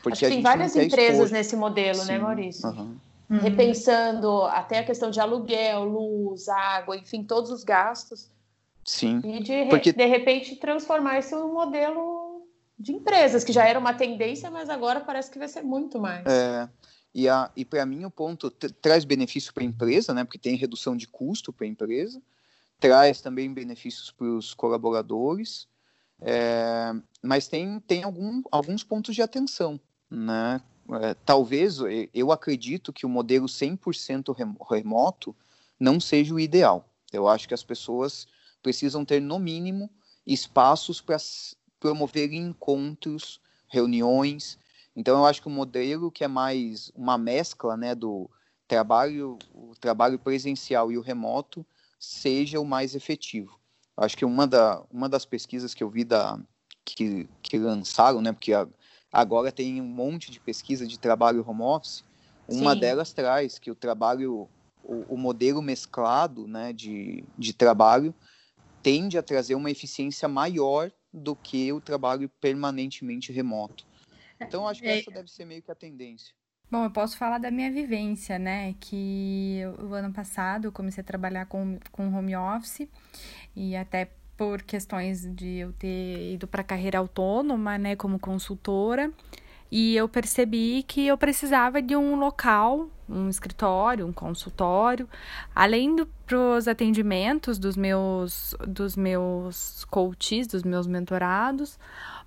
Porque 0.02 0.28
tem 0.28 0.41
várias 0.41 0.76
empresas 0.76 1.32
nesse 1.32 1.56
modelo, 1.56 2.00
né, 2.00 2.06
Sim, 2.06 2.12
né, 2.12 2.20
Maurício? 2.20 2.70
Uhum. 2.70 2.97
Repensando 3.38 4.43
até 4.43 4.80
a 4.80 4.84
questão 4.84 5.12
de 5.12 5.20
aluguel, 5.20 5.84
luz, 5.84 6.47
água, 6.47 6.95
enfim, 6.97 7.24
todos 7.24 7.52
os 7.52 7.64
gastos. 7.64 8.30
Sim. 8.84 9.22
E 9.24 9.43
de, 9.43 9.66
porque... 9.70 9.91
de 9.91 10.06
repente 10.06 10.56
transformar 10.56 11.20
isso 11.20 11.36
em 11.36 11.39
um 11.39 11.54
modelo 11.54 12.47
de 12.78 12.93
empresas, 12.93 13.43
que 13.43 13.52
já 13.52 13.68
era 13.68 13.78
uma 13.78 13.93
tendência, 13.93 14.50
mas 14.50 14.70
agora 14.70 15.02
parece 15.02 15.30
que 15.30 15.38
vai 15.38 15.47
ser 15.47 15.62
muito 15.62 16.00
mais. 16.00 16.26
É, 16.26 16.70
e, 17.14 17.28
a, 17.28 17.52
e 17.56 17.66
para 17.66 17.86
mim 17.86 18.06
o 18.06 18.12
ponto 18.12 18.50
traz 18.50 19.04
benefício 19.04 19.54
para 19.54 19.64
a 19.64 19.66
empresa, 19.66 20.14
né? 20.14 20.24
Porque 20.24 20.39
tem 20.39 20.56
redução 20.56 20.95
de 20.95 21.08
custo 21.08 21.52
para 21.52 21.66
a 21.66 21.70
empresa, 21.70 22.22
traz 22.80 23.22
também 23.22 23.54
benefícios 23.54 24.12
para 24.12 24.28
os 24.28 24.54
colaboradores 24.54 25.68
é, 26.22 26.93
mas 27.22 27.47
tem, 27.47 27.80
tem 27.82 28.03
algum, 28.03 28.41
alguns 28.51 28.84
pontos 28.84 29.15
de 29.15 29.22
atenção, 29.22 29.80
né? 30.09 30.61
É, 31.01 31.13
talvez, 31.13 31.78
eu 32.13 32.32
acredito 32.32 32.91
que 32.91 33.05
o 33.05 33.09
modelo 33.09 33.45
100% 33.45 34.36
remoto 34.70 35.36
não 35.80 35.99
seja 35.99 36.34
o 36.34 36.39
ideal. 36.39 36.89
Eu 37.13 37.28
acho 37.28 37.47
que 37.47 37.53
as 37.53 37.63
pessoas 37.63 38.28
precisam 38.61 39.05
ter, 39.05 39.22
no 39.22 39.38
mínimo, 39.38 39.89
espaços 40.26 40.99
para 40.99 41.17
promover 41.80 42.34
encontros, 42.34 43.39
reuniões. 43.67 44.57
Então, 44.95 45.20
eu 45.20 45.26
acho 45.26 45.41
que 45.41 45.47
o 45.47 45.51
modelo 45.51 46.11
que 46.11 46.24
é 46.24 46.28
mais 46.28 46.91
uma 46.95 47.17
mescla 47.17 47.78
né, 47.78 47.93
do 47.93 48.30
trabalho, 48.67 49.38
o 49.53 49.74
trabalho 49.80 50.17
presencial 50.17 50.91
e 50.91 50.97
o 50.97 51.01
remoto 51.01 51.65
seja 51.99 52.59
o 52.59 52.65
mais 52.65 52.95
efetivo. 52.95 53.59
Acho 54.00 54.16
que 54.16 54.24
uma, 54.24 54.47
da, 54.47 54.82
uma 54.89 55.10
das 55.10 55.26
pesquisas 55.26 55.74
que 55.74 55.84
eu 55.84 55.89
vi 55.89 56.06
da, 56.06 56.39
que, 56.86 57.28
que 57.41 57.58
lançaram, 57.58 58.22
né, 58.22 58.32
porque 58.32 58.54
agora 59.12 59.52
tem 59.52 59.82
um 59.82 59.86
monte 59.86 60.32
de 60.32 60.39
pesquisa 60.39 60.88
de 60.88 60.97
trabalho 60.97 61.43
home 61.45 61.62
office, 61.62 62.06
uma 62.47 62.74
Sim. 62.74 62.80
delas 62.80 63.12
traz 63.12 63.60
que 63.60 63.70
o 63.70 63.76
trabalho, 63.76 64.47
o, 64.84 65.14
o, 65.14 65.18
modelo 65.18 65.62
mesclado 65.62 66.47
né, 66.47 66.72
de, 66.72 67.26
de 67.38 67.54
trabalho 67.54 68.16
tende 68.82 69.18
a 69.18 69.24
trazer 69.24 69.56
uma 69.56 69.70
eficiência 69.70 70.30
maior 70.30 70.91
do 71.14 71.36
que 71.36 71.72
o 71.74 71.82
trabalho 71.82 72.30
permanentemente 72.39 73.34
remoto. 73.34 73.86
Então, 74.39 74.66
acho 74.66 74.82
que 74.82 74.88
é... 74.88 75.00
essa 75.00 75.12
deve 75.12 75.30
ser 75.30 75.43
meio 75.43 75.62
que 75.62 75.72
a 75.72 75.76
tendência. 75.76 76.34
Bom, 76.72 76.84
eu 76.84 76.91
posso 76.91 77.17
falar 77.17 77.39
da 77.39 77.49
minha 77.49 77.72
vivência, 77.72 78.38
né? 78.38 78.76
Que 78.80 79.61
o 79.80 79.93
ano 79.93 80.13
passado 80.13 80.65
eu 80.65 80.72
comecei 80.72 81.01
a 81.01 81.03
trabalhar 81.03 81.47
com, 81.47 81.80
com 81.91 82.13
home 82.13 82.36
office 82.36 82.88
e 83.55 83.76
até 83.76 84.11
por 84.38 84.61
questões 84.61 85.26
de 85.36 85.57
eu 85.57 85.74
ter 85.74 86.34
ido 86.34 86.47
para 86.47 86.63
carreira 86.63 86.99
autônoma, 86.99 87.78
né, 87.78 87.95
como 87.97 88.17
consultora, 88.17 89.11
e 89.70 89.97
eu 89.97 90.07
percebi 90.07 90.82
que 90.84 91.05
eu 91.05 91.17
precisava 91.17 91.82
de 91.82 91.93
um 91.93 92.15
local, 92.15 92.89
um 93.10 93.30
escritório, 93.30 94.05
um 94.05 94.14
consultório, 94.14 95.10
além 95.55 96.05
para 96.26 96.38
os 96.38 96.68
atendimentos 96.68 97.57
dos 97.57 97.76
meus 97.76 98.55
dos 98.68 98.95
meus 98.95 99.86
coaches, 99.86 100.47
dos 100.47 100.64
meus 100.64 100.86
mentorados, 100.86 101.80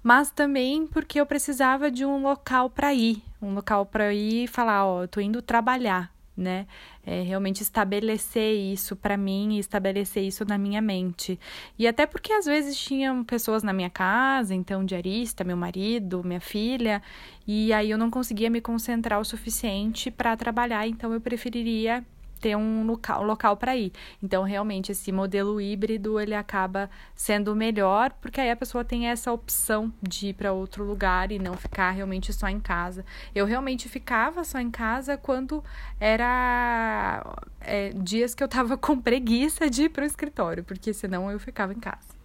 mas 0.03 0.31
também 0.31 0.87
porque 0.87 1.21
eu 1.21 1.27
precisava 1.27 1.91
de 1.91 2.05
um 2.05 2.23
local 2.23 2.69
para 2.69 2.93
ir, 2.93 3.23
um 3.41 3.55
local 3.55 3.87
para 3.87 4.13
ir 4.13 4.45
e 4.45 4.49
falar, 4.49 4.85
ó, 4.87 5.03
eu 5.03 5.09
tô 5.09 5.21
indo 5.21 5.41
trabalhar, 5.41 6.11
né? 6.37 6.67
É, 7.05 7.23
realmente 7.23 7.63
estabelecer 7.63 8.55
isso 8.55 8.97
para 8.97 9.17
mim 9.17 9.57
e 9.57 9.59
estabelecer 9.59 10.23
isso 10.23 10.45
na 10.45 10.57
minha 10.57 10.81
mente. 10.81 11.39
E 11.79 11.87
até 11.87 12.07
porque 12.07 12.33
às 12.33 12.47
vezes 12.47 12.77
tinham 12.77 13.25
pessoas 13.25 13.63
na 13.63 13.73
minha 13.73 13.91
casa, 13.91 14.55
então 14.55 14.85
diarista, 14.85 15.45
meu 15.45 15.57
marido, 15.57 16.23
minha 16.25 16.41
filha, 16.41 17.03
e 17.47 17.73
aí 17.73 17.91
eu 17.91 17.99
não 17.99 18.11
conseguia 18.11 18.51
me 18.51 18.61
concentrar 18.61 19.21
o 19.21 19.25
suficiente 19.25 20.11
para 20.11 20.37
trabalhar, 20.37 20.87
então 20.87 21.13
eu 21.13 21.21
preferiria 21.21 22.05
ter 22.43 22.57
um 22.57 22.85
local, 22.85 23.23
local 23.23 23.57
para 23.57 23.77
ir. 23.77 23.93
Então, 24.21 24.43
realmente, 24.43 24.91
esse 24.91 25.13
modelo 25.13 25.61
híbrido 25.61 26.19
ele 26.19 26.35
acaba 26.35 26.91
sendo 27.15 27.55
melhor, 27.55 28.11
porque 28.21 28.41
aí 28.41 28.51
a 28.51 28.57
pessoa 28.57 28.85
tem 28.85 29.07
essa 29.07 29.33
opção 29.33 29.93
de 30.03 30.29
ir 30.29 30.35
para 30.35 30.53
outro 30.53 30.85
lugar 30.85 31.31
e 31.31 31.39
não 31.39 31.55
ficar 31.55 31.93
realmente 31.93 32.33
só 32.33 32.49
em 32.49 32.59
casa. 32.59 33.05
Eu 33.33 33.47
realmente 33.47 33.89
ficava 33.89 34.43
só 34.43 34.59
em 34.59 34.73
casa 34.73 35.17
quando 35.17 35.63
era 36.01 37.25
é, 37.61 37.91
dias 37.91 38.35
que 38.35 38.43
eu 38.43 38.49
tava 38.49 38.77
com 38.77 39.01
preguiça 39.01 39.71
de 39.71 39.85
ir 39.85 39.89
para 39.91 40.03
o 40.03 40.07
escritório, 40.07 40.65
porque 40.65 40.93
senão 40.93 41.31
eu 41.31 41.39
ficava 41.39 41.73
em 41.73 41.79
casa. 41.81 42.22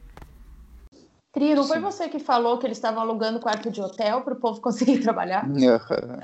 Tri, 1.37 1.53
não 1.53 1.63
foi 1.63 1.79
você 1.79 2.09
que 2.09 2.17
falou 2.17 2.57
que 2.57 2.65
eles 2.65 2.79
estavam 2.79 2.99
alugando 2.99 3.39
quarto 3.39 3.69
de 3.69 3.79
hotel 3.79 4.21
para 4.21 4.33
o 4.33 4.37
povo 4.37 4.59
conseguir 4.59 4.97
trabalhar? 5.01 5.47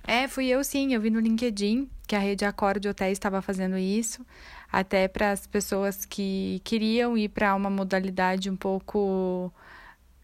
É, 0.07 0.28
fui 0.28 0.47
eu 0.47 0.64
sim. 0.64 0.91
Eu 0.91 0.99
vi 0.99 1.11
no 1.11 1.20
LinkedIn 1.20 1.88
que 2.07 2.16
a 2.16 2.20
rede 2.20 2.43
Accor 2.43 2.80
de 2.80 2.89
hotéis 2.89 3.14
estava 3.14 3.39
fazendo 3.39 3.78
isso, 3.78 4.26
até 4.72 5.07
para 5.07 5.32
as 5.32 5.45
pessoas 5.45 6.03
que 6.03 6.59
queriam 6.64 7.16
ir 7.16 7.30
para 7.30 7.53
uma 7.53 7.70
modalidade 7.70 8.49
um 8.49 8.55
pouco 8.55 9.53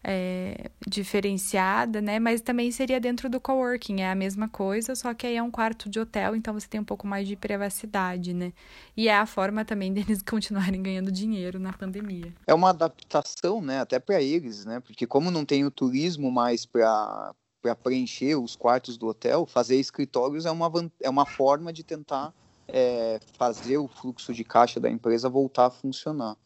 é, 0.02 0.70
diferenciada, 0.86 2.00
né? 2.00 2.18
Mas 2.18 2.40
também 2.40 2.70
seria 2.70 2.98
dentro 3.00 3.28
do 3.28 3.40
coworking, 3.40 4.00
é 4.00 4.10
a 4.10 4.14
mesma 4.14 4.48
coisa, 4.48 4.94
só 4.94 5.12
que 5.12 5.26
aí 5.26 5.36
é 5.36 5.42
um 5.42 5.50
quarto 5.50 5.88
de 5.88 6.00
hotel, 6.00 6.34
então 6.34 6.54
você 6.54 6.66
tem 6.66 6.80
um 6.80 6.84
pouco 6.84 7.06
mais 7.06 7.28
de 7.28 7.36
privacidade, 7.36 8.32
né? 8.32 8.52
E 8.96 9.08
é 9.08 9.16
a 9.16 9.26
forma 9.26 9.64
também 9.64 9.92
deles 9.94 10.22
continuarem 10.22 10.82
ganhando 10.82 11.12
dinheiro 11.12 11.58
na 11.58 11.72
pandemia. 11.72 12.34
É 12.46 12.54
uma 12.54 12.70
adaptação, 12.70 13.60
né? 13.60 13.80
Até 13.80 13.98
para 13.98 14.22
eles, 14.22 14.64
né? 14.64 14.80
Porque 14.80 15.06
como 15.06 15.30
não 15.30 15.44
tem 15.44 15.64
o 15.64 15.70
turismo 15.70 16.30
mais 16.30 16.64
para 16.66 17.34
para 17.62 17.76
preencher 17.76 18.36
os 18.36 18.56
quartos 18.56 18.96
do 18.96 19.06
hotel, 19.06 19.44
fazer 19.44 19.76
escritórios 19.76 20.46
é 20.46 20.50
uma, 20.50 20.72
é 21.02 21.10
uma 21.10 21.26
forma 21.26 21.70
de 21.70 21.84
tentar 21.84 22.32
é, 22.66 23.20
fazer 23.36 23.76
o 23.76 23.86
fluxo 23.86 24.32
de 24.32 24.44
caixa 24.44 24.80
da 24.80 24.90
empresa 24.90 25.28
voltar 25.28 25.66
a 25.66 25.70
funcionar. 25.70 26.38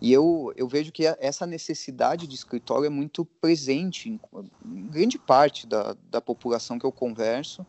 E 0.00 0.12
eu, 0.12 0.52
eu 0.56 0.68
vejo 0.68 0.92
que 0.92 1.06
essa 1.18 1.46
necessidade 1.46 2.26
de 2.26 2.34
escritório 2.34 2.86
é 2.86 2.90
muito 2.90 3.24
presente 3.24 4.10
em, 4.10 4.20
em 4.64 4.86
grande 4.88 5.18
parte 5.18 5.66
da, 5.66 5.96
da 6.10 6.20
população 6.20 6.78
que 6.78 6.84
eu 6.84 6.92
converso. 6.92 7.64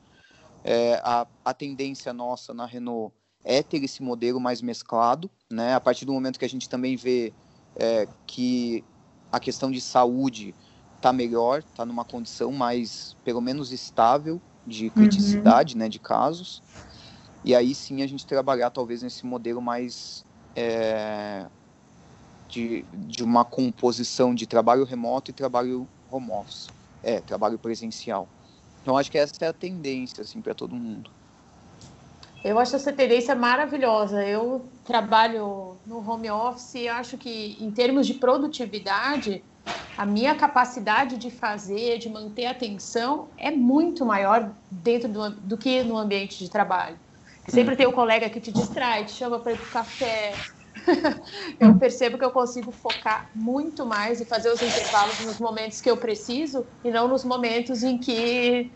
É, 0.64 1.00
a, 1.04 1.28
a 1.46 1.54
tendência 1.54 2.12
nossa 2.12 2.54
na 2.54 2.66
Renault 2.66 3.14
é 3.44 3.62
ter 3.62 3.84
esse 3.84 4.02
modelo 4.02 4.40
mais 4.40 4.62
mesclado, 4.62 5.30
né? 5.50 5.76
A 5.76 5.80
partir 5.80 6.06
do 6.06 6.12
momento 6.12 6.40
que 6.40 6.46
a 6.46 6.50
gente 6.50 6.68
também 6.68 6.96
vê 6.96 7.32
é, 7.76 8.08
que 8.26 8.84
a 9.32 9.40
questão 9.40 9.70
de 9.70 9.80
saúde 9.80 10.56
está 10.96 11.14
melhor, 11.14 11.60
está 11.60 11.86
numa 11.86 12.04
condição 12.04 12.52
mais, 12.52 13.16
pelo 13.24 13.40
menos, 13.40 13.72
estável 13.72 14.42
de 14.66 14.90
criticidade, 14.90 15.76
uhum. 15.76 15.80
né, 15.80 15.90
de 15.90 16.00
casos. 16.00 16.64
E 17.44 17.54
aí 17.54 17.76
sim 17.76 18.02
a 18.02 18.08
gente 18.08 18.26
trabalhar 18.26 18.72
talvez 18.72 19.04
nesse 19.04 19.24
modelo 19.26 19.62
mais 19.62 20.26
é, 20.56 21.46
de, 22.50 22.86
de 22.94 23.24
uma 23.24 23.44
composição 23.44 24.34
de 24.34 24.46
trabalho 24.46 24.84
remoto 24.84 25.32
e 25.32 25.34
trabalho 25.34 25.88
home 26.10 26.32
office, 26.32 26.68
é, 27.04 27.20
trabalho 27.20 27.58
presencial. 27.58 28.28
Então 28.82 28.98
acho 28.98 29.12
que 29.12 29.18
essa 29.18 29.34
é 29.42 29.48
a 29.48 29.54
tendência 29.54 30.22
assim 30.22 30.42
para 30.42 30.54
todo 30.54 30.76
mundo. 30.76 31.10
Eu 32.44 32.60
acho 32.60 32.76
essa 32.76 32.94
tendência 32.94 33.34
maravilhosa. 33.34 34.24
Eu 34.24 34.70
trabalho 34.86 35.78
no 35.84 36.08
home 36.08 36.30
office 36.30 36.76
e 36.76 36.88
acho 36.88 37.18
que 37.18 37.58
em 37.60 37.72
termos 37.72 38.06
de 38.06 38.14
produtividade, 38.14 39.44
a 39.98 40.06
minha 40.06 40.36
capacidade 40.36 41.18
de 41.18 41.32
fazer, 41.32 41.98
de 41.98 42.08
manter 42.08 42.46
a 42.46 42.52
atenção 42.52 43.30
é 43.36 43.50
muito 43.50 44.06
maior 44.06 44.54
dentro 44.70 45.10
do, 45.10 45.30
do 45.32 45.58
que 45.58 45.82
no 45.82 45.98
ambiente 45.98 46.38
de 46.38 46.48
trabalho. 46.48 47.00
Sempre 47.48 47.74
hum. 47.74 47.78
tem 47.78 47.88
um 47.88 47.92
colega 47.92 48.30
que 48.30 48.40
te 48.40 48.52
distrai, 48.52 49.06
te 49.06 49.14
chama 49.14 49.40
para 49.40 49.54
ir 49.54 49.58
para 49.58 49.68
o 49.68 49.72
café, 49.72 50.34
eu 51.60 51.78
percebo 51.78 52.18
que 52.18 52.26
eu 52.26 52.32
consigo 52.32 52.72
focar 52.72 53.30
muito 53.36 53.86
mais 53.86 54.22
e 54.22 54.26
fazer 54.26 54.50
os 54.50 54.62
intervalos 54.62 55.20
nos 55.20 55.40
momentos 55.40 55.82
que 55.82 55.90
eu 55.90 55.98
preciso 55.98 56.66
e 56.84 56.92
não 56.92 57.08
nos 57.08 57.24
momentos 57.24 57.84
em 57.84 58.00
que, 58.00 58.72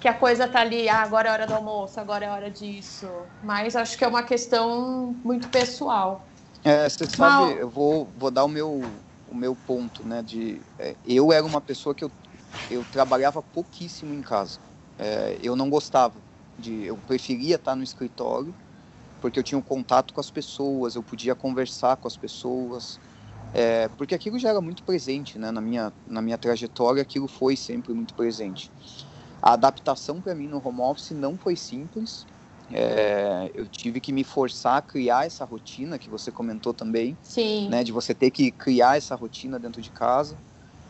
que 0.00 0.08
a 0.08 0.14
coisa 0.14 0.48
tá 0.48 0.60
ali, 0.60 0.88
ah, 0.88 1.02
agora 1.02 1.28
é 1.28 1.32
hora 1.32 1.46
do 1.46 1.54
almoço, 1.54 1.98
agora 2.00 2.24
é 2.24 2.30
hora 2.30 2.50
disso. 2.50 3.26
Mas 3.42 3.76
acho 3.76 3.96
que 3.96 4.04
é 4.04 4.08
uma 4.08 4.22
questão 4.22 5.14
muito 5.24 5.48
pessoal. 5.50 6.28
É, 6.64 6.88
você 6.88 7.06
sabe, 7.06 7.46
Mal... 7.46 7.50
eu 7.50 7.70
vou, 7.70 8.12
vou 8.16 8.30
dar 8.30 8.44
o 8.44 8.48
meu, 8.48 9.04
o 9.26 9.34
meu 9.34 9.54
ponto, 9.54 10.06
né? 10.06 10.22
De, 10.22 10.60
é, 10.78 10.96
eu 11.04 11.32
era 11.32 11.44
uma 11.44 11.60
pessoa 11.60 11.94
que 11.94 12.04
eu, 12.04 12.12
eu 12.68 12.84
trabalhava 12.84 13.42
pouquíssimo 13.42 14.12
em 14.12 14.20
casa. 14.20 14.58
É, 14.98 15.38
eu 15.40 15.54
não 15.54 15.70
gostava 15.70 16.20
de, 16.58 16.84
eu 16.84 16.96
preferia 16.96 17.56
estar 17.56 17.76
no 17.76 17.84
escritório 17.84 18.54
porque 19.20 19.38
eu 19.38 19.42
tinha 19.42 19.58
um 19.58 19.62
contato 19.62 20.12
com 20.12 20.20
as 20.20 20.30
pessoas, 20.30 20.94
eu 20.94 21.02
podia 21.02 21.34
conversar 21.34 21.96
com 21.96 22.06
as 22.08 22.16
pessoas, 22.16 22.98
é, 23.52 23.88
porque 23.88 24.14
aquilo 24.14 24.38
já 24.38 24.50
era 24.50 24.60
muito 24.60 24.82
presente, 24.82 25.38
né? 25.38 25.50
Na 25.50 25.60
minha, 25.60 25.92
na 26.06 26.20
minha 26.20 26.36
trajetória, 26.36 27.02
aquilo 27.02 27.26
foi 27.26 27.56
sempre 27.56 27.92
muito 27.92 28.14
presente. 28.14 28.70
A 29.40 29.52
adaptação 29.52 30.20
para 30.20 30.34
mim 30.34 30.48
no 30.48 30.60
home 30.62 30.80
office 30.80 31.12
não 31.12 31.38
foi 31.38 31.56
simples. 31.56 32.26
É, 32.70 33.50
eu 33.54 33.68
tive 33.68 34.00
que 34.00 34.12
me 34.12 34.24
forçar 34.24 34.78
a 34.78 34.82
criar 34.82 35.24
essa 35.24 35.44
rotina 35.44 35.98
que 35.98 36.10
você 36.10 36.32
comentou 36.32 36.74
também, 36.74 37.16
Sim. 37.22 37.68
né? 37.70 37.84
De 37.84 37.92
você 37.92 38.14
ter 38.14 38.30
que 38.30 38.50
criar 38.50 38.96
essa 38.96 39.14
rotina 39.14 39.58
dentro 39.58 39.80
de 39.80 39.90
casa, 39.90 40.36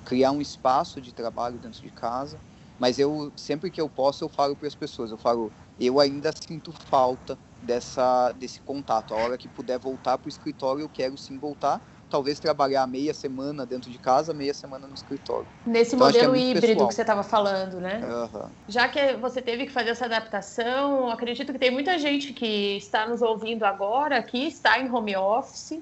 criar 0.05 0.33
um 0.33 0.41
espaço 0.41 1.01
de 1.01 1.13
trabalho 1.13 1.59
dentro 1.59 1.81
de 1.81 1.91
casa. 1.91 2.41
Mas 2.79 2.99
eu 2.99 3.33
sempre 3.37 3.71
que 3.71 3.81
eu 3.81 3.89
posso 3.89 4.25
eu 4.25 4.29
falo 4.29 4.57
para 4.57 4.69
as 4.69 4.75
pessoas, 4.75 5.11
eu 5.11 5.19
falo, 5.19 5.53
eu 5.79 6.01
ainda 6.01 6.31
sinto 6.33 6.73
falta 6.91 7.39
dessa, 7.67 8.33
desse 8.33 8.61
contato. 8.61 9.13
A 9.13 9.17
hora 9.17 9.37
que 9.37 9.49
puder 9.49 9.79
voltar 9.79 10.17
para 10.17 10.27
o 10.27 10.29
escritório, 10.29 10.83
eu 10.83 10.89
quero 10.89 11.19
sim 11.19 11.37
voltar. 11.39 11.81
Talvez 12.09 12.39
trabalhar 12.39 12.87
meia 12.87 13.13
semana 13.13 13.67
dentro 13.67 13.91
de 13.91 13.99
casa, 13.99 14.33
meia 14.33 14.55
semana 14.55 14.87
no 14.87 14.95
escritório. 14.95 15.47
Nesse 15.67 15.97
então, 15.97 16.07
modelo 16.07 16.37
é 16.37 16.39
híbrido 16.39 16.67
pessoal. 16.69 16.89
que 16.89 16.95
você 16.95 17.01
estava 17.01 17.25
falando, 17.25 17.81
né? 17.81 18.01
Uhum. 18.05 18.49
Já 18.69 18.89
que 18.89 19.15
você 19.15 19.43
teve 19.43 19.67
que 19.67 19.73
fazer 19.73 19.91
essa 19.91 20.05
adaptação, 20.05 21.11
acredito 21.11 21.53
que 21.53 21.59
tem 21.59 21.73
muita 21.73 21.99
gente 21.99 22.33
que 22.33 22.77
está 22.77 23.09
nos 23.09 23.23
ouvindo 23.23 23.65
agora, 23.65 24.23
que 24.23 24.47
está 24.47 24.79
em 24.79 24.89
home 24.89 25.17
office. 25.17 25.81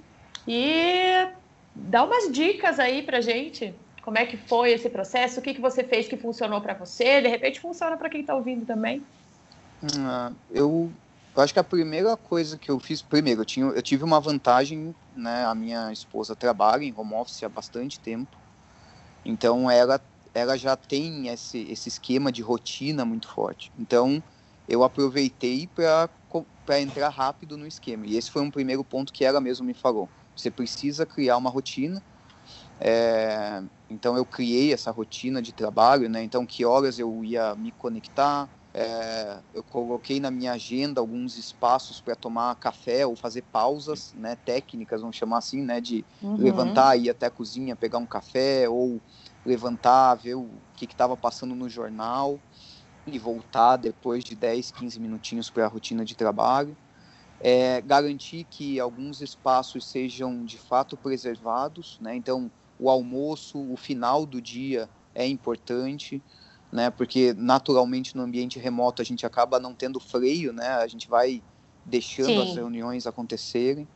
E 0.49 1.29
dá 1.75 2.05
umas 2.05 2.33
dicas 2.33 2.79
aí 2.79 3.03
para 3.03 3.21
gente. 3.21 3.75
Como 4.03 4.17
é 4.17 4.25
que 4.25 4.37
foi 4.37 4.73
esse 4.73 4.89
processo? 4.89 5.41
O 5.41 5.43
que, 5.43 5.55
que 5.55 5.61
você 5.61 5.85
fez 5.85 6.09
que 6.09 6.17
funcionou 6.17 6.61
para 6.61 6.73
você? 6.73 7.21
De 7.21 7.29
repente 7.29 7.61
funciona 7.61 7.97
para 7.99 8.09
quem 8.09 8.23
está 8.23 8.35
ouvindo 8.35 8.65
também. 8.65 9.03
Uh, 9.83 10.35
eu 10.51 10.91
eu 11.37 11.43
acho 11.43 11.53
que 11.53 11.59
a 11.59 11.65
primeira 11.65 12.17
coisa 12.17 12.57
que 12.59 12.71
eu 12.71 12.79
fiz, 12.79 13.03
primeiro, 13.03 13.43
eu, 13.43 13.45
tinha, 13.45 13.67
eu 13.67 13.83
tive 13.83 14.05
uma 14.05 14.21
vantagem, 14.21 14.95
né? 15.15 15.45
A 15.45 15.55
minha 15.55 15.93
esposa 15.93 16.37
trabalha 16.37 16.85
em 16.85 16.95
home 16.97 17.15
office 17.15 17.43
há 17.43 17.49
bastante 17.49 17.99
tempo, 17.99 18.37
então 19.25 19.71
ela, 19.71 20.01
ela 20.35 20.57
já 20.57 20.77
tem 20.77 21.29
esse, 21.29 21.59
esse 21.71 21.89
esquema 21.89 22.31
de 22.31 22.43
rotina 22.43 23.05
muito 23.05 23.29
forte. 23.29 23.73
Então 23.79 24.23
eu 24.69 24.83
aproveitei 24.83 25.67
para 25.67 26.81
entrar 26.81 27.09
rápido 27.09 27.57
no 27.57 27.67
esquema. 27.67 28.07
E 28.07 28.17
esse 28.17 28.31
foi 28.31 28.43
um 28.43 28.51
primeiro 28.51 28.85
ponto 28.85 29.13
que 29.13 29.25
ela 29.25 29.41
mesma 29.41 29.67
me 29.67 29.75
falou. 29.75 30.09
Você 30.37 30.51
precisa 30.51 31.07
criar 31.07 31.37
uma 31.37 31.51
rotina. 31.51 32.03
É, 32.81 33.63
então 33.89 34.17
eu 34.17 34.27
criei 34.27 34.73
essa 34.73 34.91
rotina 34.91 35.41
de 35.41 35.53
trabalho, 35.53 36.09
né? 36.09 36.23
Então 36.23 36.47
que 36.47 36.65
horas 36.65 36.99
eu 36.99 37.25
ia 37.25 37.55
me 37.55 37.73
conectar, 37.73 38.51
é, 38.75 39.39
eu 39.55 39.63
coloquei 39.63 40.19
na 40.19 40.33
minha 40.33 40.53
agenda 40.53 41.01
alguns 41.01 41.39
espaços 41.39 42.01
para 42.01 42.17
tomar 42.17 42.57
café 42.57 43.07
ou 43.07 43.15
fazer 43.15 43.43
pausas, 43.43 44.13
né, 44.17 44.37
técnicas, 44.45 45.01
vamos 45.01 45.15
chamar 45.15 45.39
assim, 45.39 45.63
né, 45.63 45.81
de 45.81 46.05
uhum. 46.21 46.35
levantar, 46.37 46.97
ir 46.97 47.09
até 47.09 47.27
a 47.27 47.31
cozinha, 47.31 47.77
pegar 47.77 47.99
um 47.99 48.07
café 48.07 48.69
ou 48.69 49.01
levantar, 49.47 50.17
ver 50.17 50.35
o 50.35 50.49
que 50.77 50.87
estava 50.87 51.17
passando 51.17 51.55
no 51.55 51.69
jornal 51.69 52.41
e 53.07 53.17
voltar 53.17 53.77
depois 53.77 54.25
de 54.25 54.35
10, 54.35 54.73
15 54.73 54.99
minutinhos 54.99 55.49
para 55.49 55.67
a 55.67 55.69
rotina 55.69 56.05
de 56.05 56.17
trabalho. 56.17 56.77
É, 57.41 57.81
garantir 57.81 58.45
que 58.51 58.81
alguns 58.81 59.21
espaços 59.21 59.87
sejam 59.87 60.45
de 60.45 60.59
fato 60.59 60.97
preservados, 60.97 61.99
né? 62.01 62.17
Então, 62.17 62.51
o 62.79 62.89
almoço, 62.89 63.59
o 63.71 63.77
final 63.77 64.25
do 64.25 64.41
dia 64.41 64.89
é 65.15 65.27
importante 65.27 66.23
né? 66.75 66.91
Porque 66.91 67.33
naturalmente 67.35 68.17
no 68.17 68.25
ambiente 68.25 68.59
remoto 68.59 69.01
a 69.01 69.05
gente 69.05 69.25
acaba 69.25 69.61
não 69.61 69.77
tendo 69.77 70.01
freio, 70.01 70.53
né? 70.53 70.71
A 70.71 70.89
gente 70.89 71.09
vai 71.09 71.45
deixando 71.87 72.41
Sim. 72.41 72.51
as 72.51 72.57
reuniões 72.57 73.07
acontecerem. 73.07 73.89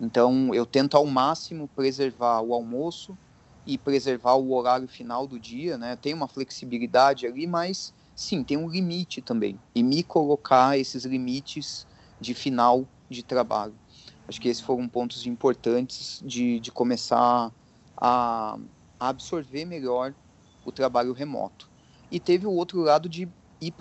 Então 0.00 0.52
eu 0.52 0.66
tento 0.66 0.96
ao 0.96 1.06
máximo 1.06 1.68
preservar 1.68 2.40
o 2.40 2.52
almoço 2.52 3.16
e 3.64 3.78
preservar 3.78 4.34
o 4.34 4.52
horário 4.52 4.88
final 4.88 5.28
do 5.28 5.38
dia, 5.38 5.78
né? 5.78 5.94
Tem 5.94 6.12
uma 6.12 6.26
flexibilidade 6.26 7.24
ali, 7.24 7.46
mas 7.46 7.94
sim, 8.16 8.42
tem 8.42 8.56
um 8.56 8.68
limite 8.68 9.22
também. 9.22 9.60
E 9.72 9.80
me 9.84 10.02
colocar 10.02 10.76
esses 10.76 11.04
limites 11.04 11.86
de 12.20 12.34
final 12.34 12.88
de 13.08 13.22
trabalho. 13.22 13.78
Acho 14.26 14.40
que 14.40 14.48
esses 14.48 14.62
foram 14.62 14.88
pontos 14.88 15.24
importantes 15.24 16.18
de, 16.20 16.58
de 16.58 16.72
começar 16.72 17.54
a, 17.96 18.58
a 18.98 19.08
absorver 19.08 19.64
melhor 19.64 20.16
o 20.64 20.72
trabalho 20.72 21.12
remoto 21.12 21.67
e 22.10 22.18
teve 22.18 22.46
o 22.46 22.52
outro 22.52 22.80
lado 22.80 23.08
de 23.08 23.28
ir, 23.60 23.74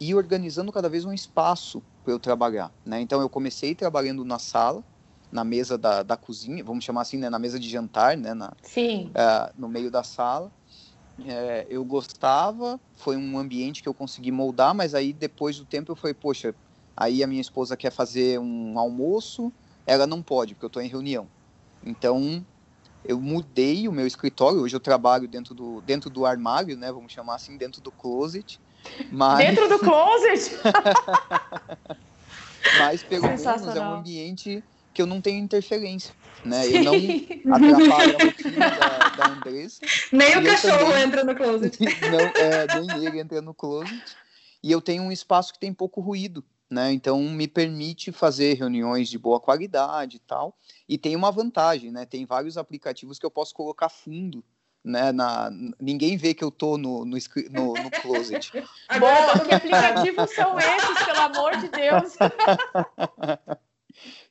ir 0.00 0.14
organizando 0.14 0.72
cada 0.72 0.88
vez 0.88 1.04
um 1.04 1.12
espaço 1.12 1.82
para 2.02 2.12
eu 2.12 2.18
trabalhar, 2.18 2.72
né? 2.84 3.00
Então 3.00 3.20
eu 3.20 3.28
comecei 3.28 3.74
trabalhando 3.74 4.24
na 4.24 4.38
sala, 4.38 4.84
na 5.30 5.42
mesa 5.42 5.76
da, 5.76 6.02
da 6.02 6.16
cozinha, 6.16 6.62
vamos 6.62 6.84
chamar 6.84 7.02
assim, 7.02 7.18
né? 7.18 7.28
Na 7.30 7.38
mesa 7.38 7.58
de 7.58 7.68
jantar, 7.68 8.16
né? 8.16 8.34
Na, 8.34 8.52
Sim. 8.62 9.08
Uh, 9.08 9.60
no 9.60 9.68
meio 9.68 9.90
da 9.90 10.02
sala. 10.02 10.52
É, 11.26 11.66
eu 11.70 11.84
gostava, 11.84 12.80
foi 12.96 13.16
um 13.16 13.38
ambiente 13.38 13.82
que 13.82 13.88
eu 13.88 13.94
consegui 13.94 14.32
moldar, 14.32 14.74
mas 14.74 14.94
aí 14.94 15.12
depois 15.12 15.56
do 15.56 15.64
tempo 15.64 15.92
eu 15.92 15.96
falei, 15.96 16.12
poxa, 16.12 16.54
aí 16.96 17.22
a 17.22 17.26
minha 17.26 17.40
esposa 17.40 17.76
quer 17.76 17.90
fazer 17.90 18.40
um 18.40 18.76
almoço, 18.78 19.52
ela 19.86 20.08
não 20.08 20.22
pode, 20.22 20.54
porque 20.54 20.64
eu 20.64 20.68
estou 20.68 20.82
em 20.82 20.88
reunião. 20.88 21.28
Então, 21.84 22.44
eu 23.04 23.20
mudei 23.20 23.86
o 23.86 23.92
meu 23.92 24.06
escritório, 24.06 24.60
hoje 24.60 24.74
eu 24.74 24.80
trabalho 24.80 25.28
dentro 25.28 25.54
do, 25.54 25.80
dentro 25.82 26.08
do 26.08 26.24
armário, 26.24 26.76
né, 26.76 26.90
vamos 26.90 27.12
chamar 27.12 27.36
assim, 27.36 27.56
dentro 27.56 27.80
do 27.80 27.92
closet. 27.92 28.58
Mas... 29.10 29.38
Dentro 29.38 29.68
do 29.68 29.78
closet? 29.78 30.50
mas 32.78 33.02
pelo 33.02 33.24
menos 33.24 33.44
é 33.44 33.80
um 33.80 33.94
ambiente 33.94 34.62
que 34.92 35.02
eu 35.02 35.06
não 35.06 35.20
tenho 35.20 35.42
interferência, 35.42 36.14
né? 36.44 36.62
Sim. 36.62 36.76
Eu 36.76 36.84
não 36.84 37.54
atrapalho 37.54 38.16
a 38.16 38.24
rotina 38.24 38.70
da, 38.70 39.08
da 39.08 39.26
Andressa. 39.28 39.80
Nem 40.12 40.38
o 40.38 40.44
cachorro 40.44 40.78
também... 40.78 41.02
entra 41.02 41.24
no 41.24 41.34
closet. 41.34 41.78
não, 41.82 42.20
é, 42.20 42.80
nem 42.80 43.06
ele 43.06 43.20
entra 43.20 43.42
no 43.42 43.52
closet. 43.52 44.02
E 44.62 44.70
eu 44.70 44.80
tenho 44.80 45.02
um 45.02 45.12
espaço 45.12 45.52
que 45.52 45.58
tem 45.58 45.74
pouco 45.74 46.00
ruído, 46.00 46.44
né? 46.70 46.92
Então 46.92 47.20
me 47.22 47.46
permite 47.46 48.10
fazer 48.12 48.54
reuniões 48.54 49.08
de 49.08 49.18
boa 49.18 49.40
qualidade 49.40 50.16
e 50.16 50.20
tal. 50.20 50.56
E 50.88 50.98
tem 50.98 51.14
uma 51.14 51.30
vantagem, 51.30 51.90
né? 51.90 52.04
Tem 52.04 52.24
vários 52.24 52.56
aplicativos 52.56 53.18
que 53.18 53.26
eu 53.26 53.30
posso 53.30 53.54
colocar 53.54 53.88
fundo 53.88 54.44
né, 54.84 55.12
na, 55.12 55.50
ninguém 55.80 56.16
vê 56.16 56.34
que 56.34 56.44
eu 56.44 56.50
tô 56.50 56.76
no, 56.76 57.06
no, 57.06 57.16
no, 57.50 57.72
no 57.72 57.90
closet. 58.02 58.52
Bom, 59.00 59.44
que 59.46 59.54
aplicativos 59.54 60.30
são 60.32 60.58
esses, 60.58 61.04
pelo 61.06 61.20
amor 61.20 61.56
de 61.56 61.68
Deus? 61.68 62.14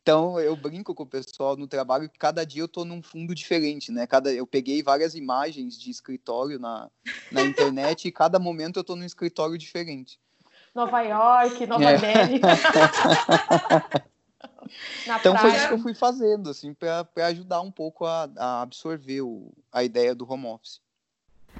Então 0.01 0.37
eu 0.41 0.57
brinco 0.57 0.93
com 0.93 1.03
o 1.03 1.07
pessoal 1.07 1.55
no 1.55 1.67
trabalho 1.67 2.09
que 2.09 2.19
cada 2.19 2.45
dia 2.45 2.61
eu 2.61 2.67
tô 2.67 2.83
num 2.83 3.01
fundo 3.01 3.33
diferente, 3.33 3.93
né? 3.93 4.05
Cada 4.05 4.33
eu 4.33 4.45
peguei 4.45 4.83
várias 4.83 5.15
imagens 5.15 5.79
de 5.79 5.89
escritório 5.89 6.59
na, 6.59 6.91
na 7.31 7.43
internet 7.43 8.05
e 8.05 8.11
cada 8.11 8.37
momento 8.37 8.77
eu 8.77 8.83
tô 8.83 8.93
num 8.97 9.05
escritório 9.05 9.57
diferente. 9.57 10.19
Nova 10.73 11.01
York, 11.01 11.67
Nova 11.67 11.91
é. 11.91 11.97
Delhi. 11.97 12.41
então 15.19 15.33
praia. 15.33 15.39
foi 15.39 15.51
isso 15.51 15.67
que 15.67 15.73
eu 15.73 15.79
fui 15.79 15.93
fazendo, 15.93 16.49
assim, 16.49 16.73
para 16.73 17.05
ajudar 17.27 17.59
um 17.61 17.71
pouco 17.71 18.05
a, 18.05 18.29
a 18.37 18.61
absorver 18.61 19.21
o, 19.21 19.51
a 19.71 19.83
ideia 19.83 20.15
do 20.15 20.29
home 20.29 20.47
office. 20.47 20.81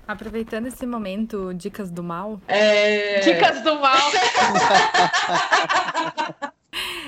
Aproveitando 0.08 0.66
esse 0.66 0.88
momento, 0.88 1.54
dicas 1.54 1.92
do 1.92 2.04
mal. 2.04 2.42
É... 2.48 3.20
Dicas 3.20 3.62
do 3.62 3.80
mal. 3.80 4.00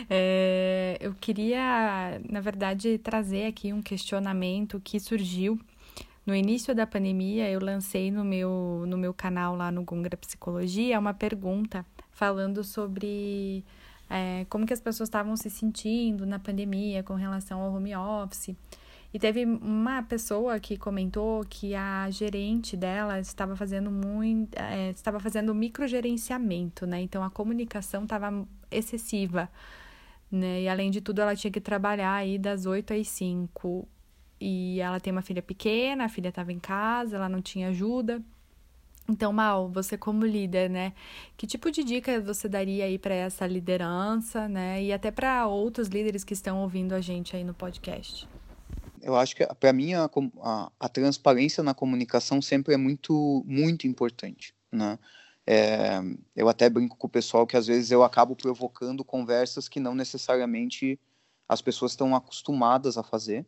É, 0.07 0.97
eu 0.99 1.15
queria, 1.15 2.21
na 2.29 2.39
verdade, 2.39 2.99
trazer 2.99 3.47
aqui 3.47 3.73
um 3.73 3.81
questionamento 3.81 4.79
que 4.79 4.99
surgiu 4.99 5.59
no 6.25 6.35
início 6.35 6.75
da 6.75 6.85
pandemia. 6.85 7.49
Eu 7.49 7.59
lancei 7.59 8.11
no 8.11 8.23
meu, 8.23 8.83
no 8.87 8.99
meu 8.99 9.15
canal 9.15 9.55
lá 9.55 9.71
no 9.71 9.83
Gungra 9.83 10.15
Psicologia 10.15 10.99
uma 10.99 11.13
pergunta 11.13 11.83
falando 12.15 12.63
sobre 12.63 13.63
é, 14.09 14.47
como 14.49 14.65
que 14.65 14.73
as 14.73 14.81
pessoas 14.81 15.07
estavam 15.07 15.37
se 15.37 15.51
sentindo 15.51 16.25
na 16.25 16.39
pandemia 16.39 17.03
com 17.03 17.13
relação 17.13 17.61
ao 17.61 17.71
home 17.71 17.95
office. 17.95 18.55
E 19.13 19.19
teve 19.19 19.45
uma 19.45 20.01
pessoa 20.01 20.59
que 20.59 20.75
comentou 20.75 21.45
que 21.47 21.75
a 21.75 22.09
gerente 22.09 22.75
dela 22.75 23.19
estava 23.19 23.55
fazendo 23.55 23.91
muito, 23.91 24.57
é, 24.57 24.89
estava 24.89 25.19
fazendo 25.19 25.53
microgerenciamento, 25.53 26.87
né? 26.87 27.01
Então 27.01 27.23
a 27.23 27.29
comunicação 27.29 28.03
estava 28.03 28.45
excessiva 28.71 29.49
né? 30.31 30.63
E 30.63 30.69
além 30.69 30.91
de 30.91 31.01
tudo, 31.01 31.21
ela 31.21 31.35
tinha 31.35 31.51
que 31.51 31.61
trabalhar 31.61 32.13
aí 32.13 32.37
das 32.37 32.65
8 32.65 32.93
às 32.93 33.07
5. 33.07 33.87
E 34.39 34.79
ela 34.81 34.99
tem 34.99 35.11
uma 35.11 35.21
filha 35.21 35.41
pequena, 35.41 36.05
a 36.05 36.09
filha 36.09 36.29
estava 36.29 36.51
em 36.51 36.59
casa, 36.59 37.15
ela 37.15 37.29
não 37.29 37.41
tinha 37.41 37.69
ajuda. 37.69 38.21
Então, 39.07 39.31
Mal, 39.31 39.69
você 39.69 39.97
como 39.97 40.25
líder, 40.25 40.69
né? 40.69 40.93
Que 41.37 41.45
tipo 41.45 41.71
de 41.71 41.83
dica 41.83 42.19
você 42.19 42.49
daria 42.49 42.85
aí 42.85 42.97
para 42.97 43.13
essa 43.13 43.45
liderança, 43.45 44.47
né? 44.47 44.83
E 44.83 44.91
até 44.91 45.11
para 45.11 45.45
outros 45.47 45.87
líderes 45.87 46.23
que 46.23 46.33
estão 46.33 46.61
ouvindo 46.61 46.93
a 46.93 47.01
gente 47.01 47.35
aí 47.35 47.43
no 47.43 47.53
podcast? 47.53 48.27
Eu 49.01 49.15
acho 49.15 49.35
que 49.35 49.45
para 49.45 49.71
mim 49.71 49.93
a, 49.93 50.09
a, 50.41 50.71
a, 50.79 50.89
transparência 50.89 51.63
na 51.63 51.75
comunicação 51.75 52.41
sempre 52.41 52.73
é 52.73 52.77
muito 52.77 53.43
muito 53.45 53.85
importante, 53.85 54.55
né? 54.71 54.97
É, 55.45 56.01
eu 56.35 56.49
até 56.49 56.67
brinco 56.67 56.97
com 56.97 57.05
o 57.05 57.09
pessoal 57.09 57.45
que 57.45 57.55
às 57.55 57.67
vezes 57.67 57.91
eu 57.91 58.03
acabo 58.03 58.35
provocando 58.35 59.05
conversas 59.05 59.69
que 59.69 59.79
não 59.79 59.93
necessariamente 59.93 60.99
as 61.47 61.61
pessoas 61.61 61.91
estão 61.91 62.15
acostumadas 62.15 62.97
a 62.97 63.03
fazer. 63.03 63.45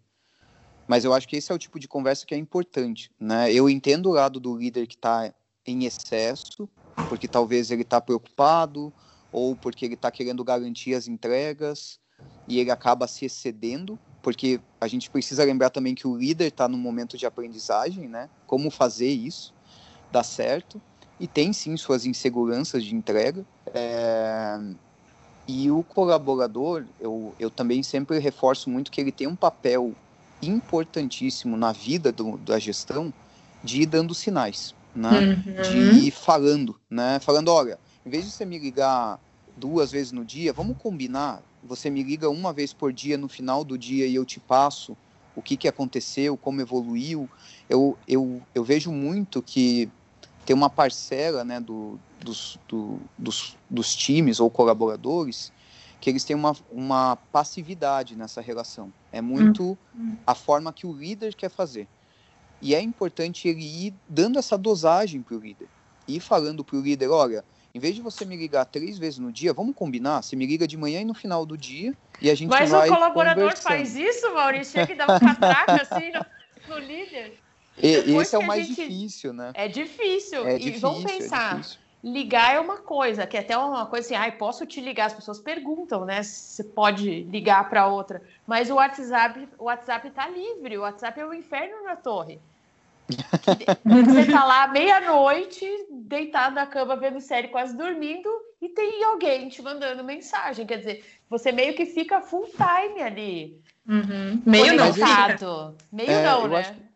Mas 0.87 1.03
eu 1.03 1.13
acho 1.13 1.27
que 1.27 1.35
esse 1.35 1.51
é 1.51 1.55
o 1.55 1.57
tipo 1.57 1.79
de 1.79 1.87
conversa 1.87 2.25
que 2.25 2.35
é 2.35 2.37
importante, 2.37 3.11
né? 3.19 3.51
Eu 3.51 3.67
entendo 3.67 4.09
o 4.09 4.13
lado 4.13 4.39
do 4.39 4.55
líder 4.55 4.85
que 4.85 4.95
está 4.95 5.33
em 5.67 5.85
excesso, 5.85 6.69
porque 7.09 7.27
talvez 7.27 7.69
ele 7.71 7.81
está 7.83 8.01
preocupado 8.01 8.93
ou 9.31 9.55
porque 9.55 9.85
ele 9.85 9.93
está 9.93 10.09
querendo 10.09 10.43
garantir 10.43 10.95
as 10.95 11.07
entregas 11.07 11.99
e 12.47 12.59
ele 12.59 12.71
acaba 12.71 13.07
se 13.07 13.25
excedendo, 13.25 13.99
porque 14.21 14.59
a 14.79 14.87
gente 14.87 15.09
precisa 15.09 15.43
lembrar 15.43 15.69
também 15.69 15.93
que 15.93 16.07
o 16.07 16.17
líder 16.17 16.47
está 16.47 16.67
no 16.67 16.77
momento 16.77 17.17
de 17.17 17.25
aprendizagem, 17.25 18.07
né? 18.07 18.29
Como 18.45 18.71
fazer 18.71 19.09
isso 19.09 19.53
dar 20.11 20.23
certo 20.23 20.81
e 21.19 21.27
tem 21.27 21.51
sim 21.51 21.75
suas 21.77 22.05
inseguranças 22.05 22.83
de 22.83 22.95
entrega. 22.95 23.45
É... 23.73 24.57
E 25.47 25.71
o 25.71 25.83
colaborador, 25.83 26.85
eu, 26.99 27.33
eu 27.39 27.49
também 27.49 27.81
sempre 27.81 28.19
reforço 28.19 28.69
muito 28.69 28.91
que 28.91 28.99
ele 28.99 29.11
tem 29.11 29.27
um 29.27 29.35
papel 29.35 29.97
importantíssimo 30.41 31.55
na 31.57 31.71
vida 31.71 32.11
do, 32.11 32.37
da 32.37 32.59
gestão 32.59 33.13
de 33.63 33.81
ir 33.81 33.85
dando 33.85 34.13
sinais, 34.13 34.75
né? 34.97 35.09
Uhum. 35.45 35.61
De 35.61 36.07
ir 36.07 36.11
falando, 36.11 36.75
né? 36.89 37.19
Falando, 37.19 37.49
olha, 37.49 37.79
em 38.05 38.09
vez 38.09 38.25
de 38.25 38.31
você 38.31 38.45
me 38.45 38.57
ligar 38.57 39.19
duas 39.55 39.91
vezes 39.91 40.11
no 40.11 40.25
dia, 40.25 40.51
vamos 40.51 40.77
combinar. 40.77 41.41
Você 41.63 41.89
me 41.89 42.03
liga 42.03 42.29
uma 42.29 42.51
vez 42.51 42.73
por 42.73 42.91
dia 42.91 43.17
no 43.17 43.27
final 43.27 43.63
do 43.63 43.77
dia 43.77 44.07
e 44.07 44.15
eu 44.15 44.25
te 44.25 44.39
passo 44.39 44.97
o 45.35 45.41
que, 45.41 45.55
que 45.55 45.67
aconteceu, 45.67 46.35
como 46.35 46.61
evoluiu. 46.61 47.29
Eu, 47.69 47.97
eu, 48.07 48.41
eu 48.55 48.63
vejo 48.63 48.91
muito 48.91 49.41
que 49.41 49.89
tem 50.45 50.55
uma 50.55 50.69
parcela 50.69 51.43
né, 51.43 51.59
do, 51.59 51.99
dos, 52.23 52.57
do, 52.67 52.99
dos, 53.17 53.55
dos 53.69 53.95
times 53.95 54.39
ou 54.39 54.49
colaboradores 54.49 55.51
que 55.99 56.09
eles 56.09 56.23
têm 56.23 56.35
uma, 56.35 56.55
uma 56.71 57.15
passividade 57.31 58.15
nessa 58.15 58.39
relação. 58.41 58.91
É 59.11 59.21
muito 59.21 59.77
uhum. 59.95 60.15
a 60.25 60.33
forma 60.35 60.71
que 60.71 60.85
o 60.85 60.93
líder 60.93 61.35
quer 61.35 61.49
fazer. 61.49 61.87
E 62.61 62.73
é 62.73 62.81
importante 62.81 63.47
ele 63.47 63.61
ir 63.61 63.93
dando 64.09 64.39
essa 64.39 64.57
dosagem 64.57 65.21
para 65.21 65.35
o 65.35 65.39
líder. 65.39 65.67
Ir 66.07 66.19
falando 66.19 66.63
para 66.63 66.77
o 66.77 66.81
líder, 66.81 67.09
olha, 67.09 67.43
em 67.73 67.79
vez 67.79 67.95
de 67.95 68.01
você 68.01 68.25
me 68.25 68.35
ligar 68.35 68.65
três 68.65 68.97
vezes 68.97 69.19
no 69.19 69.31
dia, 69.31 69.53
vamos 69.53 69.75
combinar? 69.75 70.21
Você 70.21 70.35
me 70.35 70.45
liga 70.45 70.67
de 70.67 70.75
manhã 70.77 71.01
e 71.01 71.05
no 71.05 71.13
final 71.13 71.45
do 71.45 71.57
dia 71.57 71.93
e 72.21 72.29
a 72.29 72.35
gente 72.35 72.49
Mas 72.49 72.69
vai 72.71 72.81
Mas 72.81 72.89
o 72.89 72.93
colaborador 72.93 73.55
faz 73.57 73.95
isso, 73.95 74.33
Maurício? 74.33 74.73
Chega 74.73 74.93
e 74.93 74.95
dá 74.95 75.03
um 75.05 75.19
catraca 75.19 75.81
assim 75.83 76.11
no, 76.11 76.75
no 76.75 76.79
líder? 76.79 77.37
E, 77.77 78.17
esse 78.17 78.35
é 78.35 78.39
o 78.39 78.47
mais 78.47 78.65
gente... 78.65 78.87
difícil, 78.87 79.33
né? 79.33 79.51
É 79.53 79.67
difícil. 79.67 80.47
É 80.47 80.55
e 80.55 80.59
difícil, 80.59 80.79
vamos 80.81 81.05
é 81.05 81.07
pensar. 81.07 81.59
É 81.59 81.86
ligar 82.03 82.55
é 82.55 82.59
uma 82.59 82.77
coisa, 82.77 83.25
que 83.25 83.37
é 83.37 83.39
até 83.39 83.57
uma 83.57 83.85
coisa 83.85 84.05
assim, 84.05 84.15
ai, 84.15 84.29
ah, 84.29 84.31
posso 84.33 84.65
te 84.65 84.79
ligar? 84.79 85.07
As 85.07 85.13
pessoas 85.13 85.39
perguntam, 85.39 86.05
né? 86.05 86.23
Se 86.23 86.63
pode 86.63 87.23
ligar 87.23 87.69
para 87.69 87.87
outra. 87.87 88.21
Mas 88.45 88.69
o 88.69 88.75
WhatsApp, 88.75 89.47
o 89.57 89.65
WhatsApp 89.65 90.09
tá 90.11 90.27
livre, 90.27 90.77
o 90.77 90.81
WhatsApp 90.81 91.19
é 91.19 91.25
o 91.25 91.33
inferno 91.33 91.83
na 91.83 91.95
torre. 91.95 92.39
Você 93.09 94.31
tá 94.31 94.43
lá 94.43 94.67
meia-noite, 94.67 95.65
deitado 95.89 96.55
na 96.55 96.65
cama, 96.65 96.95
vendo 96.95 97.21
série, 97.21 97.47
quase 97.47 97.75
dormindo, 97.75 98.29
e 98.61 98.69
tem 98.69 99.03
alguém 99.03 99.47
te 99.47 99.61
mandando 99.61 100.03
mensagem. 100.03 100.65
Quer 100.65 100.79
dizer, 100.79 101.05
você 101.29 101.51
meio 101.51 101.73
que 101.73 101.85
fica 101.85 102.21
full 102.21 102.47
time 102.47 103.01
ali. 103.01 103.61
Uhum. 103.87 104.41
Meio 104.45 104.75
não, 104.75 104.91
Meio 105.91 106.11
é, 106.11 106.23
não, 106.23 106.47
né? 106.47 106.59
Acho 106.59 106.87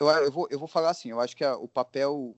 eu, 0.00 0.08
eu, 0.08 0.32
vou, 0.32 0.48
eu 0.50 0.58
vou 0.58 0.68
falar 0.68 0.90
assim, 0.90 1.10
eu 1.10 1.20
acho 1.20 1.36
que 1.36 1.44
a, 1.44 1.56
o 1.56 1.66
papel, 1.66 2.34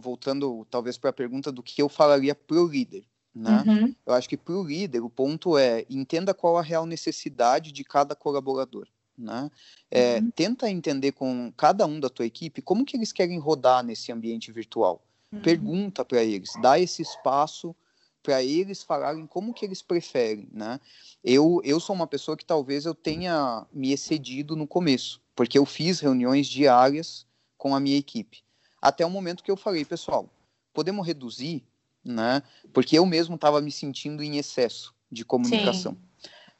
voltando 0.00 0.66
talvez 0.70 0.96
para 0.96 1.10
a 1.10 1.12
pergunta 1.12 1.50
do 1.52 1.62
que 1.62 1.80
eu 1.82 1.88
falaria 1.88 2.34
para 2.34 2.60
o 2.60 2.66
líder, 2.66 3.04
né? 3.34 3.62
Uhum. 3.66 3.94
Eu 4.06 4.14
acho 4.14 4.28
que 4.28 4.36
para 4.36 4.54
o 4.54 4.64
líder 4.64 5.00
o 5.00 5.10
ponto 5.10 5.56
é 5.58 5.84
entenda 5.88 6.32
qual 6.32 6.56
a 6.56 6.62
real 6.62 6.86
necessidade 6.86 7.72
de 7.72 7.84
cada 7.84 8.14
colaborador, 8.14 8.88
né? 9.16 9.50
É, 9.90 10.18
uhum. 10.18 10.30
Tenta 10.30 10.70
entender 10.70 11.12
com 11.12 11.52
cada 11.56 11.86
um 11.86 12.00
da 12.00 12.08
tua 12.08 12.26
equipe 12.26 12.62
como 12.62 12.84
que 12.84 12.96
eles 12.96 13.12
querem 13.12 13.38
rodar 13.38 13.84
nesse 13.84 14.10
ambiente 14.12 14.50
virtual. 14.52 15.02
Uhum. 15.32 15.40
Pergunta 15.40 16.04
para 16.04 16.22
eles, 16.22 16.52
dá 16.62 16.78
esse 16.78 17.02
espaço 17.02 17.74
para 18.22 18.42
eles 18.42 18.82
falarem 18.82 19.26
como 19.26 19.54
que 19.54 19.64
eles 19.64 19.80
preferem, 19.80 20.48
né? 20.52 20.80
Eu, 21.22 21.60
eu 21.64 21.80
sou 21.80 21.94
uma 21.94 22.06
pessoa 22.06 22.36
que 22.36 22.44
talvez 22.44 22.84
eu 22.84 22.94
tenha 22.94 23.66
me 23.72 23.92
excedido 23.92 24.54
no 24.56 24.66
começo, 24.66 25.20
porque 25.34 25.58
eu 25.58 25.64
fiz 25.64 26.00
reuniões 26.00 26.46
diárias 26.46 27.26
com 27.56 27.74
a 27.74 27.80
minha 27.80 27.96
equipe. 27.96 28.42
Até 28.80 29.04
o 29.04 29.10
momento 29.10 29.42
que 29.42 29.50
eu 29.50 29.56
falei, 29.56 29.84
pessoal, 29.84 30.28
podemos 30.72 31.06
reduzir 31.06 31.64
né? 32.04 32.42
Porque 32.72 32.98
eu 32.98 33.06
mesmo 33.06 33.34
estava 33.34 33.60
me 33.60 33.70
sentindo 33.70 34.22
em 34.22 34.38
excesso 34.38 34.94
de 35.10 35.24
comunicação. 35.24 35.96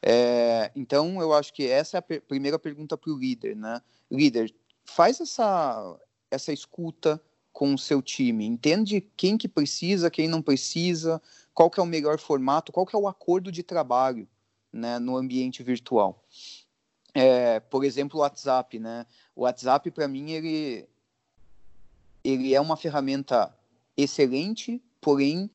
É, 0.01 0.71
então, 0.77 1.21
eu 1.21 1.33
acho 1.33 1.53
que 1.53 1.67
essa 1.67 1.97
é 1.97 1.99
a 1.99 2.03
per 2.03 2.21
primeira 2.23 2.59
pergunta 2.59 2.97
para 2.97 3.11
o 3.11 3.19
líder, 3.19 3.57
né? 3.57 3.81
Líder, 4.11 4.55
faz 4.85 5.21
essa, 5.21 5.99
essa 6.31 6.53
escuta 6.53 7.21
com 7.53 7.75
o 7.75 7.79
seu 7.79 8.01
time, 8.01 8.47
entende 8.47 9.01
quem 9.17 9.37
que 9.37 9.49
precisa, 9.49 10.11
quem 10.11 10.29
não 10.29 10.41
precisa, 10.41 11.21
qual 11.53 11.69
que 11.69 11.81
é 11.81 11.83
o 11.83 11.87
melhor 11.87 12.19
formato, 12.19 12.71
qual 12.71 12.87
que 12.87 12.95
é 12.95 12.99
o 12.99 13.09
acordo 13.09 13.51
de 13.51 13.65
trabalho, 13.65 14.29
né, 14.73 15.01
no 15.01 15.17
ambiente 15.17 15.63
virtual. 15.63 16.25
É, 17.13 17.59
por 17.59 17.85
exemplo, 17.85 18.19
o 18.19 18.23
WhatsApp, 18.23 18.79
né? 18.79 19.05
O 19.35 19.43
WhatsApp, 19.43 19.91
para 19.91 20.07
mim, 20.07 20.31
ele, 20.31 20.89
ele 22.23 22.55
é 22.55 22.61
uma 22.61 22.77
ferramenta 22.77 23.55
excelente, 23.97 24.83
porém 25.01 25.51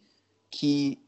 que 0.49 0.99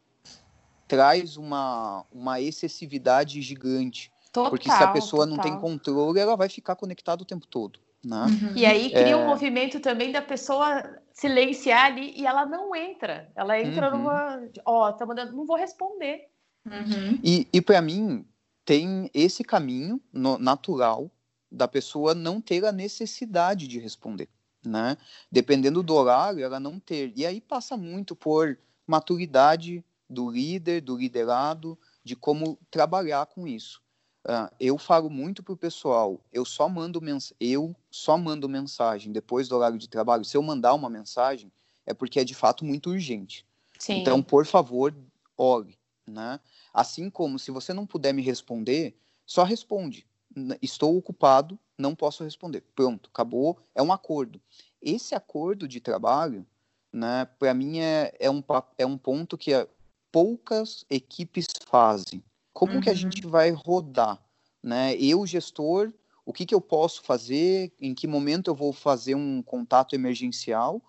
traz 0.88 1.38
uma, 1.38 2.06
uma 2.12 2.40
excessividade 2.40 3.42
gigante. 3.42 4.12
Total, 4.32 4.50
porque 4.50 4.70
se 4.70 4.84
a 4.84 4.88
pessoa 4.88 5.28
total. 5.28 5.38
não 5.38 5.44
tem 5.44 5.60
controle, 5.60 6.20
ela 6.20 6.36
vai 6.36 6.50
ficar 6.50 6.76
conectada 6.76 7.24
o 7.24 7.26
tempo 7.26 7.48
todo. 7.48 7.80
Né? 8.04 8.26
Uhum. 8.26 8.56
E 8.56 8.66
aí 8.66 8.90
cria 8.90 9.12
é... 9.12 9.16
um 9.16 9.26
movimento 9.26 9.80
também 9.80 10.12
da 10.12 10.22
pessoa 10.22 10.84
silenciar 11.12 11.86
ali 11.86 12.14
e 12.16 12.26
ela 12.26 12.46
não 12.46 12.76
entra. 12.76 13.32
Ela 13.36 13.60
entra 13.60 13.92
uhum. 13.92 13.98
numa. 13.98 14.42
Ó, 14.64 14.90
oh, 14.90 14.94
tá 14.94 15.06
mandando, 15.06 15.36
não 15.36 15.46
vou 15.46 15.58
responder. 15.58 16.28
Uhum. 16.66 17.20
E, 17.24 17.48
e 17.52 17.62
para 17.62 17.82
mim, 17.82 18.26
tem 18.64 19.10
esse 19.14 19.44
caminho 19.44 20.02
no, 20.12 20.38
natural 20.38 21.10
da 21.52 21.68
pessoa 21.68 22.14
não 22.14 22.42
ter 22.42 22.66
a 22.66 22.72
necessidade 22.72 23.68
de 23.68 23.80
responder. 23.80 24.30
Né? 24.66 24.98
Dependendo 25.32 25.84
do 25.84 25.94
horário, 25.94 26.44
ela 26.44 26.60
não 26.60 26.80
ter. 26.80 27.14
E 27.16 27.26
aí 27.26 27.40
passa 27.40 27.78
muito 27.78 28.16
por 28.16 28.58
maturidade 28.88 29.84
do 30.10 30.30
líder, 30.30 30.82
do 30.82 30.98
liderado, 30.98 31.78
de 32.04 32.16
como 32.16 32.58
trabalhar 32.70 33.26
com 33.28 33.48
isso. 33.48 33.82
Uh, 34.26 34.50
eu 34.60 34.78
falo 34.78 35.08
muito 35.10 35.44
para 35.44 35.54
o 35.54 35.58
pessoal, 35.58 36.20
eu 36.34 36.44
só 36.44 36.68
mando 36.68 37.00
mens 37.00 37.32
eu 37.40 37.76
só 37.92 38.18
mando 38.18 38.50
mensagem 38.50 39.12
depois 39.12 39.48
do 39.48 39.56
horário 39.56 39.78
de 39.78 39.88
trabalho. 39.88 40.26
Se 40.26 40.36
eu 40.36 40.42
mandar 40.42 40.74
uma 40.74 40.90
mensagem, 40.90 41.52
é 41.86 41.94
porque 41.94 42.20
é 42.20 42.24
de 42.24 42.34
fato 42.34 42.66
muito 42.66 42.90
urgente. 42.90 43.46
Sim. 43.78 44.02
Então, 44.02 44.24
por 44.24 44.46
favor, 44.46 44.96
ore, 45.38 45.78
né? 46.08 46.40
Assim 46.74 47.08
como 47.08 47.38
se 47.38 47.52
você 47.52 47.72
não 47.72 47.86
puder 47.86 48.14
me 48.14 48.24
responder, 48.24 48.98
só 49.28 49.44
responde. 49.44 50.08
Estou 50.60 50.98
ocupado, 50.98 51.60
não 51.78 51.96
posso 51.96 52.24
responder. 52.24 52.62
Pronto, 52.76 53.10
acabou. 53.12 53.58
É 53.74 53.82
um 53.82 53.92
acordo. 53.92 54.40
Esse 54.82 55.16
acordo 55.16 55.68
de 55.68 55.80
trabalho, 55.80 56.46
né? 56.92 57.26
Para 57.40 57.54
mim 57.54 57.80
é, 57.80 58.14
é 58.20 58.30
um 58.30 58.44
é 58.78 58.86
um 58.86 58.98
ponto 58.98 59.38
que 59.38 59.52
poucas 60.12 60.86
equipes 60.90 61.46
fazem 61.66 62.24
como 62.56 62.76
uhum. 62.76 62.82
que 62.82 62.90
a 62.90 62.94
gente 62.94 63.28
vai 63.28 63.52
rodar, 63.52 64.18
né? 64.64 64.96
Eu, 64.96 65.28
gestor, 65.28 65.92
o 66.26 66.32
que, 66.32 66.46
que 66.46 66.56
eu 66.56 66.62
posso 66.62 67.04
fazer, 67.04 67.74
em 67.82 67.94
que 67.94 68.08
momento 68.08 68.50
eu 68.50 68.56
vou 68.56 68.72
fazer 68.72 69.14
um 69.14 69.44
contato 69.44 69.94
emergencial 69.94 70.82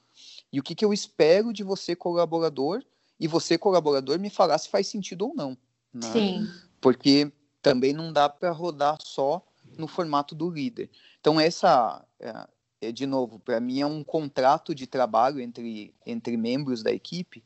e 0.52 0.60
o 0.60 0.62
que, 0.62 0.76
que 0.76 0.84
eu 0.84 0.92
espero 0.92 1.52
de 1.52 1.64
você, 1.64 1.96
colaborador, 1.96 2.84
e 3.18 3.26
você, 3.26 3.58
colaborador, 3.58 4.16
me 4.16 4.30
falar 4.30 4.58
se 4.58 4.68
faz 4.68 4.86
sentido 4.86 5.26
ou 5.26 5.34
não. 5.34 5.58
Né? 5.92 6.12
Sim. 6.12 6.48
Porque 6.80 7.32
também 7.60 7.92
não 7.92 8.12
dá 8.12 8.28
para 8.28 8.52
rodar 8.52 8.96
só 9.02 9.44
no 9.76 9.86
formato 9.86 10.34
do 10.34 10.50
líder. 10.50 10.90
Então, 11.20 11.38
essa, 11.40 12.04
é, 12.20 12.48
é 12.80 12.92
de 12.92 13.06
novo, 13.06 13.38
para 13.38 13.60
mim 13.60 13.80
é 13.80 13.86
um 13.86 14.02
contrato 14.02 14.74
de 14.74 14.86
trabalho 14.86 15.40
entre, 15.40 15.94
entre 16.04 16.36
membros 16.36 16.82
da 16.82 16.92
equipe 16.92 17.42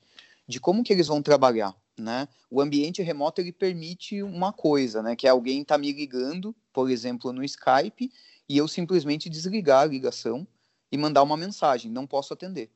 de 0.46 0.58
como 0.58 0.82
que 0.82 0.92
eles 0.92 1.06
vão 1.06 1.22
trabalhar 1.22 1.76
né? 2.00 2.28
O 2.50 2.60
ambiente 2.60 3.02
remoto 3.02 3.40
ele 3.40 3.52
permite 3.52 4.22
uma 4.22 4.52
coisa, 4.52 5.02
né? 5.02 5.14
Que 5.14 5.26
é 5.26 5.30
alguém 5.30 5.62
tá 5.62 5.78
me 5.78 5.92
ligando, 5.92 6.54
por 6.72 6.90
exemplo, 6.90 7.32
no 7.32 7.44
Skype, 7.44 8.10
e 8.48 8.56
eu 8.56 8.66
simplesmente 8.66 9.28
desligar 9.28 9.82
a 9.82 9.86
ligação 9.86 10.46
e 10.90 10.98
mandar 10.98 11.22
uma 11.22 11.36
mensagem, 11.36 11.90
não 11.90 12.06
posso 12.06 12.32
atender. 12.32 12.70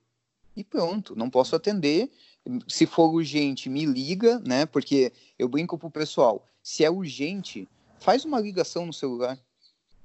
E 0.56 0.62
pronto, 0.62 1.16
não 1.16 1.28
posso 1.28 1.56
atender. 1.56 2.10
Se 2.68 2.86
for 2.86 3.12
urgente, 3.12 3.68
me 3.68 3.84
liga, 3.84 4.38
né? 4.40 4.66
Porque 4.66 5.12
eu 5.36 5.48
brinco 5.48 5.76
pro 5.76 5.90
pessoal, 5.90 6.46
se 6.62 6.84
é 6.84 6.90
urgente, 6.90 7.68
faz 8.04 8.22
uma 8.26 8.38
ligação 8.38 8.84
no 8.84 8.92
celular, 8.92 9.38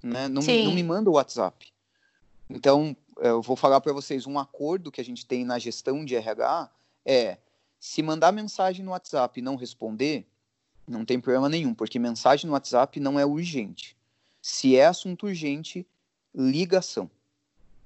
né? 0.01 0.29
Não, 0.29 0.41
não 0.41 0.73
me 0.73 0.83
manda 0.83 1.09
o 1.09 1.13
WhatsApp. 1.13 1.67
Então, 2.49 2.95
eu 3.17 3.41
vou 3.41 3.57
falar 3.57 3.81
para 3.81 3.91
vocês 3.91 4.25
um 4.25 4.39
acordo 4.39 4.89
que 4.89 5.01
a 5.01 5.03
gente 5.03 5.25
tem 5.25 5.43
na 5.43 5.59
gestão 5.59 6.05
de 6.05 6.15
RH 6.15 6.69
é 7.05 7.37
se 7.77 8.01
mandar 8.01 8.31
mensagem 8.31 8.85
no 8.85 8.91
WhatsApp 8.91 9.37
e 9.37 9.43
não 9.43 9.57
responder, 9.57 10.25
não 10.87 11.03
tem 11.03 11.19
problema 11.19 11.49
nenhum, 11.49 11.73
porque 11.73 11.99
mensagem 11.99 12.47
no 12.47 12.53
WhatsApp 12.53 13.01
não 13.01 13.19
é 13.19 13.25
urgente. 13.25 13.97
Se 14.41 14.77
é 14.77 14.85
assunto 14.85 15.25
urgente, 15.25 15.85
ligação. 16.33 17.11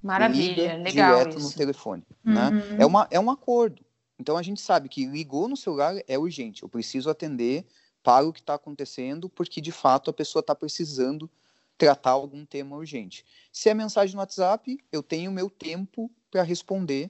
Maravilha, 0.02 0.76
Liga 0.76 0.84
legal. 0.84 1.18
Direto 1.18 1.38
isso. 1.40 1.48
no 1.48 1.54
telefone. 1.56 2.04
Né? 2.24 2.50
Uhum. 2.50 2.52
Né? 2.52 2.78
É, 2.80 2.86
uma, 2.86 3.08
é 3.10 3.20
um 3.20 3.32
acordo. 3.32 3.84
Então 4.20 4.38
a 4.38 4.44
gente 4.44 4.62
sabe 4.62 4.88
que 4.88 5.08
ligou 5.08 5.50
no 5.50 5.58
celular 5.58 5.96
é 6.08 6.20
urgente. 6.20 6.62
Eu 6.62 6.70
preciso 6.70 7.10
atender 7.10 7.66
para 8.04 8.28
o 8.28 8.34
que 8.34 8.42
está 8.42 8.56
acontecendo, 8.56 9.30
porque 9.30 9.62
de 9.62 9.72
fato 9.72 10.10
a 10.10 10.14
pessoa 10.14 10.42
está 10.42 10.54
precisando 10.54 11.30
tratar 11.78 12.12
algum 12.12 12.46
tema 12.46 12.76
urgente. 12.76 13.26
Se 13.52 13.70
é 13.70 13.74
mensagem 13.74 14.16
no 14.16 14.22
WhatsApp, 14.22 14.78
eu 14.92 15.02
tenho 15.02 15.32
meu 15.32 15.50
tempo 15.50 16.12
para 16.30 16.44
responder 16.44 17.10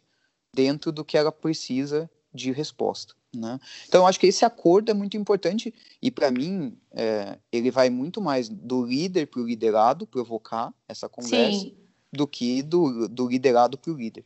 dentro 0.54 0.92
do 0.92 1.04
que 1.04 1.18
ela 1.18 1.32
precisa 1.32 2.10
de 2.34 2.52
resposta. 2.52 3.14
Né? 3.36 3.60
Então, 3.88 4.02
eu 4.02 4.08
acho 4.08 4.20
que 4.20 4.28
esse 4.28 4.46
acordo 4.46 4.92
é 4.92 4.94
muito 4.94 5.18
importante 5.18 5.74
e, 6.02 6.12
para 6.12 6.30
mim, 6.30 6.78
é, 6.92 7.40
ele 7.52 7.72
vai 7.72 7.90
muito 7.90 8.22
mais 8.22 8.48
do 8.48 8.86
líder 8.86 9.28
para 9.28 9.42
o 9.42 9.48
liderado 9.48 10.06
provocar 10.06 10.72
essa 10.88 11.10
conversa 11.10 11.62
Sim. 11.62 11.76
do 12.12 12.28
que 12.28 12.62
do, 12.62 13.08
do 13.08 13.28
liderado 13.28 13.78
para 13.78 13.92
o 13.92 13.96
líder. 13.96 14.24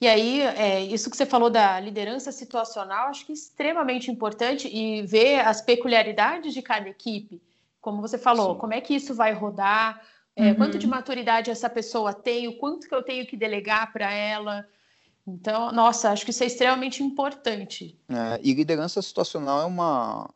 E 0.00 0.06
aí, 0.06 0.40
é, 0.42 0.82
isso 0.82 1.10
que 1.10 1.16
você 1.16 1.26
falou 1.26 1.50
da 1.50 1.78
liderança 1.80 2.32
situacional, 2.32 3.08
acho 3.08 3.24
que 3.26 3.32
é 3.32 3.34
extremamente 3.34 4.10
importante 4.10 4.68
e 4.68 5.02
ver 5.02 5.40
as 5.40 5.60
peculiaridades 5.60 6.52
de 6.52 6.62
cada 6.62 6.88
equipe. 6.88 7.42
Como 7.80 8.00
você 8.00 8.18
falou, 8.18 8.54
Sim. 8.54 8.60
como 8.60 8.74
é 8.74 8.80
que 8.80 8.94
isso 8.94 9.14
vai 9.14 9.32
rodar, 9.32 10.00
é, 10.36 10.48
uhum. 10.48 10.54
quanto 10.56 10.78
de 10.78 10.86
maturidade 10.86 11.50
essa 11.50 11.70
pessoa 11.70 12.12
tem, 12.12 12.48
o 12.48 12.56
quanto 12.58 12.88
que 12.88 12.94
eu 12.94 13.02
tenho 13.02 13.26
que 13.26 13.36
delegar 13.36 13.92
para 13.92 14.10
ela. 14.12 14.66
Então, 15.26 15.72
nossa, 15.72 16.10
acho 16.10 16.24
que 16.24 16.30
isso 16.30 16.42
é 16.42 16.46
extremamente 16.46 17.02
importante. 17.02 17.98
É, 18.08 18.40
e 18.42 18.52
liderança 18.52 19.00
situacional 19.00 19.62
é 19.62 19.64
uma, 19.64 20.30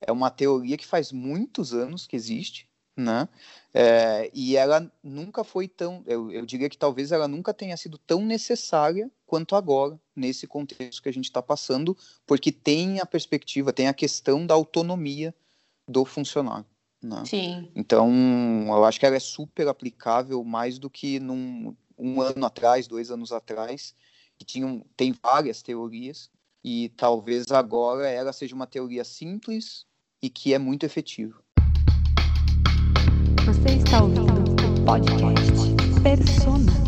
é 0.00 0.12
uma 0.12 0.30
teoria 0.30 0.76
que 0.76 0.86
faz 0.86 1.10
muitos 1.10 1.72
anos 1.72 2.06
que 2.06 2.14
existe, 2.14 2.68
né? 2.96 3.28
É, 3.74 4.30
e 4.32 4.56
ela 4.56 4.90
nunca 5.02 5.44
foi 5.44 5.68
tão, 5.68 6.02
eu, 6.06 6.30
eu 6.32 6.46
diria 6.46 6.70
que 6.70 6.78
talvez 6.78 7.12
ela 7.12 7.28
nunca 7.28 7.52
tenha 7.52 7.76
sido 7.76 7.98
tão 7.98 8.24
necessária 8.24 9.10
quanto 9.26 9.54
agora, 9.54 10.00
nesse 10.16 10.46
contexto 10.46 11.02
que 11.02 11.08
a 11.08 11.12
gente 11.12 11.26
está 11.26 11.42
passando, 11.42 11.96
porque 12.26 12.50
tem 12.50 12.98
a 12.98 13.06
perspectiva, 13.06 13.72
tem 13.72 13.86
a 13.86 13.94
questão 13.94 14.46
da 14.46 14.54
autonomia 14.54 15.34
do 15.86 16.04
funcionário. 16.04 16.64
Né? 17.02 17.22
Sim. 17.26 17.70
Então, 17.76 18.10
eu 18.68 18.84
acho 18.84 18.98
que 18.98 19.06
ela 19.06 19.16
é 19.16 19.20
super 19.20 19.68
aplicável 19.68 20.42
mais 20.42 20.78
do 20.78 20.88
que 20.88 21.20
num 21.20 21.76
um 21.98 22.20
ano 22.20 22.46
atrás, 22.46 22.86
dois 22.86 23.10
anos 23.10 23.32
atrás, 23.32 23.94
que 24.38 24.44
tinham, 24.44 24.84
tem 24.96 25.12
várias 25.12 25.62
teorias, 25.62 26.30
e 26.62 26.90
talvez 26.90 27.50
agora 27.50 28.08
ela 28.08 28.32
seja 28.32 28.54
uma 28.54 28.66
teoria 28.66 29.04
simples 29.04 29.84
e 30.22 30.28
que 30.28 30.54
é 30.54 30.58
muito 30.58 30.84
efetiva. 30.84 31.42
Você 33.48 33.76
está 33.76 34.02
ouvindo 34.02 34.30
o 34.30 34.84
podcast 34.84 35.74
Persona. 36.02 36.87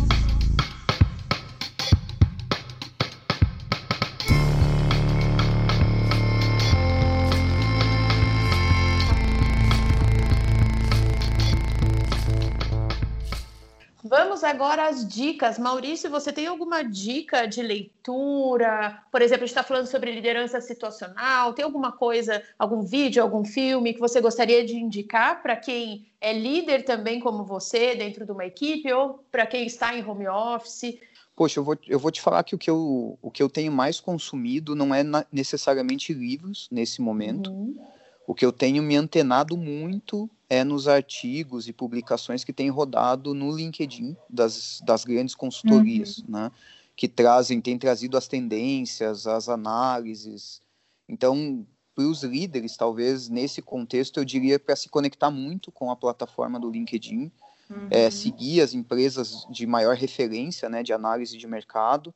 Vamos 14.41 14.55
agora 14.55 14.87
às 14.87 15.07
dicas. 15.07 15.59
Maurício, 15.59 16.09
você 16.09 16.33
tem 16.33 16.47
alguma 16.47 16.81
dica 16.81 17.45
de 17.45 17.61
leitura? 17.61 18.99
Por 19.11 19.21
exemplo, 19.21 19.43
a 19.43 19.45
gente 19.45 19.55
está 19.55 19.61
falando 19.61 19.85
sobre 19.85 20.11
liderança 20.11 20.59
situacional. 20.59 21.53
Tem 21.53 21.63
alguma 21.63 21.91
coisa, 21.91 22.41
algum 22.57 22.81
vídeo, 22.81 23.21
algum 23.21 23.45
filme 23.45 23.93
que 23.93 23.99
você 23.99 24.19
gostaria 24.19 24.65
de 24.65 24.75
indicar 24.75 25.43
para 25.43 25.55
quem 25.55 26.07
é 26.19 26.33
líder 26.33 26.83
também, 26.85 27.19
como 27.19 27.43
você, 27.43 27.93
dentro 27.93 28.25
de 28.25 28.31
uma 28.31 28.43
equipe, 28.43 28.91
ou 28.91 29.23
para 29.31 29.45
quem 29.45 29.67
está 29.67 29.95
em 29.95 30.03
home 30.03 30.27
office? 30.27 30.97
Poxa, 31.35 31.59
eu 31.59 31.63
vou, 31.63 31.77
eu 31.87 31.99
vou 31.99 32.09
te 32.09 32.19
falar 32.19 32.43
que 32.43 32.55
o 32.55 32.57
que 32.57 32.69
eu, 32.69 33.19
o 33.21 33.29
que 33.29 33.43
eu 33.43 33.49
tenho 33.49 33.71
mais 33.71 33.99
consumido 33.99 34.75
não 34.75 34.93
é 34.93 35.03
necessariamente 35.31 36.15
livros 36.15 36.67
nesse 36.71 36.99
momento. 36.99 37.51
Uhum. 37.51 37.77
O 38.25 38.33
que 38.33 38.45
eu 38.45 38.51
tenho 38.51 38.81
me 38.81 38.95
antenado 38.95 39.55
muito 39.55 40.27
é 40.51 40.65
nos 40.65 40.85
artigos 40.85 41.69
e 41.69 41.71
publicações 41.71 42.43
que 42.43 42.51
têm 42.51 42.69
rodado 42.69 43.33
no 43.33 43.55
LinkedIn 43.55 44.17
das, 44.29 44.81
das 44.85 45.05
grandes 45.05 45.33
consultorias, 45.33 46.17
uhum. 46.17 46.25
né? 46.27 46.51
que 46.93 47.07
trazem, 47.07 47.61
têm 47.61 47.77
trazido 47.77 48.17
as 48.17 48.27
tendências, 48.27 49.25
as 49.25 49.47
análises. 49.47 50.61
Então, 51.07 51.65
para 51.95 52.03
os 52.03 52.21
líderes, 52.23 52.75
talvez 52.75 53.29
nesse 53.29 53.61
contexto, 53.61 54.19
eu 54.19 54.25
diria 54.25 54.59
para 54.59 54.75
se 54.75 54.89
conectar 54.89 55.31
muito 55.31 55.71
com 55.71 55.89
a 55.89 55.95
plataforma 55.95 56.59
do 56.59 56.69
LinkedIn, 56.69 57.31
é, 57.69 57.73
uhum. 57.73 57.87
é, 57.89 58.11
seguir 58.11 58.59
as 58.59 58.73
empresas 58.73 59.47
de 59.49 59.65
maior 59.65 59.95
referência, 59.95 60.67
né, 60.67 60.83
de 60.83 60.91
análise 60.91 61.37
de 61.37 61.47
mercado, 61.47 62.13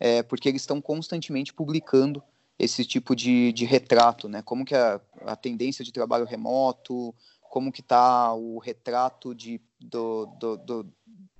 é, 0.00 0.22
porque 0.22 0.48
eles 0.48 0.62
estão 0.62 0.80
constantemente 0.80 1.52
publicando 1.52 2.22
esse 2.58 2.82
tipo 2.82 3.14
de, 3.14 3.52
de 3.52 3.66
retrato, 3.66 4.26
né, 4.26 4.40
como 4.40 4.64
que 4.64 4.74
a, 4.74 4.98
a 5.26 5.36
tendência 5.36 5.84
de 5.84 5.92
trabalho 5.92 6.24
remoto, 6.24 7.14
como 7.52 7.70
que 7.70 7.82
está 7.82 8.32
o 8.32 8.56
retrato 8.56 9.34
de, 9.34 9.60
do, 9.78 10.24
do, 10.40 10.56
do, 10.56 10.86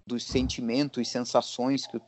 dos 0.07 0.25
sentimentos 0.25 1.09
e 1.09 1.11
sensações 1.11 1.87
que, 1.87 1.99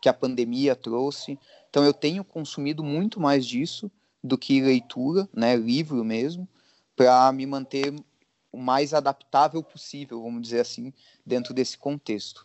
que 0.00 0.08
a 0.08 0.12
pandemia 0.12 0.74
trouxe. 0.74 1.38
Então 1.70 1.84
eu 1.84 1.94
tenho 1.94 2.24
consumido 2.24 2.82
muito 2.82 3.20
mais 3.20 3.46
disso 3.46 3.88
do 4.20 4.36
que 4.36 4.60
leitura, 4.60 5.28
né, 5.32 5.54
livro 5.54 6.02
mesmo, 6.02 6.48
para 6.96 7.30
me 7.30 7.46
manter 7.46 7.94
o 8.50 8.58
mais 8.58 8.92
adaptável 8.92 9.62
possível, 9.62 10.20
vamos 10.20 10.42
dizer 10.42 10.58
assim, 10.58 10.92
dentro 11.24 11.54
desse 11.54 11.78
contexto. 11.78 12.44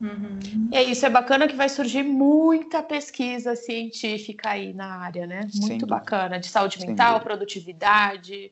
Uhum. 0.00 0.40
É 0.72 0.82
isso, 0.82 1.06
é 1.06 1.10
bacana 1.10 1.46
que 1.46 1.54
vai 1.54 1.68
surgir 1.68 2.02
muita 2.02 2.82
pesquisa 2.82 3.54
científica 3.54 4.50
aí 4.50 4.74
na 4.74 4.96
área, 4.96 5.24
né? 5.24 5.46
Muito 5.54 5.86
bacana, 5.86 6.40
de 6.40 6.48
saúde 6.48 6.84
mental, 6.84 7.20
produtividade, 7.20 8.50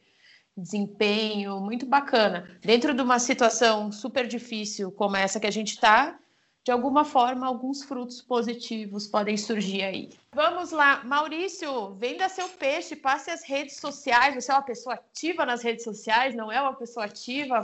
desempenho, 0.56 1.60
muito 1.60 1.84
bacana. 1.86 2.48
Dentro 2.62 2.94
de 2.94 3.02
uma 3.02 3.18
situação 3.18 3.92
super 3.92 4.26
difícil 4.26 4.90
como 4.90 5.16
essa 5.16 5.38
que 5.38 5.46
a 5.46 5.50
gente 5.50 5.72
está, 5.72 6.18
de 6.64 6.72
alguma 6.72 7.04
forma, 7.04 7.46
alguns 7.46 7.84
frutos 7.84 8.20
positivos 8.20 9.06
podem 9.06 9.36
surgir 9.36 9.82
aí. 9.82 10.10
Vamos 10.32 10.72
lá, 10.72 11.04
Maurício, 11.04 11.94
venda 11.94 12.28
seu 12.28 12.48
peixe, 12.48 12.96
passe 12.96 13.30
as 13.30 13.44
redes 13.44 13.76
sociais. 13.76 14.34
Você 14.34 14.50
é 14.50 14.54
uma 14.54 14.62
pessoa 14.62 14.96
ativa 14.96 15.46
nas 15.46 15.62
redes 15.62 15.84
sociais, 15.84 16.34
não 16.34 16.50
é 16.50 16.60
uma 16.60 16.74
pessoa 16.74 17.06
ativa? 17.06 17.62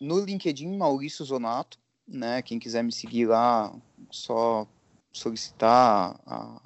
No 0.00 0.20
LinkedIn, 0.20 0.76
Maurício 0.76 1.24
Zonato, 1.24 1.80
né? 2.06 2.40
Quem 2.42 2.60
quiser 2.60 2.84
me 2.84 2.92
seguir 2.92 3.26
lá, 3.26 3.74
só 4.08 4.68
solicitar 5.12 6.20
a, 6.24 6.62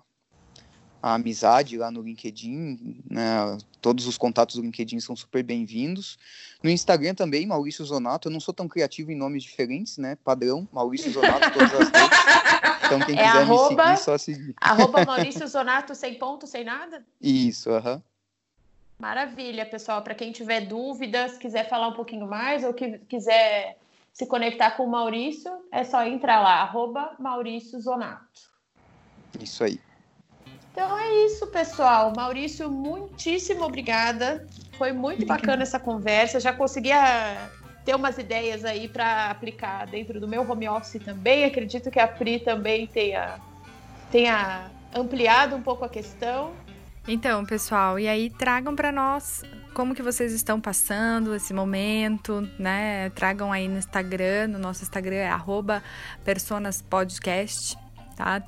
a 1.03 1.15
amizade 1.15 1.77
lá 1.77 1.91
no 1.91 2.01
LinkedIn, 2.01 3.03
né? 3.11 3.59
Todos 3.81 4.07
os 4.07 4.17
contatos 4.17 4.55
do 4.55 4.63
LinkedIn 4.63 5.01
são 5.01 5.17
super 5.17 5.43
bem-vindos. 5.43 6.17
No 6.63 6.71
Instagram 6.71 7.15
também, 7.15 7.45
Maurício 7.45 7.85
Zonato. 7.85 8.29
Eu 8.29 8.33
não 8.33 8.39
sou 8.39 8.55
tão 8.55 8.69
criativo 8.69 9.11
em 9.11 9.17
nomes 9.17 9.43
diferentes, 9.43 9.99
né? 9.99 10.17
Padrão, 10.25 10.69
Maurício 10.73 11.11
Zonato, 11.11 11.51
todas 11.53 11.75
as 11.75 11.89
redes. 11.89 12.19
Então, 12.85 13.01
quem 13.01 13.19
é 13.19 13.25
quiser 13.25 13.39
arroba, 13.39 13.85
me 13.85 13.91
seguir, 13.91 14.05
só 14.05 14.19
seguir. 14.19 14.55
Arroba 14.61 15.05
Maurício 15.05 15.49
Zonato, 15.49 15.95
sem 15.95 16.15
ponto, 16.15 16.47
sem 16.47 16.63
nada? 16.63 17.05
Isso, 17.21 17.71
aham. 17.71 17.95
Uhum. 17.95 18.03
Maravilha, 18.99 19.67
pessoal. 19.67 20.03
Para 20.03 20.15
quem 20.15 20.31
tiver 20.31 20.61
dúvidas, 20.61 21.37
quiser 21.37 21.69
falar 21.69 21.89
um 21.89 21.95
pouquinho 21.95 22.29
mais 22.29 22.63
ou 22.63 22.73
que 22.73 22.99
quiser 23.09 23.77
se 24.13 24.27
conectar 24.27 24.73
com 24.73 24.85
o 24.85 24.91
Maurício, 24.91 25.51
é 25.73 25.83
só 25.83 26.07
entrar 26.07 26.41
lá, 26.41 26.61
arroba 26.61 27.17
Maurício 27.19 27.81
Zonato. 27.81 28.53
Isso 29.41 29.65
aí. 29.65 29.81
Então 30.73 30.99
é 30.99 31.27
isso, 31.27 31.47
pessoal. 31.49 32.13
Maurício, 32.17 32.71
muitíssimo 32.71 33.65
obrigada. 33.65 34.47
Foi 34.79 34.91
muito 34.91 35.27
bacana 35.27 35.63
essa 35.63 35.79
conversa. 35.79 36.41
Já 36.41 36.53
conseguia 36.53 37.51
ter 37.85 37.95
umas 37.95 38.17
ideias 38.17 38.65
aí 38.65 38.89
para 38.89 39.31
aplicar 39.31 39.87
dentro 39.87 40.19
do 40.19 40.27
meu 40.27 40.51
home 40.51 40.67
office 40.69 41.03
também. 41.05 41.45
Acredito 41.45 41.91
que 41.91 42.01
a 42.01 42.09
Pri 42.09 42.41
também 42.41 42.87
tenha, 42.87 43.39
tenha 44.11 44.71
ampliado 44.95 45.55
um 45.55 45.63
pouco 45.63 45.85
a 45.85 45.89
questão. 45.91 46.55
Então, 47.07 47.45
pessoal, 47.45 47.99
e 47.99 48.09
aí 48.09 48.31
tragam 48.31 48.75
para 48.75 48.91
nós 48.91 49.43
como 49.75 49.95
que 49.95 50.03
vocês 50.03 50.33
estão 50.33 50.61
passando 50.61 51.35
esse 51.35 51.53
momento, 51.53 52.49
né? 52.59 53.11
Tragam 53.11 53.53
aí 53.53 53.69
no 53.69 53.77
Instagram, 53.77 54.49
no 54.49 54.59
nosso 54.59 54.83
Instagram 54.83 55.17
é 55.17 55.33
personaspodcast, 56.25 57.77
tá? 58.17 58.43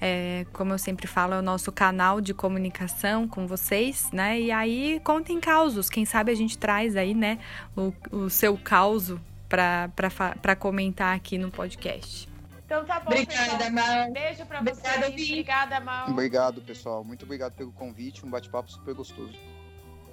É, 0.00 0.46
como 0.52 0.72
eu 0.72 0.78
sempre 0.78 1.06
falo, 1.06 1.34
é 1.34 1.38
o 1.38 1.42
nosso 1.42 1.72
canal 1.72 2.20
de 2.20 2.32
comunicação 2.32 3.26
com 3.26 3.46
vocês, 3.46 4.10
né? 4.12 4.40
E 4.40 4.50
aí 4.50 5.00
contem 5.04 5.40
causos. 5.40 5.90
Quem 5.90 6.04
sabe 6.04 6.30
a 6.30 6.34
gente 6.34 6.56
traz 6.56 6.96
aí, 6.96 7.14
né, 7.14 7.38
o, 7.76 7.92
o 8.12 8.30
seu 8.30 8.56
causo 8.56 9.20
para 9.48 10.56
comentar 10.56 11.16
aqui 11.16 11.38
no 11.38 11.50
podcast. 11.50 12.28
Então 12.64 12.84
tá 12.84 13.00
bom, 13.00 13.10
Obrigada, 13.10 13.56
pessoal. 13.56 13.70
Mal. 13.70 14.12
Beijo 14.12 14.46
pra 14.46 14.60
Obrigada, 14.60 15.06
vocês. 15.06 15.30
Obrigada, 15.30 15.80
Mal. 15.80 16.10
Obrigado, 16.10 16.60
pessoal. 16.60 17.02
Muito 17.02 17.24
obrigado 17.24 17.54
pelo 17.54 17.72
convite. 17.72 18.26
Um 18.26 18.30
bate-papo 18.30 18.70
super 18.70 18.94
gostoso. 18.94 19.38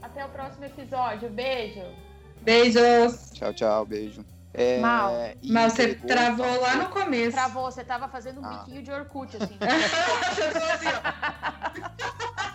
Até 0.02 0.24
o 0.26 0.30
próximo 0.30 0.64
episódio. 0.64 1.30
Beijo. 1.30 1.84
Beijos. 2.42 3.32
Tchau, 3.34 3.54
tau. 3.54 3.86
Beijo. 3.86 4.24
É, 4.58 4.80
Mal. 4.80 5.14
Mal, 5.44 5.70
você 5.70 5.96
travou 5.96 6.62
lá 6.62 6.76
no 6.78 6.90
começo. 6.90 7.34
Travou, 7.34 7.70
você 7.70 7.84
tava 7.84 8.08
fazendo 8.08 8.40
um 8.40 8.46
ah. 8.46 8.50
biquinho 8.60 8.82
de 8.82 8.90
Orkut, 8.92 9.36
assim. 9.36 9.58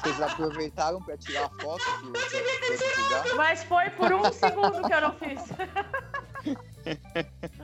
Vocês 0.02 0.20
aproveitaram 0.22 1.02
para 1.02 1.18
tirar 1.18 1.44
a 1.44 1.50
foto 1.50 1.84
que 1.84 3.34
Mas 3.36 3.62
foi 3.64 3.90
por 3.90 4.10
um 4.12 4.32
segundo 4.32 4.82
que 4.82 4.94
eu 4.94 5.00
não 5.02 5.12
fiz. 5.12 5.42